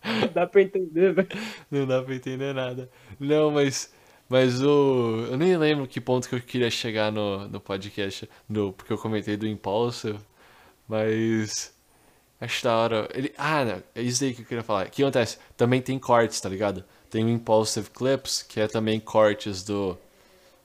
Não 0.04 0.28
Dá 0.34 0.48
pra 0.48 0.62
entender, 0.62 1.14
velho. 1.14 1.28
Não 1.70 1.86
dá 1.86 2.02
pra 2.02 2.16
entender 2.16 2.54
nada. 2.54 2.90
Não, 3.20 3.52
mas. 3.52 3.92
Mas 4.30 4.62
o. 4.62 5.28
Eu 5.32 5.38
nem 5.38 5.56
lembro 5.58 5.88
que 5.88 6.02
ponto 6.02 6.28
que 6.28 6.36
eu 6.36 6.42
queria 6.42 6.70
chegar 6.70 7.12
no, 7.12 7.48
no 7.48 7.60
podcast. 7.60 8.30
No, 8.48 8.74
porque 8.74 8.92
eu 8.92 8.98
comentei 8.98 9.38
do 9.38 9.48
Impulsive. 9.48 10.20
Mas. 10.88 11.74
Acho 12.40 12.64
da 12.64 12.76
hora. 12.78 13.10
Ele, 13.14 13.34
ah, 13.38 13.66
não, 13.66 13.84
é 13.96 14.02
isso 14.02 14.24
aí 14.24 14.34
que 14.34 14.42
eu 14.42 14.46
queria 14.46 14.64
falar. 14.64 14.88
O 14.88 14.90
que 14.90 15.02
acontece? 15.02 15.38
Também 15.56 15.82
tem 15.82 15.98
cortes, 15.98 16.40
tá 16.42 16.50
ligado? 16.50 16.84
Tem 17.10 17.24
o 17.24 17.30
Impulsive 17.30 17.90
Clips, 17.90 18.44
que 18.44 18.60
é 18.60 18.68
também 18.68 19.00
cortes 19.00 19.64
do, 19.64 19.98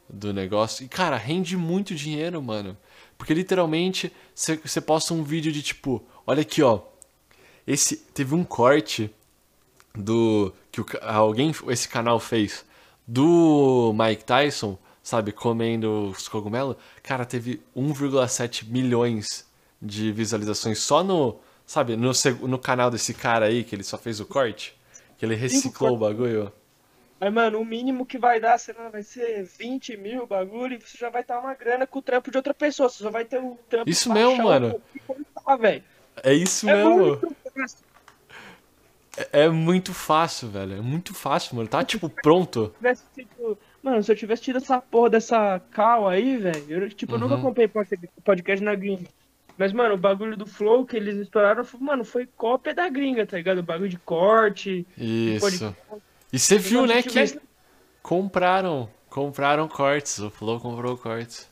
do 0.09 0.33
negócio. 0.33 0.85
E, 0.85 0.89
cara, 0.89 1.17
rende 1.17 1.57
muito 1.57 1.95
dinheiro, 1.95 2.43
mano. 2.43 2.77
Porque 3.17 3.33
literalmente 3.33 4.13
você 4.35 4.81
posta 4.81 5.15
um 5.15 5.23
vídeo 5.23 5.53
de 5.53 5.63
tipo, 5.63 6.05
olha 6.27 6.43
aqui, 6.43 6.63
ó. 6.63 6.81
Esse 7.65 7.97
teve 7.97 8.35
um 8.35 8.43
corte 8.43 9.09
do 9.95 10.53
que 10.73 10.81
o 10.81 10.87
alguém 11.01 11.55
esse 11.69 11.89
canal 11.89 12.19
fez 12.19 12.65
do 13.13 13.93
Mike 13.95 14.25
Tyson, 14.25 14.79
sabe, 15.03 15.33
comendo 15.33 16.09
os 16.11 16.29
cogumelos. 16.29 16.77
Cara, 17.03 17.25
teve 17.27 17.63
1,7 17.77 18.65
milhões 18.69 19.47
de 19.81 20.13
visualizações 20.13 20.79
só 20.79 21.03
no, 21.05 21.39
sabe, 21.67 21.97
no, 21.97 22.13
no 22.49 22.59
canal 22.59 22.91
desse 22.91 23.13
cara 23.15 23.47
aí 23.47 23.65
que 23.65 23.75
ele 23.75 23.83
só 23.85 23.99
fez 23.99 24.21
o 24.21 24.27
corte, 24.27 24.79
que 25.19 25.25
ele 25.27 25.35
reciclou 25.35 25.95
o 25.95 25.99
bagulho. 25.99 26.53
Mas, 27.21 27.33
mano, 27.33 27.61
o 27.61 27.65
mínimo 27.65 28.05
que 28.05 28.19
vai 28.19 28.41
dar, 28.41 28.59
sei 28.59 28.75
lá, 28.75 28.89
vai 28.89 29.03
ser 29.03 29.45
20 29.45 29.97
mil 29.97 30.27
bagulho 30.27 30.75
e 30.75 30.81
você 30.81 30.99
já 30.99 31.09
vai 31.09 31.23
estar 31.23 31.39
uma 31.39 31.55
grana 31.55 31.87
com 31.87 31.99
o 32.01 32.03
trampo 32.03 32.31
de 32.31 32.37
outra 32.37 32.53
pessoa. 32.53 32.89
Você 32.89 33.03
só 33.03 33.11
vai 33.11 33.25
ter 33.25 33.39
o 33.39 33.57
trampo 33.69 33.89
Isso 33.91 34.13
mesmo, 34.13 34.43
mano. 34.43 34.81
cortar. 35.07 35.83
É 36.23 36.33
isso 36.35 36.69
É 36.69 36.75
mesmo. 36.77 36.97
muito 36.97 37.37
fácil. 37.55 37.79
É, 39.17 39.43
é 39.45 39.49
muito 39.49 39.93
fácil, 39.93 40.49
velho. 40.49 40.75
É 40.77 40.81
muito 40.81 41.13
fácil, 41.15 41.57
mano. 41.57 41.69
Tá 41.69 41.85
tipo 41.85 42.09
pronto. 42.09 42.75
Mano, 43.83 44.03
se 44.03 44.13
eu 44.13 44.17
tivesse 44.17 44.43
tido 44.43 44.57
essa 44.59 44.81
porra 44.81 45.11
dessa 45.11 45.61
cal 45.73 46.09
aí, 46.09 46.37
velho, 46.37 46.65
eu, 46.85 46.89
tipo, 46.91 47.15
eu 47.15 47.19
nunca 47.19 47.35
Uhum. 47.35 47.43
comprei 47.43 47.67
pod- 47.69 47.89
podcast 48.25 48.65
na 48.65 48.75
gringa. 48.75 49.09
Mas, 49.59 49.73
mano, 49.73 49.95
o 49.95 49.99
bagulho 49.99 50.37
do 50.37 50.47
Flow 50.47 50.87
que 50.87 50.97
eles 50.97 51.17
estouraram, 51.17 51.63
mano, 51.81 52.05
foi 52.05 52.27
cópia 52.37 52.75
da 52.75 52.89
gringa, 52.89 53.27
tá 53.27 53.37
ligado? 53.37 53.59
O 53.59 53.63
bagulho 53.63 53.89
de 53.91 53.99
corte. 53.99 54.87
Isso. 54.97 55.41
podcast. 55.41 55.77
E 56.33 56.39
você 56.39 56.57
viu, 56.59 56.87
né, 56.87 57.03
tivesse- 57.03 57.35
que 57.39 57.43
compraram, 58.03 58.89
compraram 59.11 59.69
cortes. 59.69 60.19
O 60.21 60.31
Flow 60.31 60.59
comprou 60.59 60.97
cortes. 60.97 61.51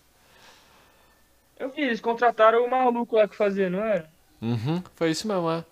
Eu 1.59 1.69
vi, 1.69 1.83
eles 1.83 2.01
contrataram 2.01 2.65
o 2.65 2.71
maluco 2.71 3.17
lá 3.17 3.29
que 3.29 3.37
fazia, 3.37 3.69
não 3.69 3.81
era? 3.81 4.09
Uhum, 4.41 4.83
foi 4.97 5.11
isso 5.11 5.29
mesmo, 5.29 5.51
é. 5.51 5.63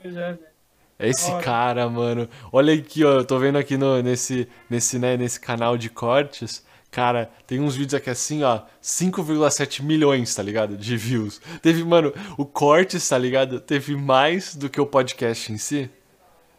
Pois 0.00 0.16
é, 0.16 0.32
velho. 0.32 0.50
Esse 0.98 1.34
cara, 1.38 1.88
mano. 1.88 2.28
Olha 2.52 2.74
aqui, 2.74 3.04
ó. 3.04 3.18
Eu 3.18 3.24
tô 3.24 3.38
vendo 3.38 3.56
aqui 3.56 3.76
no, 3.76 4.02
nesse, 4.02 4.46
nesse, 4.68 4.98
né, 4.98 5.16
nesse 5.16 5.40
canal 5.40 5.78
de 5.78 5.88
cortes. 5.88 6.64
Cara, 6.90 7.30
tem 7.46 7.60
uns 7.60 7.74
vídeos 7.74 7.94
aqui 7.94 8.10
assim, 8.10 8.42
ó. 8.42 8.62
5,7 8.82 9.82
milhões, 9.82 10.34
tá 10.34 10.42
ligado? 10.42 10.76
De 10.76 10.96
views. 10.96 11.40
Teve, 11.62 11.82
mano, 11.84 12.12
o 12.36 12.44
cortes, 12.44 13.08
tá 13.08 13.16
ligado? 13.16 13.60
Teve 13.60 13.96
mais 13.96 14.54
do 14.54 14.68
que 14.68 14.80
o 14.80 14.86
podcast 14.86 15.50
em 15.52 15.56
si. 15.56 15.88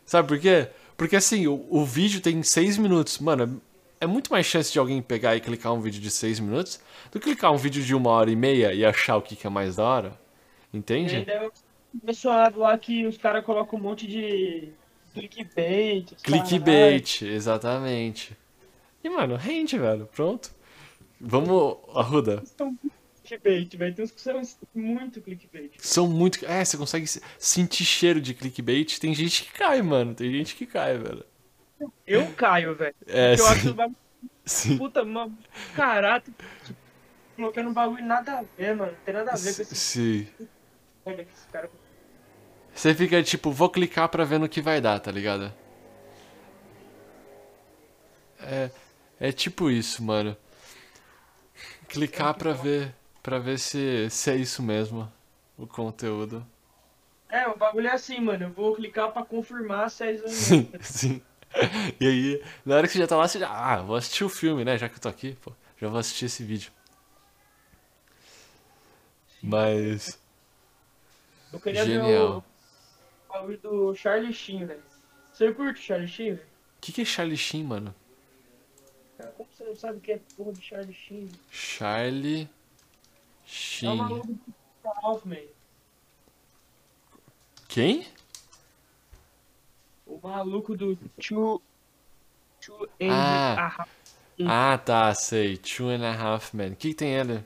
Sabe 0.06 0.28
por 0.28 0.40
quê? 0.40 0.70
Porque 0.98 1.16
assim, 1.16 1.48
o, 1.48 1.66
o 1.70 1.86
vídeo 1.86 2.20
tem 2.20 2.42
6 2.42 2.78
minutos. 2.78 3.20
Mano, 3.20 3.62
é 4.00 4.08
muito 4.08 4.32
mais 4.32 4.46
chance 4.48 4.72
de 4.72 4.80
alguém 4.80 5.02
pegar 5.02 5.36
e 5.36 5.42
clicar 5.42 5.74
um 5.74 5.82
vídeo 5.82 6.02
de 6.02 6.10
6 6.10 6.40
minutos 6.40 6.80
do 7.12 7.20
que 7.20 7.28
clicar 7.28 7.52
um 7.52 7.58
vídeo 7.58 7.84
de 7.84 7.94
uma 7.94 8.10
hora 8.10 8.32
e 8.32 8.36
meia 8.36 8.74
e 8.74 8.84
achar 8.84 9.18
o 9.18 9.22
que, 9.22 9.36
que 9.36 9.46
é 9.46 9.50
mais 9.50 9.76
da 9.76 9.84
hora. 9.84 10.20
E 10.74 10.78
Entende? 10.78 11.18
ainda 11.18 11.32
é 11.32 11.50
mencionado 12.04 12.60
lá 12.60 12.78
que 12.78 13.06
os 13.06 13.18
caras 13.18 13.44
colocam 13.46 13.80
um 13.80 13.82
monte 13.82 14.08
de 14.08 14.70
clickbait. 15.14 16.12
os 16.14 16.22
caralho. 16.22 16.44
Clickbait, 16.48 17.22
exatamente. 17.24 18.38
E, 19.04 19.10
mano, 19.10 19.36
rende, 19.36 19.78
velho. 19.78 20.08
Pronto. 20.08 20.52
Vamos, 21.20 21.78
Arruda. 21.96 22.44
São 22.58 22.68
muito 22.68 22.92
clickbait, 23.24 23.76
velho. 23.78 23.96
Tem 23.96 24.06
uns 24.06 24.12
que 24.12 24.22
são 24.22 24.42
muito 24.74 25.22
clickbait. 25.22 25.72
São 25.80 26.08
muito. 26.08 26.46
É, 26.46 26.64
você 26.64 26.78
consegue 26.78 27.08
se- 27.08 27.22
sentir 27.38 27.86
cheiro 27.86 28.22
de 28.22 28.34
clickbait. 28.34 29.00
Tem 29.00 29.14
gente 29.14 29.44
que 29.44 29.52
cai, 29.54 29.82
mano. 29.82 30.14
Tem 30.16 30.32
gente 30.32 30.56
que 30.56 30.66
cai, 30.66 30.98
velho. 30.98 31.26
Eu 32.06 32.32
caio, 32.34 32.76
velho. 32.76 32.96
É, 33.08 33.36
Porque 33.36 33.42
eu 33.42 33.48
acho 33.48 33.56
que 33.56 33.62
sim. 33.66 33.70
o 33.70 33.74
bagulho, 33.74 33.98
sim. 34.46 34.78
puta, 34.78 35.04
mano, 35.04 35.38
tipo, 36.24 36.44
colocando 37.36 37.70
um 37.70 37.74
bagulho 37.74 38.06
nada 38.06 38.39
a 38.39 38.44
ver, 38.58 38.76
mano. 38.76 38.92
Não 38.92 39.00
tem 39.04 39.14
nada 39.16 39.32
a 39.32 39.36
ver 39.36 39.56
com 39.56 39.62
esse 39.62 39.76
Sim. 39.76 40.28
merda 41.06 41.24
que 41.26 41.32
esse 41.34 41.48
cara. 41.48 41.70
Você 42.74 42.95
fica 42.95 43.22
tipo, 43.22 43.51
vou 43.51 43.69
clicar 43.69 44.09
pra 44.09 44.24
ver 44.24 44.39
no 44.39 44.49
que 44.49 44.61
vai 44.61 44.82
dar, 44.82 44.99
tá 44.99 45.11
ligado? 45.11 45.53
É, 48.39 48.72
é 49.19 49.32
tipo 49.32 49.69
isso, 49.69 50.03
mano. 50.03 50.36
Clicar 51.88 52.34
pra 52.34 52.53
ver, 52.53 52.93
pra 53.22 53.38
ver 53.38 53.59
se, 53.59 54.09
se 54.09 54.32
é 54.32 54.36
isso 54.36 54.63
mesmo, 54.63 55.11
o 55.57 55.67
conteúdo. 55.67 56.45
É, 57.30 57.47
o 57.47 57.55
bagulho 57.57 57.88
é 57.88 57.91
assim, 57.91 58.19
mano. 58.19 58.45
Eu 58.45 58.49
vou 58.51 58.76
clicar 58.76 59.11
pra 59.11 59.24
confirmar 59.24 59.89
se 59.89 60.03
é 60.03 60.13
isso 60.13 60.26
aí 60.26 60.32
Sim, 60.32 60.69
mesmo. 60.72 60.80
sim. 60.82 61.22
E 61.99 62.07
aí, 62.07 62.43
na 62.65 62.76
hora 62.78 62.88
que 62.88 62.93
você 62.93 62.99
já 62.99 63.07
tá 63.07 63.15
lá, 63.17 63.28
você 63.28 63.39
já, 63.39 63.49
ah, 63.49 63.82
vou 63.82 63.95
assistir 63.95 64.24
o 64.24 64.30
filme, 64.30 64.63
né? 64.63 64.78
Já 64.78 64.88
que 64.89 64.95
eu 64.95 64.99
tô 65.01 65.09
aqui, 65.09 65.38
pô, 65.41 65.53
já 65.80 65.88
vou 65.89 65.99
assistir 65.99 66.26
esse 66.26 66.43
vídeo. 66.43 66.72
Mas. 69.41 70.17
Eu 71.51 71.59
queria 71.59 71.84
ver 71.84 71.91
Genial. 71.91 72.38
o 72.38 72.51
bagulho 73.32 73.58
do 73.60 73.96
Charlie 73.96 74.34
Sheen, 74.34 74.66
velho. 74.66 74.84
Você 75.34 75.54
curte 75.54 75.82
Charlie 75.82 76.08
Sheen, 76.08 76.36
velho? 76.36 76.46
O 76.78 76.82
que, 76.82 76.92
que 76.92 77.02
é 77.02 77.06
Charlie 77.06 77.38
Sheen, 77.38 77.64
mano? 77.64 77.94
Cara, 79.18 79.32
como 79.32 79.50
você 79.52 79.64
não 79.64 79.76
sabe 79.76 79.98
o 79.98 80.02
que 80.02 80.12
é 80.14 80.20
porra 80.36 80.54
de 80.54 80.62
Charlie 80.62 80.94
Sheen? 80.94 81.32
Charlie 81.52 82.42
É 82.44 82.46
o 82.46 82.50
Sheen. 83.46 83.96
maluco 83.98 84.28
do 84.28 84.90
Hoffman. 85.04 85.48
Quem? 87.68 88.08
O 90.06 90.20
maluco 90.22 90.76
do 90.76 90.96
Two... 91.20 91.62
Two 92.60 92.84
and 93.00 93.12
Ah. 93.12 93.54
a 93.58 93.68
Half. 93.82 93.90
Ah, 94.48 94.78
tá, 94.78 95.14
sei. 95.14 95.58
Two 95.58 95.90
and 95.90 96.04
a 96.06 96.12
Half 96.14 96.54
Men. 96.56 96.74
O 96.74 96.76
que, 96.76 96.90
que 96.90 96.96
tem 96.96 97.14
ele? 97.14 97.44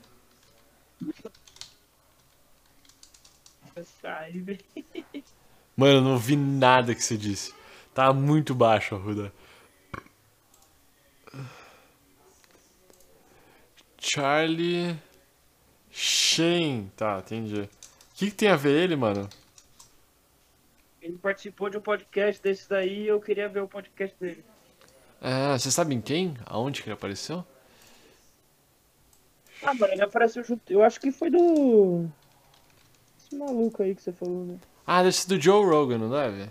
Aí, 4.02 4.40
velho. 4.40 4.64
Mano, 5.76 5.98
eu 5.98 6.00
não 6.00 6.12
ouvi 6.12 6.36
nada 6.36 6.94
que 6.94 7.02
você 7.02 7.18
disse. 7.18 7.54
Tá 7.92 8.12
muito 8.12 8.54
baixo, 8.54 8.94
Arruda. 8.94 9.30
Charlie 13.98 14.96
Sheen. 15.90 16.90
Tá, 16.96 17.18
entendi. 17.18 17.60
O 17.62 17.68
que, 18.14 18.30
que 18.30 18.36
tem 18.36 18.48
a 18.48 18.56
ver 18.56 18.84
ele, 18.84 18.96
mano? 18.96 19.28
Ele 21.02 21.18
participou 21.18 21.68
de 21.68 21.76
um 21.76 21.80
podcast 21.80 22.42
desse 22.42 22.68
daí 22.68 23.02
e 23.02 23.08
eu 23.08 23.20
queria 23.20 23.48
ver 23.48 23.60
o 23.60 23.68
podcast 23.68 24.16
dele. 24.18 24.44
Ah, 25.20 25.58
você 25.58 25.70
sabe 25.70 25.94
em 25.94 26.00
quem? 26.00 26.36
Aonde 26.46 26.82
que 26.82 26.88
ele 26.88 26.94
apareceu? 26.94 27.44
Ah, 29.62 29.74
mano, 29.74 29.92
ele 29.92 30.02
apareceu 30.02 30.42
junto. 30.42 30.72
Eu 30.72 30.82
acho 30.82 31.00
que 31.00 31.12
foi 31.12 31.30
do. 31.30 32.06
Esse 33.18 33.36
maluco 33.36 33.82
aí 33.82 33.94
que 33.94 34.02
você 34.02 34.12
falou, 34.12 34.44
né? 34.44 34.58
Ah, 34.86 35.02
deve 35.02 35.12
ser 35.16 35.28
do 35.28 35.40
Joe 35.40 35.64
Rogan, 35.64 35.98
não 35.98 36.10
deve? 36.10 36.50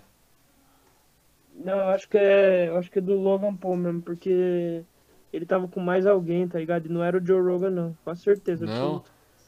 Não, 1.63 1.77
eu 1.77 1.89
acho 1.89 2.07
que 2.09 2.17
é. 2.17 2.67
Eu 2.67 2.77
acho 2.77 2.91
que 2.91 2.99
é 2.99 3.01
do 3.01 3.15
Logan 3.15 3.55
Paul 3.55 3.77
mesmo, 3.77 4.01
porque 4.01 4.83
ele 5.31 5.45
tava 5.45 5.67
com 5.67 5.79
mais 5.79 6.05
alguém, 6.05 6.47
tá 6.47 6.59
ligado? 6.59 6.85
E 6.85 6.89
não 6.89 7.03
era 7.03 7.17
o 7.17 7.25
Joe 7.25 7.41
Rogan, 7.41 7.69
não. 7.69 7.97
Com 8.03 8.15
certeza. 8.15 8.65
Não? 8.65 9.03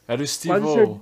Era 0.06 0.22
o 0.22 0.26
Steve 0.26 0.58
O. 0.58 1.00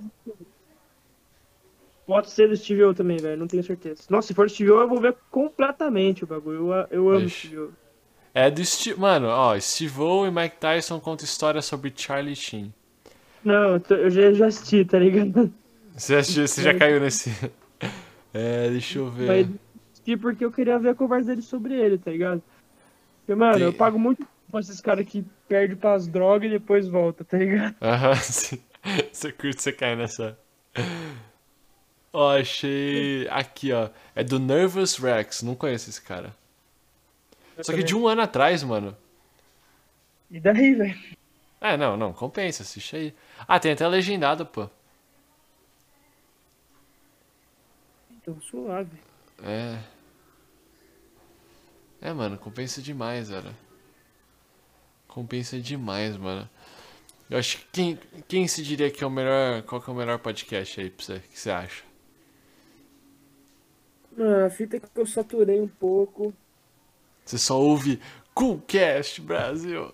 Pode 2.05 2.29
ser 2.29 2.47
do 2.47 2.55
Steve 2.55 2.83
O 2.83 2.93
também, 2.93 3.17
velho. 3.17 3.37
Não 3.37 3.47
tenho 3.47 3.63
certeza. 3.63 4.03
Nossa, 4.09 4.27
se 4.27 4.33
for 4.33 4.47
do 4.47 4.51
Steve 4.53 4.71
O, 4.71 4.81
eu 4.81 4.87
vou 4.87 4.99
ver 4.99 5.15
completamente 5.31 6.23
o 6.23 6.27
bagulho. 6.27 6.73
Eu, 6.73 6.87
eu 6.91 7.09
amo 7.09 7.25
Ixi. 7.25 7.47
Steve 7.47 7.57
O. 7.59 7.73
É 8.33 8.51
do 8.51 8.63
Steve. 8.63 8.99
Mano, 8.99 9.27
ó, 9.27 9.57
Steve 9.59 10.01
O 10.01 10.25
e 10.25 10.31
Mike 10.31 10.57
Tyson 10.57 10.99
contam 10.99 11.25
história 11.25 11.61
sobre 11.61 11.91
Charlie 11.95 12.35
Sheen. 12.35 12.73
Não, 13.43 13.81
eu 13.89 14.09
já 14.35 14.47
assisti, 14.47 14.83
tá 14.83 14.99
ligado? 14.99 15.51
Você, 15.95 16.15
assistiu- 16.15 16.47
você 16.47 16.61
já 16.61 16.73
caiu 16.77 16.99
nesse. 16.99 17.29
É, 18.37 18.69
deixa 18.69 18.99
eu 18.99 19.09
ver. 19.09 19.27
Mas 19.27 19.47
assisti 19.91 20.15
porque 20.15 20.45
eu 20.45 20.51
queria 20.51 20.77
ver 20.77 20.89
a 20.89 20.95
conversa 20.95 21.29
dele 21.29 21.41
sobre 21.41 21.73
ele, 21.73 21.97
tá 21.97 22.11
ligado? 22.11 22.43
Porque, 23.19 23.33
mano, 23.33 23.65
eu 23.65 23.73
pago 23.73 23.97
muito 23.97 24.27
pra 24.51 24.59
esses 24.59 24.79
caras 24.79 25.07
que 25.07 25.25
perdem 25.47 25.75
pras 25.75 26.07
drogas 26.07 26.47
e 26.47 26.53
depois 26.53 26.87
volta, 26.87 27.25
tá 27.25 27.35
ligado? 27.35 27.75
Aham, 27.81 28.15
sim. 28.15 28.59
Você 29.11 29.31
curte, 29.31 29.61
você 29.61 29.71
cai 29.71 29.95
nessa. 29.95 30.37
Ó, 32.13 32.37
achei. 32.37 33.27
Aqui, 33.31 33.73
ó. 33.73 33.89
É 34.15 34.23
do 34.23 34.39
Nervous 34.39 34.97
Rex. 34.97 35.41
Não 35.41 35.55
conheço 35.55 35.89
esse 35.89 36.01
cara. 36.01 36.33
Eu 37.57 37.63
Só 37.63 37.73
que 37.73 37.83
de 37.83 37.95
um 37.95 38.07
ano 38.07 38.21
atrás, 38.21 38.63
mano. 38.63 38.95
E 40.29 40.39
daí, 40.39 40.75
velho? 40.75 41.17
É, 41.59 41.75
não, 41.75 41.97
não, 41.97 42.13
compensa, 42.13 42.61
assiste 42.61 42.95
aí. 42.95 43.13
Ah, 43.47 43.59
tem 43.59 43.71
até 43.71 43.87
legendado, 43.87 44.45
pô. 44.45 44.69
Então, 48.27 48.41
suave. 48.41 48.99
É. 49.41 49.79
É, 52.01 52.11
mano, 52.11 52.37
compensa 52.37 52.81
demais, 52.81 53.29
velho. 53.29 53.55
Compensa 55.07 55.57
demais, 55.61 56.17
mano. 56.17 56.49
Eu 57.29 57.37
acho 57.37 57.59
que 57.59 57.65
quem, 57.71 57.99
quem 58.27 58.47
se 58.47 58.61
diria 58.61 58.91
que 58.91 59.01
é 59.01 59.07
o 59.07 59.09
melhor. 59.09 59.61
Qual 59.63 59.81
que 59.81 59.89
é 59.89 59.93
o 59.93 59.95
melhor 59.95 60.19
podcast 60.19 60.81
aí 60.81 60.89
pra 60.89 61.05
você? 61.05 61.15
O 61.15 61.21
que 61.21 61.39
você 61.39 61.49
acha? 61.49 61.83
Mano, 64.17 64.45
a 64.45 64.49
fita 64.49 64.75
é 64.75 64.79
que 64.81 64.87
eu 64.93 65.05
saturei 65.05 65.61
um 65.61 65.67
pouco. 65.67 66.33
Você 67.23 67.37
só 67.37 67.57
ouve 67.57 68.01
Coolcast 68.33 69.21
Brasil. 69.21 69.93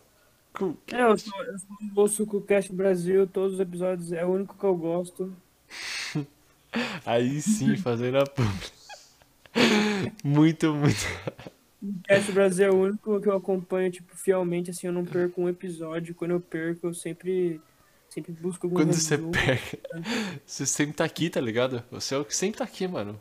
Coolcast. 0.53 0.95
É, 0.95 1.03
eu 1.03 1.17
sou, 1.19 1.43
eu 1.43 1.53
um 1.53 1.99
ouço 1.99 2.23
o 2.23 2.41
Cast 2.41 2.73
Brasil, 2.73 3.27
todos 3.27 3.55
os 3.55 3.59
episódios, 3.59 4.11
é 4.11 4.25
o 4.25 4.29
único 4.29 4.57
que 4.57 4.63
eu 4.63 4.75
gosto. 4.75 5.35
Aí 7.05 7.41
sim, 7.41 7.75
fazendo 7.77 8.17
a 8.17 8.25
publi. 8.25 8.71
Muito, 10.23 10.73
muito. 10.73 11.05
Cast 12.07 12.31
Brasil 12.31 12.65
é 12.67 12.71
o 12.71 12.75
único 12.75 13.19
que 13.19 13.27
eu 13.27 13.35
acompanho, 13.35 13.91
tipo, 13.91 14.15
fielmente, 14.15 14.71
assim, 14.71 14.87
eu 14.87 14.93
não 14.93 15.03
perco 15.03 15.41
um 15.41 15.49
episódio. 15.49 16.15
Quando 16.15 16.31
eu 16.31 16.39
perco, 16.39 16.87
eu 16.87 16.93
sempre, 16.93 17.59
sempre 18.09 18.31
busco 18.31 18.67
algum 18.67 18.77
Quando 18.77 18.93
você 18.93 19.17
pega. 19.17 19.61
Você 20.45 20.65
sempre 20.65 20.95
tá 20.95 21.03
aqui, 21.03 21.29
tá 21.29 21.41
ligado? 21.41 21.83
Você 21.91 22.15
é 22.15 22.17
o 22.17 22.25
que 22.25 22.35
sempre 22.35 22.59
tá 22.59 22.63
aqui, 22.63 22.87
mano. 22.87 23.19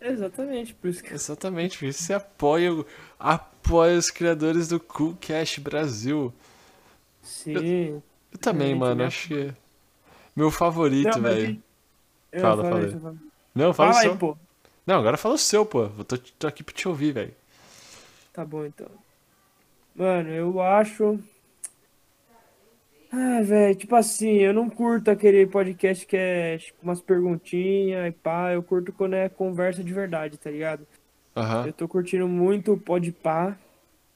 Exatamente, 0.00 0.74
por 0.74 0.90
isso 0.90 1.02
que 1.02 1.12
Exatamente, 1.12 1.76
por 1.76 1.86
isso 1.86 2.04
você 2.04 2.14
apoia, 2.14 2.70
apoia 3.18 3.98
os 3.98 4.12
criadores 4.12 4.68
do 4.68 4.78
Coolcast 4.78 5.60
Brasil. 5.60 6.32
Sim. 7.20 8.00
Eu 8.32 8.38
também, 8.40 8.68
Realmente, 8.68 8.80
mano, 8.80 8.94
né? 8.96 9.06
acho 9.06 9.28
que. 9.28 9.54
Meu 10.36 10.52
favorito, 10.52 11.20
velho. 11.20 11.60
Eu 12.32 12.40
Fala, 12.40 12.62
fala 12.62 12.78
aí. 12.78 12.92
Não, 13.54 13.74
fala 13.74 13.74
Fala 13.74 13.90
o 13.90 13.94
seu. 13.94 14.12
aí, 14.12 14.18
pô. 14.18 14.36
Não, 14.86 14.98
agora 14.98 15.16
fala 15.16 15.34
o 15.34 15.38
seu, 15.38 15.66
pô. 15.66 15.84
Eu 15.84 16.04
tô, 16.04 16.18
tô 16.18 16.46
aqui 16.46 16.62
pra 16.62 16.74
te 16.74 16.88
ouvir, 16.88 17.12
velho. 17.12 17.34
Tá 18.32 18.44
bom, 18.44 18.64
então. 18.64 18.88
Mano, 19.94 20.30
eu 20.30 20.60
acho. 20.60 21.18
Ah, 23.10 23.40
velho, 23.42 23.74
tipo 23.74 23.96
assim, 23.96 24.34
eu 24.34 24.52
não 24.52 24.68
curto 24.68 25.10
aquele 25.10 25.46
podcast 25.46 26.06
que 26.06 26.16
é 26.16 26.58
tipo 26.58 26.78
umas 26.82 27.00
perguntinhas 27.00 28.06
e 28.06 28.12
pá. 28.12 28.52
Eu 28.52 28.62
curto 28.62 28.92
quando 28.92 29.14
é 29.14 29.28
conversa 29.28 29.82
de 29.82 29.92
verdade, 29.92 30.36
tá 30.38 30.50
ligado? 30.50 30.86
Aham. 31.34 31.66
Eu 31.66 31.72
tô 31.72 31.88
curtindo 31.88 32.28
muito 32.28 32.72
o 32.72 32.78
Podpah. 32.78 33.56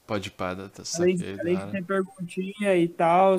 Pode 0.07 0.31
pá, 0.31 0.55
tá 0.55 0.83
Além, 0.97 1.17
saquei, 1.17 1.41
além 1.41 1.57
de 1.57 1.71
ter 1.71 1.85
perguntinha 1.85 2.77
e 2.77 2.89
tal. 2.89 3.39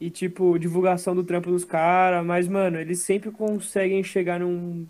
E 0.00 0.10
tipo, 0.10 0.58
divulgação 0.58 1.14
do 1.14 1.24
trampo 1.24 1.50
dos 1.50 1.64
caras. 1.64 2.24
Mas, 2.24 2.46
mano, 2.48 2.78
eles 2.78 3.00
sempre 3.00 3.30
conseguem 3.30 4.02
chegar 4.04 4.38
num, 4.40 4.86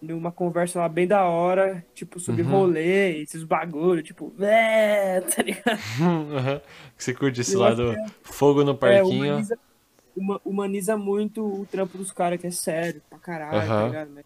numa 0.00 0.30
conversa 0.30 0.78
lá 0.78 0.88
bem 0.88 1.06
da 1.08 1.24
hora. 1.24 1.84
Tipo, 1.94 2.20
sobre 2.20 2.42
Uhum. 2.42 2.50
rolê, 2.50 3.20
esses 3.22 3.42
bagulho. 3.42 4.02
Tipo, 4.02 4.32
é, 4.40 5.20
tá 5.26 5.42
ligado? 5.42 5.80
Você 6.96 7.12
curte 7.14 7.40
esse 7.40 7.56
lado 7.56 7.90
acho 7.90 8.12
fogo 8.22 8.62
no 8.62 8.72
É, 8.72 8.74
parquinho. 8.74 9.24
humaniza, 9.32 9.58
huma- 10.16 10.40
humaniza 10.44 10.96
muito 10.96 11.44
o 11.44 11.66
trampo 11.66 11.98
dos 11.98 12.12
caras, 12.12 12.40
que 12.40 12.46
é 12.46 12.50
sério 12.52 13.02
pra 13.10 13.18
caralho, 13.18 13.58
tá 13.66 13.74
Aham. 13.74 13.86
ligado? 13.86 14.10
Mas 14.14 14.24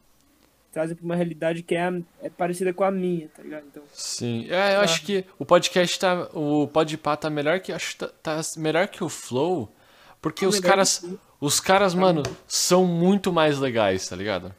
trazem 0.70 0.94
pra 0.94 1.04
uma 1.06 1.16
realidade 1.16 1.62
que 1.62 1.74
é, 1.74 1.90
é 2.22 2.28
parecida 2.28 2.74
com 2.74 2.84
a 2.84 2.90
minha, 2.90 3.28
tá 3.28 3.42
ligado? 3.42 3.64
Então, 3.70 3.82
Sim, 3.94 4.46
é, 4.50 4.76
eu 4.76 4.80
acho 4.80 5.02
que 5.06 5.24
o 5.38 5.46
podcast 5.46 5.98
tá. 5.98 6.28
O 6.34 6.68
Podpah 6.68 7.16
tá 7.16 7.30
melhor 7.30 7.60
que. 7.60 7.72
Acho 7.72 7.96
tá, 7.96 8.08
tá 8.22 8.40
melhor 8.58 8.86
que 8.88 9.02
o 9.02 9.08
Flow. 9.08 9.72
Porque 10.20 10.44
Tá 10.44 10.48
os 10.48 10.60
caras. 10.60 10.98
que. 10.98 11.18
Os 11.40 11.60
caras, 11.60 11.94
mano, 11.94 12.22
são 12.48 12.84
muito 12.84 13.32
mais 13.32 13.58
legais, 13.58 14.08
tá 14.08 14.16
ligado? 14.16 14.52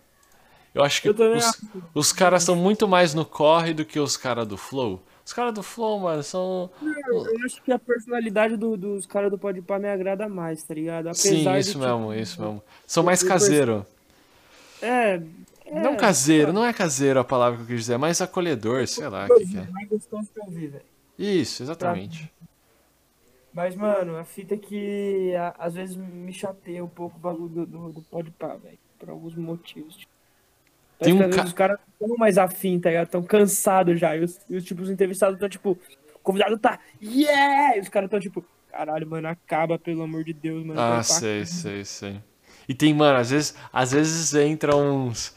Eu 0.74 0.84
acho 0.84 1.02
que 1.02 1.10
Eu 1.10 1.14
os, 1.36 1.62
os 1.94 2.12
caras 2.14 2.44
são 2.44 2.56
muito 2.56 2.88
mais 2.88 3.14
no 3.14 3.26
corre 3.26 3.74
do 3.74 3.84
que 3.84 4.00
os 4.00 4.16
caras 4.16 4.48
do 4.48 4.56
Flow. 4.56 5.02
Os 5.26 5.34
caras 5.34 5.54
do 5.54 5.62
Flow, 5.62 6.00
mano, 6.00 6.24
são. 6.24 6.70
eu 6.82 7.26
acho 7.46 7.62
que 7.62 7.72
a 7.72 7.78
personalidade 7.78 8.56
do- 8.56 8.78
dos 8.78 9.06
caras 9.06 9.30
do 9.30 9.38
Podpah 9.38 9.78
me 9.78 9.90
agrada 9.90 10.30
mais, 10.30 10.64
tá 10.64 10.74
ligado? 10.74 11.08
Apesar 11.08 11.22
Sim, 11.22 11.44
de, 11.44 11.60
isso 11.60 11.72
tipo, 11.74 11.84
mesmo, 11.84 12.14
isso 12.14 12.42
mesmo. 12.42 12.64
São 12.88 13.04
mais 13.04 13.22
caseiro. 13.22 13.86
É, 14.82 15.22
é, 15.66 15.82
Não 15.82 15.98
caseiro, 15.98 16.54
não 16.54 16.64
é 16.66 16.72
caseiro 16.72 17.20
a 17.20 17.24
palavra 17.24 17.58
que 17.58 17.64
eu 17.64 17.68
quis 17.68 17.80
dizer, 17.82 17.94
é 17.94 17.98
mais 17.98 18.22
acolhedor, 18.22 18.88
sei 18.88 19.08
lá 19.10 19.28
que, 19.28 19.46
que 19.46 19.58
é. 19.58 19.68
mais 19.70 19.90
gostoso 19.90 20.30
de 20.48 20.68
velho. 20.68 20.82
Isso, 21.18 21.62
exatamente. 21.64 22.32
Mas, 23.54 23.76
mano, 23.76 24.16
a 24.18 24.24
fita 24.24 24.54
é 24.56 24.58
que 24.58 25.34
a- 25.36 25.56
às 25.58 25.74
vezes 25.74 25.96
me 25.96 26.32
chateia 26.32 26.84
um 26.84 26.88
pouco 26.88 27.18
o 27.18 27.20
bagulho 27.20 27.50
do, 27.50 27.66
do, 27.66 27.90
do 27.94 28.02
Podpah, 28.04 28.56
velho. 28.58 28.78
Por 29.00 29.10
alguns 29.10 29.36
motivos. 29.36 29.96
Tipo. 29.96 30.12
Tem 31.00 31.14
um 31.14 31.30
ca- 31.30 31.44
os 31.46 31.54
caras 31.54 31.78
não 31.80 32.06
estão 32.08 32.18
mais 32.18 32.38
afim, 32.38 32.80
tá 32.80 32.90
ligado? 32.90 33.06
Estão 33.08 33.24
cansados 33.24 34.00
já. 34.00 34.16
E 34.16 34.24
os, 34.24 34.40
e 34.50 34.56
os, 34.58 34.64
tipo, 34.64 34.82
os 34.82 34.90
entrevistados 34.90 35.36
estão, 35.36 35.48
tipo, 35.50 35.72
o 35.72 36.20
convidado 36.22 36.58
tá, 36.58 36.80
yeah! 37.02 37.78
E 37.78 37.80
os 37.80 37.90
caras 37.90 38.08
estão, 38.08 38.20
tipo, 38.20 38.44
caralho, 38.70 39.08
mano, 39.08 39.28
acaba, 39.30 39.80
pelo 39.80 40.04
amor 40.04 40.24
de 40.24 40.34
Deus, 40.34 40.64
mano. 40.66 40.80
Ah, 40.80 41.02
sei, 41.02 41.46
sei, 41.46 41.86
sei. 41.86 42.22
E 42.68 42.74
tem, 42.74 42.94
mano, 42.94 43.18
às 43.18 43.32
vezes, 43.32 43.56
às 43.74 43.92
vezes 43.94 44.34
entra 44.36 44.76
uns. 44.76 45.34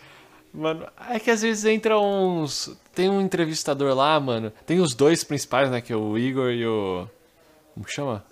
Mano, 0.52 0.86
é 1.08 1.18
que 1.18 1.30
às 1.30 1.40
vezes 1.40 1.64
entra 1.64 1.98
uns. 1.98 2.76
Tem 2.94 3.08
um 3.08 3.20
entrevistador 3.22 3.94
lá, 3.94 4.20
mano. 4.20 4.52
Tem 4.66 4.80
os 4.80 4.94
dois 4.94 5.24
principais, 5.24 5.70
né? 5.70 5.80
Que 5.80 5.92
é 5.94 5.96
o 5.96 6.18
Igor 6.18 6.50
e 6.50 6.66
o. 6.66 7.08
Como 7.74 7.84
que 7.86 7.92
chama? 7.92 8.24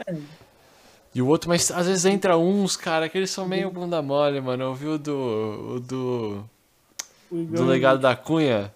E 1.15 1.21
o 1.21 1.27
outro, 1.27 1.49
mas 1.49 1.71
às 1.71 1.87
vezes 1.87 2.05
entra 2.05 2.37
uns, 2.39 2.77
cara, 2.77 3.09
que 3.09 3.19
eles 3.19 3.31
são 3.31 3.47
meio 3.49 3.71
bunda 3.71 4.01
mole, 4.01 4.41
mano. 4.41 4.63
Eu 4.65 4.75
vi 4.75 4.87
o 4.87 4.99
do. 4.99 5.75
O 5.77 5.81
do. 5.81 6.45
O 7.31 7.37
Do 7.45 7.65
legado 7.65 7.99
da 8.01 8.15
Cunha. 8.15 8.73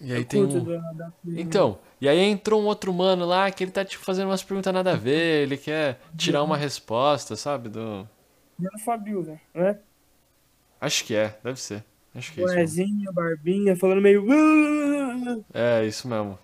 E 0.00 0.12
aí 0.12 0.20
eu 0.20 0.24
tem 0.24 0.42
um. 0.44 0.64
da- 0.64 1.12
Então, 1.26 1.78
e 2.00 2.08
aí 2.08 2.18
entrou 2.18 2.60
um 2.60 2.66
outro 2.66 2.92
mano 2.92 3.24
lá 3.24 3.50
que 3.50 3.64
ele 3.64 3.70
tá 3.70 3.84
tipo 3.84 4.04
fazendo 4.04 4.28
umas 4.28 4.42
perguntas 4.42 4.72
nada 4.74 4.92
a 4.92 4.96
ver, 4.96 5.42
ele 5.44 5.56
quer 5.56 6.00
tirar 6.16 6.42
uma 6.42 6.56
resposta, 6.56 7.34
sabe? 7.36 7.68
Do. 7.68 8.08
Mano 8.58 8.78
Fabio, 8.84 9.22
velho, 9.22 9.40
né? 9.54 9.78
Acho 10.80 11.04
que 11.04 11.14
é, 11.14 11.38
deve 11.42 11.60
ser. 11.60 11.82
Acho 12.14 12.32
que 12.32 12.40
é 12.40 12.44
isso. 12.64 12.76
mesmo. 12.76 13.12
Barbinha, 13.12 13.74
falando 13.74 14.00
meio. 14.00 14.24
É, 15.52 15.84
isso 15.84 16.06
mesmo. 16.06 16.38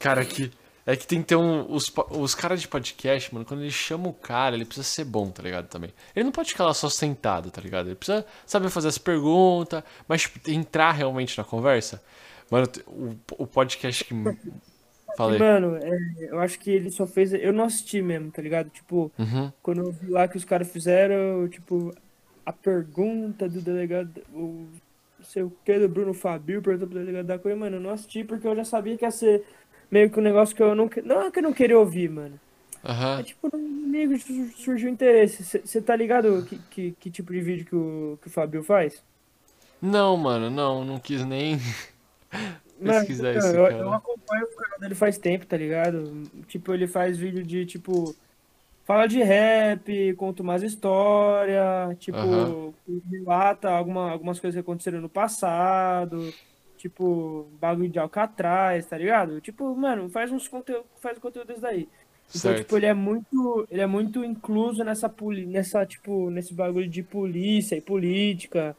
Cara, 0.00 0.24
que. 0.24 0.50
É 0.86 0.94
que 0.96 1.06
tem 1.06 1.22
que 1.22 1.28
ter 1.28 1.36
um. 1.36 1.72
Os, 1.72 1.90
os 2.10 2.34
caras 2.34 2.60
de 2.60 2.68
podcast, 2.68 3.32
mano, 3.32 3.46
quando 3.46 3.60
ele 3.62 3.70
chama 3.70 4.08
o 4.08 4.12
cara, 4.12 4.54
ele 4.54 4.66
precisa 4.66 4.86
ser 4.86 5.04
bom, 5.04 5.30
tá 5.30 5.42
ligado? 5.42 5.66
Também. 5.66 5.90
Ele 6.14 6.24
não 6.24 6.32
pode 6.32 6.50
ficar 6.50 6.64
lá 6.64 6.74
só 6.74 6.90
sentado, 6.90 7.50
tá 7.50 7.60
ligado? 7.60 7.86
Ele 7.86 7.94
precisa 7.94 8.24
saber 8.44 8.68
fazer 8.68 8.88
as 8.88 8.98
perguntas, 8.98 9.82
mas 10.06 10.22
tipo, 10.22 10.50
entrar 10.50 10.92
realmente 10.92 11.38
na 11.38 11.44
conversa. 11.44 12.02
Mano, 12.50 12.66
o, 12.86 13.14
o 13.38 13.46
podcast 13.46 14.04
que. 14.04 14.14
Falei. 15.16 15.38
Mano, 15.38 15.76
é, 15.76 15.96
eu 16.28 16.40
acho 16.40 16.58
que 16.58 16.70
ele 16.70 16.90
só 16.90 17.06
fez. 17.06 17.32
Eu 17.32 17.52
não 17.52 17.64
assisti 17.64 18.02
mesmo, 18.02 18.30
tá 18.30 18.42
ligado? 18.42 18.68
Tipo, 18.68 19.10
Uhum. 19.18 19.50
quando 19.62 19.78
eu 19.82 19.92
vi 19.92 20.10
lá 20.10 20.26
que 20.28 20.36
os 20.36 20.44
caras 20.44 20.70
fizeram, 20.70 21.48
tipo, 21.48 21.94
a 22.44 22.52
pergunta 22.52 23.48
do 23.48 23.60
delegado, 23.60 24.20
o 24.34 24.66
não 25.18 25.24
sei 25.24 25.42
o 25.42 25.52
que, 25.64 25.78
do 25.78 25.88
Bruno 25.88 26.12
Fabio, 26.12 26.60
perguntou 26.60 26.88
pro 26.88 26.98
delegado 26.98 27.26
da 27.26 27.38
coisa, 27.38 27.56
mano, 27.56 27.76
eu 27.76 27.80
não 27.80 27.90
assisti 27.90 28.22
porque 28.24 28.46
eu 28.46 28.54
já 28.54 28.64
sabia 28.64 28.98
que 28.98 29.04
ia 29.06 29.10
ser 29.10 29.42
meio 29.94 30.10
que 30.10 30.18
um 30.20 30.22
negócio 30.22 30.54
que 30.56 30.62
eu 30.62 30.74
não. 30.74 30.88
que- 30.88 31.02
Não 31.02 31.22
é 31.22 31.30
que 31.30 31.38
eu 31.38 31.42
não 31.42 31.52
queria 31.52 31.78
ouvir, 31.78 32.10
mano. 32.10 32.40
Aham. 32.84 33.20
É 33.20 33.22
tipo, 33.24 33.50
comigo 33.50 34.14
surgiu 34.56 34.88
interesse. 34.90 35.44
Você 35.66 35.82
tá 35.82 35.96
ligado 35.96 36.44
que, 36.44 36.58
que, 36.70 36.92
que 36.92 37.10
tipo 37.10 37.32
de 37.32 37.40
vídeo 37.40 37.66
que 37.66 37.76
o, 37.76 38.18
que 38.22 38.28
o 38.28 38.30
Fabio 38.30 38.62
faz? 38.64 39.02
Não, 39.80 40.16
mano, 40.16 40.50
não, 40.50 40.84
não 40.84 40.98
quis 40.98 41.24
nem 41.24 41.58
pesquisar 42.82 43.34
então, 43.34 43.38
isso, 43.38 43.56
eu, 43.56 43.62
cara. 43.68 43.74
eu 43.74 43.92
acompanho 43.92 44.44
o 44.46 44.56
canal 44.56 44.78
dele 44.80 44.94
faz 44.94 45.18
tempo, 45.18 45.46
tá 45.46 45.56
ligado? 45.56 46.28
Tipo, 46.46 46.72
ele 46.74 46.86
faz 46.86 47.16
vídeo 47.18 47.44
de, 47.44 47.66
tipo, 47.66 48.16
fala 48.84 49.06
de 49.08 49.22
rap, 49.22 50.14
conta 50.16 50.42
umas 50.42 50.62
histórias, 50.62 51.98
tipo, 51.98 52.18
Aham. 52.18 52.64
relata 53.10 53.70
alguma, 53.70 54.10
algumas 54.10 54.40
coisas 54.40 54.56
que 54.56 54.60
aconteceram 54.62 55.00
no 55.00 55.08
passado, 55.10 56.34
tipo, 56.84 57.48
bagulho 57.58 57.88
de 57.88 57.98
Alcatraz, 57.98 58.84
tá 58.84 58.98
ligado? 58.98 59.40
Tipo, 59.40 59.74
mano, 59.74 60.10
faz 60.10 60.30
uns 60.30 60.46
conteúdo, 60.46 60.84
faz 61.00 61.18
conteúdo 61.18 61.46
desse 61.48 61.62
daí. 61.62 61.88
Então, 62.28 62.40
Certo. 62.42 62.58
tipo, 62.58 62.76
ele 62.76 62.84
é 62.84 62.92
muito, 62.92 63.66
ele 63.70 63.80
é 63.80 63.86
muito 63.86 64.22
incluso 64.22 64.84
nessa, 64.84 65.10
nessa, 65.46 65.86
tipo, 65.86 66.28
nesse 66.28 66.52
bagulho 66.52 66.86
de 66.86 67.02
polícia 67.02 67.74
e 67.74 67.80
política. 67.80 68.76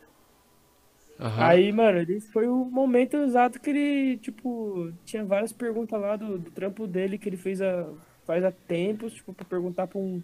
Aham. 1.19 1.45
Aí, 1.47 1.71
mano, 1.71 1.97
ele 1.97 2.19
foi 2.21 2.47
o 2.47 2.63
momento 2.65 3.17
exato 3.17 3.59
que 3.59 3.71
ele, 3.71 4.17
tipo, 4.17 4.91
tinha 5.03 5.25
várias 5.25 5.51
perguntas 5.51 5.99
lá 5.99 6.15
do, 6.15 6.37
do 6.37 6.51
trampo 6.51 6.85
dele 6.85 7.17
que 7.17 7.27
ele 7.27 7.37
fez 7.37 7.59
há, 7.59 7.87
faz 8.23 8.43
há 8.43 8.51
tempos, 8.51 9.13
tipo, 9.13 9.33
pra 9.33 9.45
perguntar 9.45 9.87
pra 9.87 9.97
um, 9.97 10.21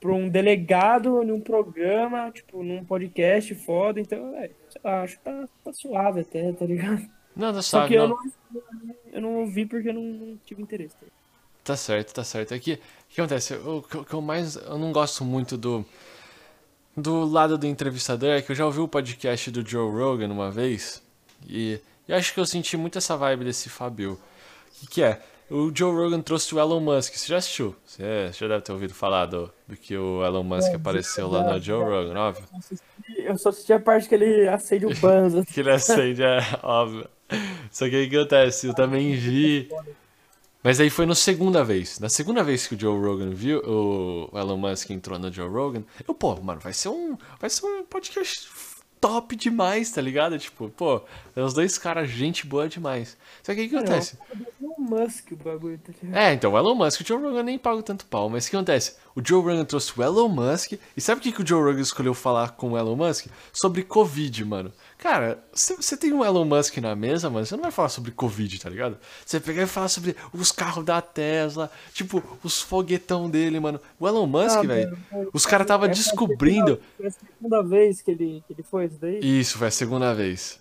pra 0.00 0.12
um 0.14 0.30
delegado 0.30 1.22
num 1.22 1.40
programa, 1.42 2.30
tipo, 2.30 2.62
num 2.62 2.82
podcast 2.82 3.54
foda. 3.54 4.00
Então, 4.00 4.32
lá, 4.32 4.48
acho 4.84 5.18
que 5.18 5.24
tá, 5.24 5.48
tá 5.64 5.72
suave 5.72 6.20
até, 6.20 6.52
tá 6.52 6.64
ligado? 6.66 7.08
Não, 7.34 7.52
tá 7.52 7.62
Só 7.62 7.78
suave, 7.78 7.88
que 7.88 7.94
eu 7.94 8.08
não. 8.08 8.16
não, 8.16 8.94
eu 9.12 9.20
não 9.20 9.34
ouvi 9.40 9.66
porque 9.66 9.88
eu 9.88 9.94
não, 9.94 10.02
não 10.02 10.36
tive 10.44 10.62
interesse. 10.62 10.94
tá? 10.96 11.06
Tá 11.64 11.76
certo, 11.76 12.14
tá 12.14 12.24
certo. 12.24 12.54
É 12.54 12.58
que, 12.58 12.74
o 12.74 12.78
que 13.08 13.20
acontece? 13.20 13.54
O 13.54 13.82
que, 13.82 14.04
que 14.04 14.14
eu 14.14 14.22
mais. 14.22 14.56
Eu 14.56 14.78
não 14.78 14.92
gosto 14.92 15.24
muito 15.24 15.56
do. 15.56 15.84
Do 16.96 17.26
lado 17.26 17.58
do 17.58 17.66
entrevistador 17.66 18.30
é 18.30 18.40
que 18.40 18.50
eu 18.52 18.56
já 18.56 18.64
ouvi 18.64 18.80
o 18.80 18.88
podcast 18.88 19.50
do 19.50 19.68
Joe 19.68 19.90
Rogan 19.92 20.28
uma 20.32 20.50
vez. 20.50 21.02
E, 21.46 21.78
e 22.08 22.12
acho 22.14 22.32
que 22.32 22.40
eu 22.40 22.46
senti 22.46 22.74
muito 22.76 22.96
essa 22.96 23.16
vibe 23.16 23.44
desse 23.44 23.68
Fabio. 23.68 24.12
O 24.12 24.80
que, 24.80 24.86
que 24.86 25.02
é? 25.02 25.20
O 25.48 25.70
Joe 25.72 25.94
Rogan 25.94 26.20
trouxe 26.20 26.54
o 26.54 26.58
Elon 26.58 26.80
Musk. 26.80 27.14
Você 27.14 27.28
já 27.28 27.36
assistiu? 27.36 27.76
Você 27.84 28.30
já 28.32 28.48
deve 28.48 28.62
ter 28.62 28.72
ouvido 28.72 28.92
falar 28.92 29.26
do, 29.26 29.52
do 29.68 29.76
que 29.76 29.96
o 29.96 30.24
Elon 30.24 30.42
Musk 30.42 30.74
apareceu 30.74 31.28
lá 31.28 31.52
no 31.52 31.60
Joe 31.60 31.84
Rogan, 31.84 32.18
óbvio. 32.18 32.44
Eu 33.16 33.38
só 33.38 33.50
assisti 33.50 33.72
a 33.72 33.78
parte 33.78 34.08
que 34.08 34.14
ele 34.14 34.48
acende 34.48 34.86
o 34.86 34.94
banzo. 34.96 35.44
Que 35.52 35.60
ele 35.60 35.70
acende, 35.70 36.22
é 36.22 36.40
óbvio. 36.62 37.08
Só 37.70 37.88
que 37.88 37.94
aí 37.94 38.06
o 38.06 38.10
que 38.10 38.16
acontece? 38.16 38.66
Eu 38.66 38.74
também 38.74 39.14
vi. 39.14 39.68
Mas 40.64 40.80
aí 40.80 40.90
foi 40.90 41.06
na 41.06 41.14
segunda 41.14 41.62
vez. 41.62 42.00
Na 42.00 42.08
segunda 42.08 42.42
vez 42.42 42.66
que 42.66 42.74
o 42.74 42.80
Joe 42.80 42.98
Rogan 42.98 43.30
viu, 43.30 43.60
o 43.60 44.36
Elon 44.36 44.56
Musk 44.56 44.90
entrou 44.90 45.16
no 45.16 45.32
Joe 45.32 45.48
Rogan, 45.48 45.84
eu, 46.06 46.12
pô, 46.12 46.34
mano, 46.40 46.60
vai 46.60 46.72
ser 46.72 46.88
um. 46.88 47.16
Vai 47.38 47.48
ser 47.48 47.64
um 47.66 47.84
podcast 47.84 48.48
top 49.00 49.36
demais, 49.36 49.90
tá 49.90 50.00
ligado? 50.00 50.38
Tipo, 50.38 50.68
pô, 50.68 51.02
é 51.34 51.40
os 51.40 51.54
dois 51.54 51.78
caras, 51.78 52.08
gente 52.08 52.46
boa 52.46 52.68
demais. 52.68 53.16
Só 53.42 53.54
que 53.54 53.64
o 53.64 53.68
que 53.68 53.76
acontece? 53.76 54.18
O 54.60 54.80
Musk, 54.80 55.32
o 55.32 55.36
bagulho, 55.36 55.78
tá 55.78 55.92
ligado? 56.02 56.18
É, 56.18 56.32
então, 56.32 56.52
o 56.52 56.58
Elon 56.58 56.74
Musk, 56.74 57.00
o 57.00 57.06
Joe 57.06 57.20
Rogan 57.20 57.42
nem 57.42 57.58
paga 57.58 57.82
tanto 57.82 58.06
pau, 58.06 58.28
mas 58.28 58.46
o 58.46 58.50
que 58.50 58.56
acontece? 58.56 58.96
O 59.14 59.20
Joe 59.24 59.42
Rogan 59.42 59.64
trouxe 59.64 59.92
o 59.96 60.02
Elon 60.02 60.28
Musk, 60.28 60.72
e 60.96 61.00
sabe 61.00 61.20
o 61.20 61.22
que, 61.22 61.32
que 61.32 61.42
o 61.42 61.46
Joe 61.46 61.62
Rogan 61.62 61.80
escolheu 61.80 62.14
falar 62.14 62.52
com 62.52 62.72
o 62.72 62.78
Elon 62.78 62.96
Musk? 62.96 63.26
Sobre 63.52 63.82
Covid, 63.82 64.44
mano. 64.44 64.72
Cara, 64.98 65.38
você 65.52 65.96
tem 65.96 66.12
um 66.12 66.24
Elon 66.24 66.44
Musk 66.44 66.78
na 66.78 66.96
mesa, 66.96 67.28
mano, 67.28 67.44
você 67.44 67.54
não 67.54 67.62
vai 67.62 67.70
falar 67.70 67.90
sobre 67.90 68.10
Covid, 68.12 68.58
tá 68.58 68.70
ligado? 68.70 68.98
Você 69.24 69.38
pegar 69.38 69.62
e 69.62 69.66
falar 69.66 69.88
sobre 69.88 70.16
os 70.32 70.50
carros 70.50 70.84
da 70.84 71.02
Tesla, 71.02 71.70
tipo, 71.92 72.22
os 72.42 72.62
foguetão 72.62 73.28
dele, 73.28 73.60
mano. 73.60 73.78
O 74.00 74.08
Elon 74.08 74.26
Musk, 74.26 74.56
Ah, 74.56 74.62
velho, 74.62 74.98
os 75.34 75.44
caras 75.44 75.66
tava 75.66 75.86
é 75.86 75.90
a 75.90 75.92
descobrindo... 75.92 76.80
Foi 76.96 77.06
a 77.06 77.10
segunda 77.10 77.62
vez 77.62 78.00
que 78.00 78.10
ele, 78.10 78.42
que 78.46 78.54
ele 78.54 78.62
foi 78.62 78.86
isso 78.86 78.96
daí. 78.98 79.20
Isso, 79.22 79.58
foi 79.58 79.68
a 79.68 79.70
segunda 79.70 80.14
vez. 80.14 80.60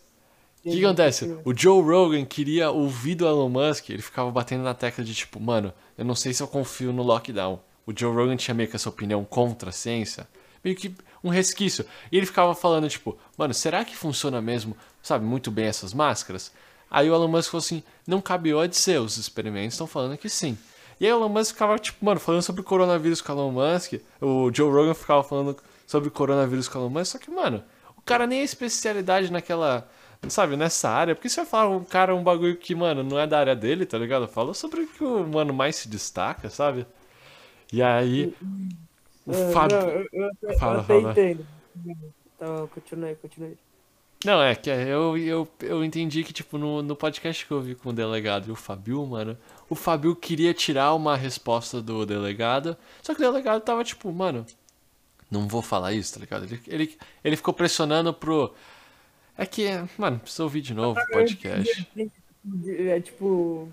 O 0.66 0.70
que, 0.70 0.84
acontece? 0.84 1.38
O 1.46 1.54
Joe 1.56 1.82
Rogan 1.82 2.26
queria 2.26 2.72
ouvir 2.72 3.16
do 3.16 3.28
Elon 3.28 3.50
Musk, 3.50 3.90
ele 3.90 4.02
ficava 4.02 4.32
batendo 4.32 4.64
na 4.64 4.74
tecla 4.74 5.04
de 5.04 5.14
tipo, 5.14 5.40
mano, 5.40 5.72
eu 5.98 6.04
não 6.04 6.16
sei 6.16 6.34
se 6.34 6.42
eu 6.44 6.48
confio 6.48 6.92
no 6.92 7.04
lockdown. 7.04 7.60
O 7.86 7.94
Joe 7.96 8.14
Rogan 8.14 8.36
tinha 8.36 8.54
meio 8.56 8.68
que 8.68 8.76
essa 8.76 8.90
opinião 8.90 9.24
contra 9.24 9.70
a 9.70 9.72
ciência, 9.72 10.28
meio 10.66 10.76
que 10.76 10.94
um 11.24 11.30
resquício. 11.30 11.86
E 12.12 12.18
ele 12.18 12.26
ficava 12.26 12.56
falando, 12.56 12.90
tipo, 12.90 13.16
mano, 13.38 13.54
será 13.54 13.86
que 13.86 13.96
funciona 13.96 14.42
mesmo, 14.42 14.76
sabe, 15.02 15.24
muito 15.24 15.52
bem 15.52 15.66
essas 15.66 15.94
máscaras? 15.94 16.52
Aí 16.90 17.10
o 17.10 17.14
Elon 17.14 17.28
Musk 17.28 17.52
falou 17.52 17.64
assim, 17.64 17.84
não 18.08 18.20
cabe 18.20 18.52
a 18.52 18.66
dizer, 18.66 19.00
os 19.00 19.18
experimentos 19.18 19.76
estão 19.76 19.86
falando 19.86 20.18
que 20.18 20.28
sim. 20.28 20.58
E 21.00 21.06
aí 21.06 21.14
o 21.14 21.18
Elon 21.18 21.30
Musk 21.30 21.54
ficava, 21.54 21.78
tipo, 21.78 22.04
mano, 22.04 22.20
falando 22.20 22.42
sobre 22.42 22.62
o 22.62 22.64
coronavírus 22.64 23.22
com 23.22 23.32
o 23.32 23.36
Elon 23.36 23.52
Musk, 23.52 23.94
o 24.20 24.52
Joe 24.52 24.72
Rogan 24.72 24.94
ficava 24.96 25.24
falando 25.24 25.56
sobre 25.86 26.10
o 26.10 26.12
coronavírus 26.12 26.68
com 26.68 26.80
o 26.80 26.82
Elon 26.82 26.90
Musk, 26.90 27.12
só 27.12 27.18
que, 27.20 27.30
mano, 27.30 27.64
o 27.96 28.02
cara 28.02 28.26
nem 28.26 28.40
é 28.40 28.44
especialidade 28.44 29.32
naquela, 29.32 29.88
sabe, 30.28 30.56
nessa 30.56 30.90
área, 30.90 31.14
porque 31.14 31.30
você 31.30 31.42
vai 31.42 31.46
falar 31.46 31.70
um 31.70 31.84
cara 31.84 32.16
um 32.16 32.24
bagulho 32.24 32.58
que, 32.58 32.74
mano, 32.74 33.04
não 33.04 33.20
é 33.20 33.28
da 33.28 33.40
área 33.40 33.56
dele, 33.56 33.86
tá 33.86 33.98
ligado? 33.98 34.28
Fala 34.28 34.54
sobre 34.54 34.82
o 34.82 34.88
que 34.88 35.04
o 35.04 35.28
mano 35.28 35.54
mais 35.54 35.76
se 35.76 35.88
destaca, 35.88 36.50
sabe? 36.50 36.88
E 37.74 37.82
aí, 37.84 38.34
o 39.26 39.32
Ah, 39.32 39.52
Fábio... 39.52 39.78
Não, 39.78 39.90
eu, 39.90 40.08
eu, 40.12 40.32
eu 40.42 40.58
Fala, 40.60 40.82
até 40.82 41.02
fala. 41.02 41.12
entendo. 41.12 41.48
Então, 42.36 42.68
continue, 42.68 43.16
continue. 43.16 43.58
Não, 44.24 44.42
é 44.42 44.56
que 44.56 44.70
eu, 44.70 45.18
eu, 45.18 45.48
eu 45.62 45.84
entendi 45.84 46.24
que, 46.24 46.34
tipo, 46.34 46.58
no, 46.58 46.82
no 46.82 46.96
podcast 46.96 47.46
que 47.46 47.52
eu 47.52 47.62
vi 47.62 47.76
com 47.76 47.90
o 47.90 47.94
delegado 47.94 48.48
e 48.48 48.52
o 48.52 48.56
Fabio, 48.56 49.06
mano, 49.06 49.38
o 49.70 49.76
Fabio 49.76 50.16
queria 50.16 50.54
tirar 50.54 50.94
uma 50.96 51.16
resposta 51.16 51.82
do 51.82 52.06
delegado, 52.06 52.76
só 53.04 53.14
que 53.14 53.22
o 53.22 53.26
delegado 53.26 53.62
tava, 53.62 53.84
tipo, 53.84 54.12
mano, 54.12 54.44
não 55.30 55.48
vou 55.48 55.62
falar 55.62 55.94
isso, 55.94 56.14
tá 56.16 56.20
ligado? 56.20 56.46
Ele, 56.46 56.60
ele, 56.68 56.98
ele 57.24 57.36
ficou 57.36 57.54
pressionando 57.54 58.14
pro. 58.14 58.54
É 59.38 59.46
que, 59.46 59.68
mano, 59.98 60.18
precisa 60.20 60.44
ouvir 60.44 60.62
de 60.62 60.74
novo 60.74 61.00
o 61.00 61.08
podcast. 61.08 61.88
É 62.80 63.00
tipo. 63.02 63.70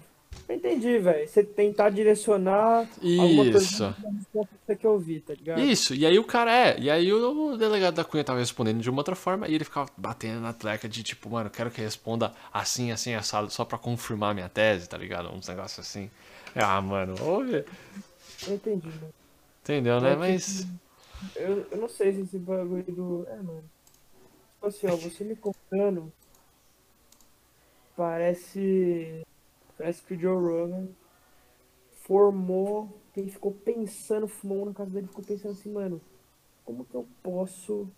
Eu 0.49 0.57
entendi, 0.57 0.99
velho. 0.99 1.29
Você 1.29 1.43
tentar 1.43 1.91
direcionar 1.91 2.87
Isso. 3.03 3.95
que 4.33 4.49
você 4.67 4.77
quer 4.77 4.89
ouvir, 4.89 5.21
tá 5.21 5.35
ligado? 5.35 5.61
Isso, 5.61 5.95
e 5.95 6.05
aí 6.05 6.19
o 6.19 6.25
cara 6.25 6.55
é, 6.55 6.79
e 6.79 6.91
aí 6.91 7.13
o 7.13 7.57
delegado 7.57 7.95
da 7.95 8.05
Cunha 8.05 8.25
tava 8.25 8.39
respondendo 8.39 8.81
de 8.81 8.91
uma 8.91 9.01
outra 9.01 9.15
forma 9.15 9.49
e 9.49 9.55
ele 9.55 9.65
ficava 9.65 9.89
batendo 9.97 10.41
na 10.41 10.53
tecla 10.53 10.89
de 10.89 11.03
tipo, 11.03 11.31
mano, 11.31 11.49
quero 11.49 11.71
que 11.71 11.81
responda 11.81 12.33
assim, 12.53 12.91
assim, 12.91 13.15
assado, 13.15 13.51
só 13.51 13.65
pra 13.65 13.79
confirmar 13.79 14.35
minha 14.35 14.49
tese, 14.49 14.89
tá 14.89 14.99
ligado? 14.99 15.31
Uns 15.33 15.49
negócios 15.49 15.79
assim. 15.79 16.11
Ah, 16.55 16.81
mano, 16.81 17.15
ouve. 17.23 17.65
Eu 18.47 18.55
entendi, 18.55 18.89
mano. 18.89 19.15
Entendeu, 19.63 20.01
né? 20.01 20.13
É, 20.13 20.17
Mas. 20.17 20.67
Eu, 21.37 21.67
eu 21.71 21.79
não 21.79 21.89
sei 21.89 22.13
se 22.13 22.21
esse 22.23 22.39
bagulho 22.39 22.83
do. 22.83 23.27
É, 23.29 23.37
mano. 23.37 23.65
Tipo 24.55 24.67
assim, 24.67 24.87
ó, 24.89 24.97
você 24.97 25.25
me 25.25 25.37
contando. 25.37 26.13
Parece. 27.97 29.23
Parece 29.83 30.01
que 30.05 30.15
o 30.15 30.21
Joe 30.21 30.41
Rogan 30.41 30.89
formou. 32.05 32.89
Ele 33.17 33.29
ficou 33.29 33.51
pensando, 33.51 34.29
fumou 34.29 34.63
um 34.63 34.67
na 34.67 34.73
casa 34.73 34.91
dele, 34.91 35.09
ficou 35.09 35.25
pensando 35.25 35.51
assim, 35.51 35.73
mano, 35.73 36.01
como 36.65 36.85
que 36.85 36.95
eu 36.95 37.05
posso 37.21 37.91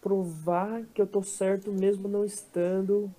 provar 0.00 0.86
que 0.94 1.02
eu 1.02 1.06
tô 1.06 1.22
certo 1.22 1.70
mesmo 1.70 2.08
não 2.08 2.24
estando, 2.24 3.14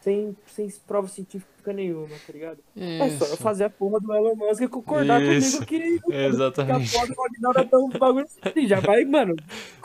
sem, 0.00 0.34
sem 0.46 0.70
prova 0.86 1.06
científica 1.06 1.52
nenhuma, 1.66 2.08
tá 2.26 2.32
ligado? 2.32 2.58
É 2.76 2.98
só 3.10 3.24
eu 3.26 3.34
Isso. 3.34 3.36
fazer 3.38 3.64
a 3.64 3.70
porra 3.70 4.00
do 4.00 4.12
Elon 4.14 4.34
Musk 4.34 4.66
concordar 4.68 5.20
Isso. 5.22 5.64
comigo 5.64 5.66
que, 5.66 6.00
que 6.00 6.14
a 6.14 6.26
Exatamente. 6.26 6.92
porra 6.92 7.06
do 7.06 7.22
Aguinaldo 7.22 7.58
é 7.60 7.64
tão 7.64 7.88
bagulho 7.90 8.26
assim. 8.44 8.66
Já 8.66 8.80
vai, 8.80 9.04
mano. 9.04 9.36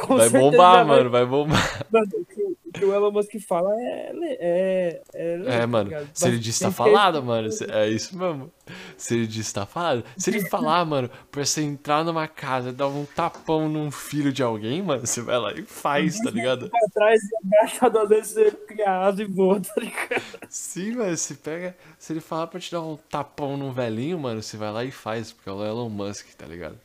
Vai 0.07 0.29
bombar, 0.29 0.75
vai- 0.75 0.83
mano, 0.85 1.09
vai 1.09 1.25
bombar. 1.25 1.85
Mano, 1.91 2.07
o 2.13 2.25
que, 2.25 2.41
o 2.43 2.57
que 2.73 2.85
o 2.85 2.93
Elon 2.93 3.11
Musk 3.11 3.31
fala 3.47 3.69
é. 3.79 4.11
É, 4.39 5.01
é, 5.13 5.41
É, 5.45 5.59
tá 5.59 5.67
mano, 5.67 5.89
ligado? 5.89 6.09
se 6.13 6.27
ele 6.27 6.37
diz 6.39 6.59
tá 6.59 6.67
que 6.69 6.73
falado, 6.75 7.23
mano. 7.23 7.51
se- 7.51 7.69
É 7.69 7.87
isso 7.89 8.17
mesmo. 8.17 8.51
Se 8.97 9.15
ele 9.15 9.27
diz 9.27 9.51
tá 9.53 9.65
falado. 9.65 10.03
Se 10.17 10.29
ele 10.29 10.41
falar, 10.49 10.83
mano, 10.85 11.09
pra 11.31 11.45
você 11.45 11.61
entrar 11.61 12.03
numa 12.03 12.27
casa 12.27 12.69
e 12.69 12.73
dar 12.73 12.87
um 12.87 13.05
tapão 13.05 13.69
num 13.69 13.89
filho 13.91 14.31
de 14.33 14.43
alguém, 14.43 14.81
mano, 14.81 15.05
você 15.05 15.21
vai 15.21 15.37
lá 15.37 15.53
e 15.53 15.61
faz, 15.63 16.19
tá 16.19 16.29
ligado? 16.31 16.69
Pra 16.69 16.79
trás 16.93 17.21
e 17.23 17.59
agacha 17.61 17.89
duas 17.89 18.09
vezes, 18.09 18.33
você 18.33 18.51
cria 18.51 18.91
asa 19.05 19.21
e 19.21 19.25
voa, 19.25 19.59
tá 19.61 19.73
ligado? 19.77 20.21
Sim, 20.49 20.95
mano, 20.95 21.15
se 21.15 21.35
pega. 21.35 21.64
Se 21.97 22.13
ele 22.13 22.21
falar 22.21 22.47
pra 22.47 22.59
te 22.59 22.71
dar 22.71 22.81
um 22.81 22.97
tapão 23.09 23.57
num 23.57 23.71
velhinho, 23.71 24.19
mano, 24.19 24.41
você 24.41 24.57
vai 24.57 24.71
lá 24.71 24.83
e 24.83 24.91
faz, 24.91 25.31
porque 25.31 25.49
é 25.49 25.51
o 25.51 25.63
Elon 25.63 25.89
Musk, 25.89 26.27
tá 26.37 26.45
ligado? 26.45 26.77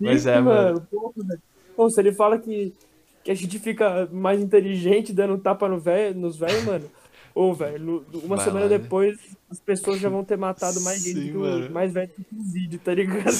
Mas 0.00 0.22
Sim, 0.22 0.30
é, 0.30 0.40
mano. 0.40 0.84
Velho. 0.90 1.42
Pô, 1.76 1.88
se 1.90 2.00
ele 2.00 2.12
fala 2.12 2.38
que, 2.38 2.74
que 3.24 3.30
a 3.30 3.34
gente 3.34 3.58
fica 3.58 4.08
mais 4.12 4.40
inteligente 4.40 5.12
dando 5.12 5.34
um 5.34 5.38
tapa 5.38 5.68
no 5.68 5.78
véio, 5.78 6.14
nos 6.14 6.36
velhos, 6.36 6.64
mano. 6.64 6.90
Ô, 7.34 7.54
velho, 7.54 8.04
uma 8.24 8.36
Vai 8.36 8.44
semana 8.44 8.64
lá, 8.66 8.70
né? 8.70 8.78
depois 8.78 9.16
as 9.50 9.60
pessoas 9.60 10.00
já 10.00 10.08
vão 10.08 10.24
ter 10.24 10.36
matado 10.36 10.80
mais 10.80 11.02
gente 11.02 11.20
Sim, 11.20 11.32
do 11.32 11.40
mano. 11.40 11.70
mais 11.70 11.92
velho 11.92 12.08
que 12.08 12.22
o 12.34 12.42
vídeo, 12.52 12.80
tá 12.82 12.92
ligado? 12.94 13.30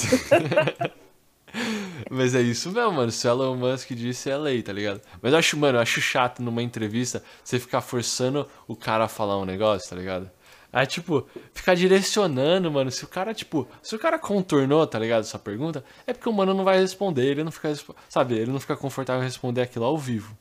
Mas 2.09 2.33
é 2.35 2.41
isso 2.41 2.71
mesmo, 2.71 2.93
mano. 2.93 3.11
Se 3.11 3.27
o 3.27 3.31
Elon 3.31 3.55
Musk 3.55 3.91
disse, 3.91 4.29
é 4.29 4.37
lei, 4.37 4.61
tá 4.63 4.71
ligado? 4.71 5.01
Mas 5.21 5.33
eu 5.33 5.39
acho, 5.39 5.57
mano, 5.57 5.77
eu 5.77 5.81
acho 5.81 6.01
chato 6.01 6.41
numa 6.41 6.61
entrevista 6.63 7.23
você 7.43 7.59
ficar 7.59 7.81
forçando 7.81 8.47
o 8.67 8.75
cara 8.75 9.05
a 9.05 9.07
falar 9.07 9.37
um 9.39 9.45
negócio, 9.45 9.89
tá 9.89 9.95
ligado? 9.95 10.29
Aí, 10.71 10.85
tipo, 10.85 11.27
ficar 11.51 11.75
direcionando, 11.75 12.71
mano. 12.71 12.91
Se 12.91 13.03
o 13.03 13.07
cara, 13.07 13.33
tipo, 13.33 13.67
se 13.81 13.95
o 13.95 13.99
cara 13.99 14.19
contornou, 14.19 14.85
tá 14.85 14.99
ligado, 14.99 15.21
essa 15.21 15.39
pergunta, 15.39 15.83
é 16.05 16.13
porque 16.13 16.29
o 16.29 16.33
mano 16.33 16.53
não 16.53 16.63
vai 16.63 16.79
responder, 16.79 17.25
ele 17.25 17.43
não 17.43 17.51
fica, 17.51 17.73
sabe, 18.07 18.35
ele 18.35 18.51
não 18.51 18.59
fica 18.59 18.77
confortável 18.77 19.23
em 19.23 19.25
responder 19.25 19.61
aquilo 19.61 19.85
ao 19.85 19.97
vivo. 19.97 20.37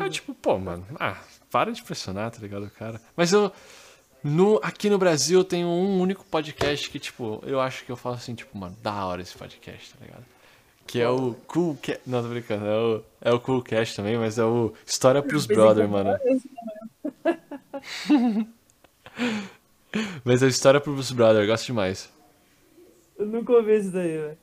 Aí, 0.00 0.10
tipo, 0.10 0.34
pô, 0.34 0.58
mano, 0.58 0.84
ah, 0.98 1.16
para 1.50 1.70
de 1.72 1.82
pressionar, 1.82 2.32
tá 2.32 2.38
ligado, 2.40 2.68
cara? 2.70 3.00
Mas 3.16 3.32
eu, 3.32 3.52
no, 4.22 4.58
aqui 4.60 4.90
no 4.90 4.98
Brasil, 4.98 5.38
eu 5.38 5.44
tenho 5.44 5.68
um 5.68 6.00
único 6.00 6.24
podcast 6.24 6.90
que, 6.90 6.98
tipo, 6.98 7.40
eu 7.46 7.60
acho 7.60 7.84
que 7.84 7.92
eu 7.92 7.96
falo 7.96 8.16
assim, 8.16 8.34
tipo, 8.34 8.58
mano, 8.58 8.76
da 8.82 9.04
hora 9.04 9.22
esse 9.22 9.36
podcast, 9.36 9.94
tá 9.94 10.04
ligado? 10.04 10.24
Que 10.84 11.00
é 11.00 11.08
o 11.08 11.34
Coolcast. 11.46 12.00
Não, 12.04 12.22
tô 12.22 12.28
brincando, 12.28 12.66
é 12.66 12.76
o, 12.76 13.02
é 13.20 13.32
o 13.32 13.38
Coolcast 13.40 13.94
também, 13.94 14.16
mas 14.18 14.38
é 14.38 14.44
o 14.44 14.72
História 14.84 15.22
pros 15.22 15.46
Brother, 15.46 15.88
mano. 15.88 16.18
Mas 20.24 20.42
é 20.42 20.46
o 20.46 20.48
História 20.48 20.80
pros 20.80 21.12
Brother, 21.12 21.42
eu 21.42 21.46
gosto 21.46 21.66
demais. 21.66 22.10
Eu 23.18 23.26
nunca 23.26 23.52
ouvi 23.52 23.76
isso 23.78 23.90
daí, 23.90 24.18
velho. 24.18 24.38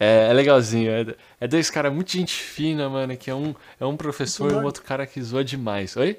É, 0.00 0.30
é 0.30 0.32
legalzinho, 0.32 0.90
é, 0.90 1.14
é 1.40 1.46
dois 1.46 1.70
caras 1.70 1.92
muito 1.92 2.10
gente 2.10 2.34
fina, 2.34 2.88
mano, 2.88 3.16
que 3.16 3.30
é 3.30 3.34
um, 3.34 3.54
é 3.78 3.86
um 3.86 3.96
professor 3.96 4.50
e 4.50 4.54
um 4.54 4.64
outro 4.64 4.82
cara 4.82 5.06
que 5.06 5.22
zoa 5.22 5.44
demais. 5.44 5.96
Oi? 5.96 6.18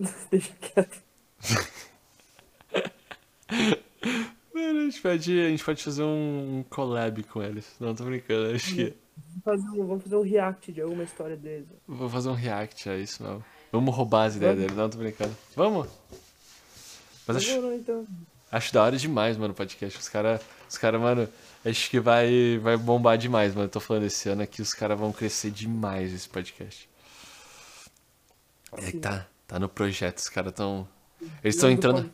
Deixa 0.30 0.52
quieto. 0.60 1.02
Mano, 4.52 4.80
a 4.80 4.84
gente 4.84 5.00
pode, 5.00 5.40
a 5.40 5.48
gente 5.48 5.64
pode 5.64 5.82
fazer 5.82 6.02
um, 6.02 6.64
collab 6.68 7.22
com 7.24 7.42
eles. 7.42 7.74
Não, 7.78 7.94
tô 7.94 8.04
brincando, 8.04 8.54
acho 8.54 8.74
que. 8.74 8.94
Vamos 9.44 9.44
fazer 9.44 9.68
um, 9.68 9.86
vamos 9.86 10.02
fazer 10.02 10.16
um 10.16 10.22
react 10.22 10.72
de 10.72 10.80
alguma 10.80 11.04
história 11.04 11.36
deles. 11.36 11.68
Vou 11.86 12.08
fazer 12.08 12.30
um 12.30 12.34
react 12.34 12.88
a 12.88 12.96
isso, 12.96 13.22
não. 13.22 13.44
Vamos 13.70 13.94
roubar 13.94 14.24
as 14.24 14.36
ideias 14.36 14.56
deles, 14.56 14.76
não, 14.76 14.90
tô 14.90 14.98
brincando. 14.98 15.34
Vamos? 15.54 15.88
Mas 17.26 17.36
acho, 17.36 17.46
Demorou, 17.48 17.74
então. 17.74 18.06
acho 18.50 18.72
da 18.74 18.82
hora 18.82 18.96
demais, 18.96 19.36
mano, 19.36 19.52
o 19.52 19.56
podcast. 19.56 19.98
Os 19.98 20.08
caras, 20.08 20.40
os 20.68 20.76
cara, 20.78 20.98
mano, 20.98 21.28
acho 21.64 21.88
que 21.90 22.00
vai, 22.00 22.58
vai 22.60 22.76
bombar 22.76 23.16
demais, 23.18 23.54
mano. 23.54 23.66
Eu 23.66 23.70
tô 23.70 23.80
falando 23.80 24.04
esse 24.04 24.28
ano 24.28 24.42
aqui, 24.42 24.60
os 24.62 24.74
caras 24.74 24.98
vão 24.98 25.12
crescer 25.12 25.50
demais 25.50 26.12
esse 26.12 26.28
podcast. 26.28 26.88
É 28.72 28.90
que 28.90 28.98
tá, 28.98 29.26
tá 29.46 29.58
no 29.58 29.68
projeto, 29.68 30.18
os 30.18 30.28
caras 30.28 30.52
tão. 30.52 30.88
Eles 31.42 31.54
estão 31.54 31.70
entrando. 31.70 32.10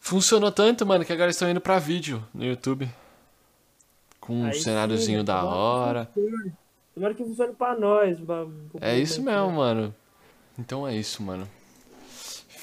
Funcionou 0.00 0.50
tanto, 0.50 0.84
mano, 0.86 1.04
que 1.04 1.12
agora 1.12 1.26
eles 1.26 1.36
estão 1.36 1.48
indo 1.50 1.60
pra 1.60 1.78
vídeo 1.78 2.26
no 2.34 2.44
YouTube. 2.44 2.90
Com 4.18 4.34
um 4.42 4.46
Aí 4.46 4.54
sim, 4.54 4.62
cenáriozinho 4.62 5.18
né? 5.18 5.24
da 5.24 5.44
hora. 5.44 6.10
Tomara 6.94 7.14
que 7.14 7.22
funcione 7.24 7.52
pra 7.54 7.78
nós. 7.78 8.18
pra- 8.20 8.46
É 8.80 8.98
isso 8.98 9.22
mesmo, 9.22 9.48
né? 9.50 9.56
mano. 9.56 9.94
Então 10.58 10.86
é 10.88 10.96
isso, 10.96 11.22
mano. 11.22 11.48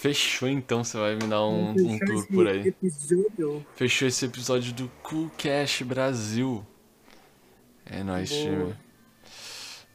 Fechou 0.08 0.48
então, 0.48 0.84
você 0.84 0.98
vai 0.98 1.16
me 1.16 1.28
dar 1.28 1.46
um, 1.46 1.72
um 1.72 2.00
tour 2.00 2.26
por 2.28 2.48
aí. 2.48 2.68
Episódio. 2.68 3.66
Fechou 3.76 4.08
esse 4.08 4.26
episódio 4.26 4.74
do 4.74 4.90
Coolcast 5.04 5.84
Brasil. 5.84 6.66
É 7.86 8.04
nóis, 8.04 8.30
Boa. 8.30 8.42
time. 8.42 8.76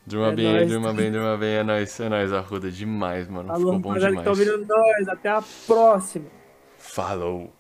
Durma 0.07 0.29
É 0.29 0.35
bem 0.35 0.53
nóis. 0.53 0.69
durma 0.71 0.93
bem, 0.93 1.13
durma 1.13 1.37
bem. 1.39 1.55
É 1.55 1.63
nóis, 1.63 1.99
é 2.01 2.09
nóis, 2.09 2.33
Arruda. 2.33 2.71
Demais, 2.71 3.29
mano. 3.29 3.51
Alô, 3.51 3.67
Ficou 3.67 3.79
bom 3.79 3.89
rapaziada 3.91 4.17
que 4.17 4.23
demais. 4.23 4.39
tá 4.39 4.45
ouvindo 4.53 4.67
nós. 4.67 5.09
Até 5.09 5.29
a 5.31 5.43
próxima. 5.67 6.27
Falou. 6.79 7.53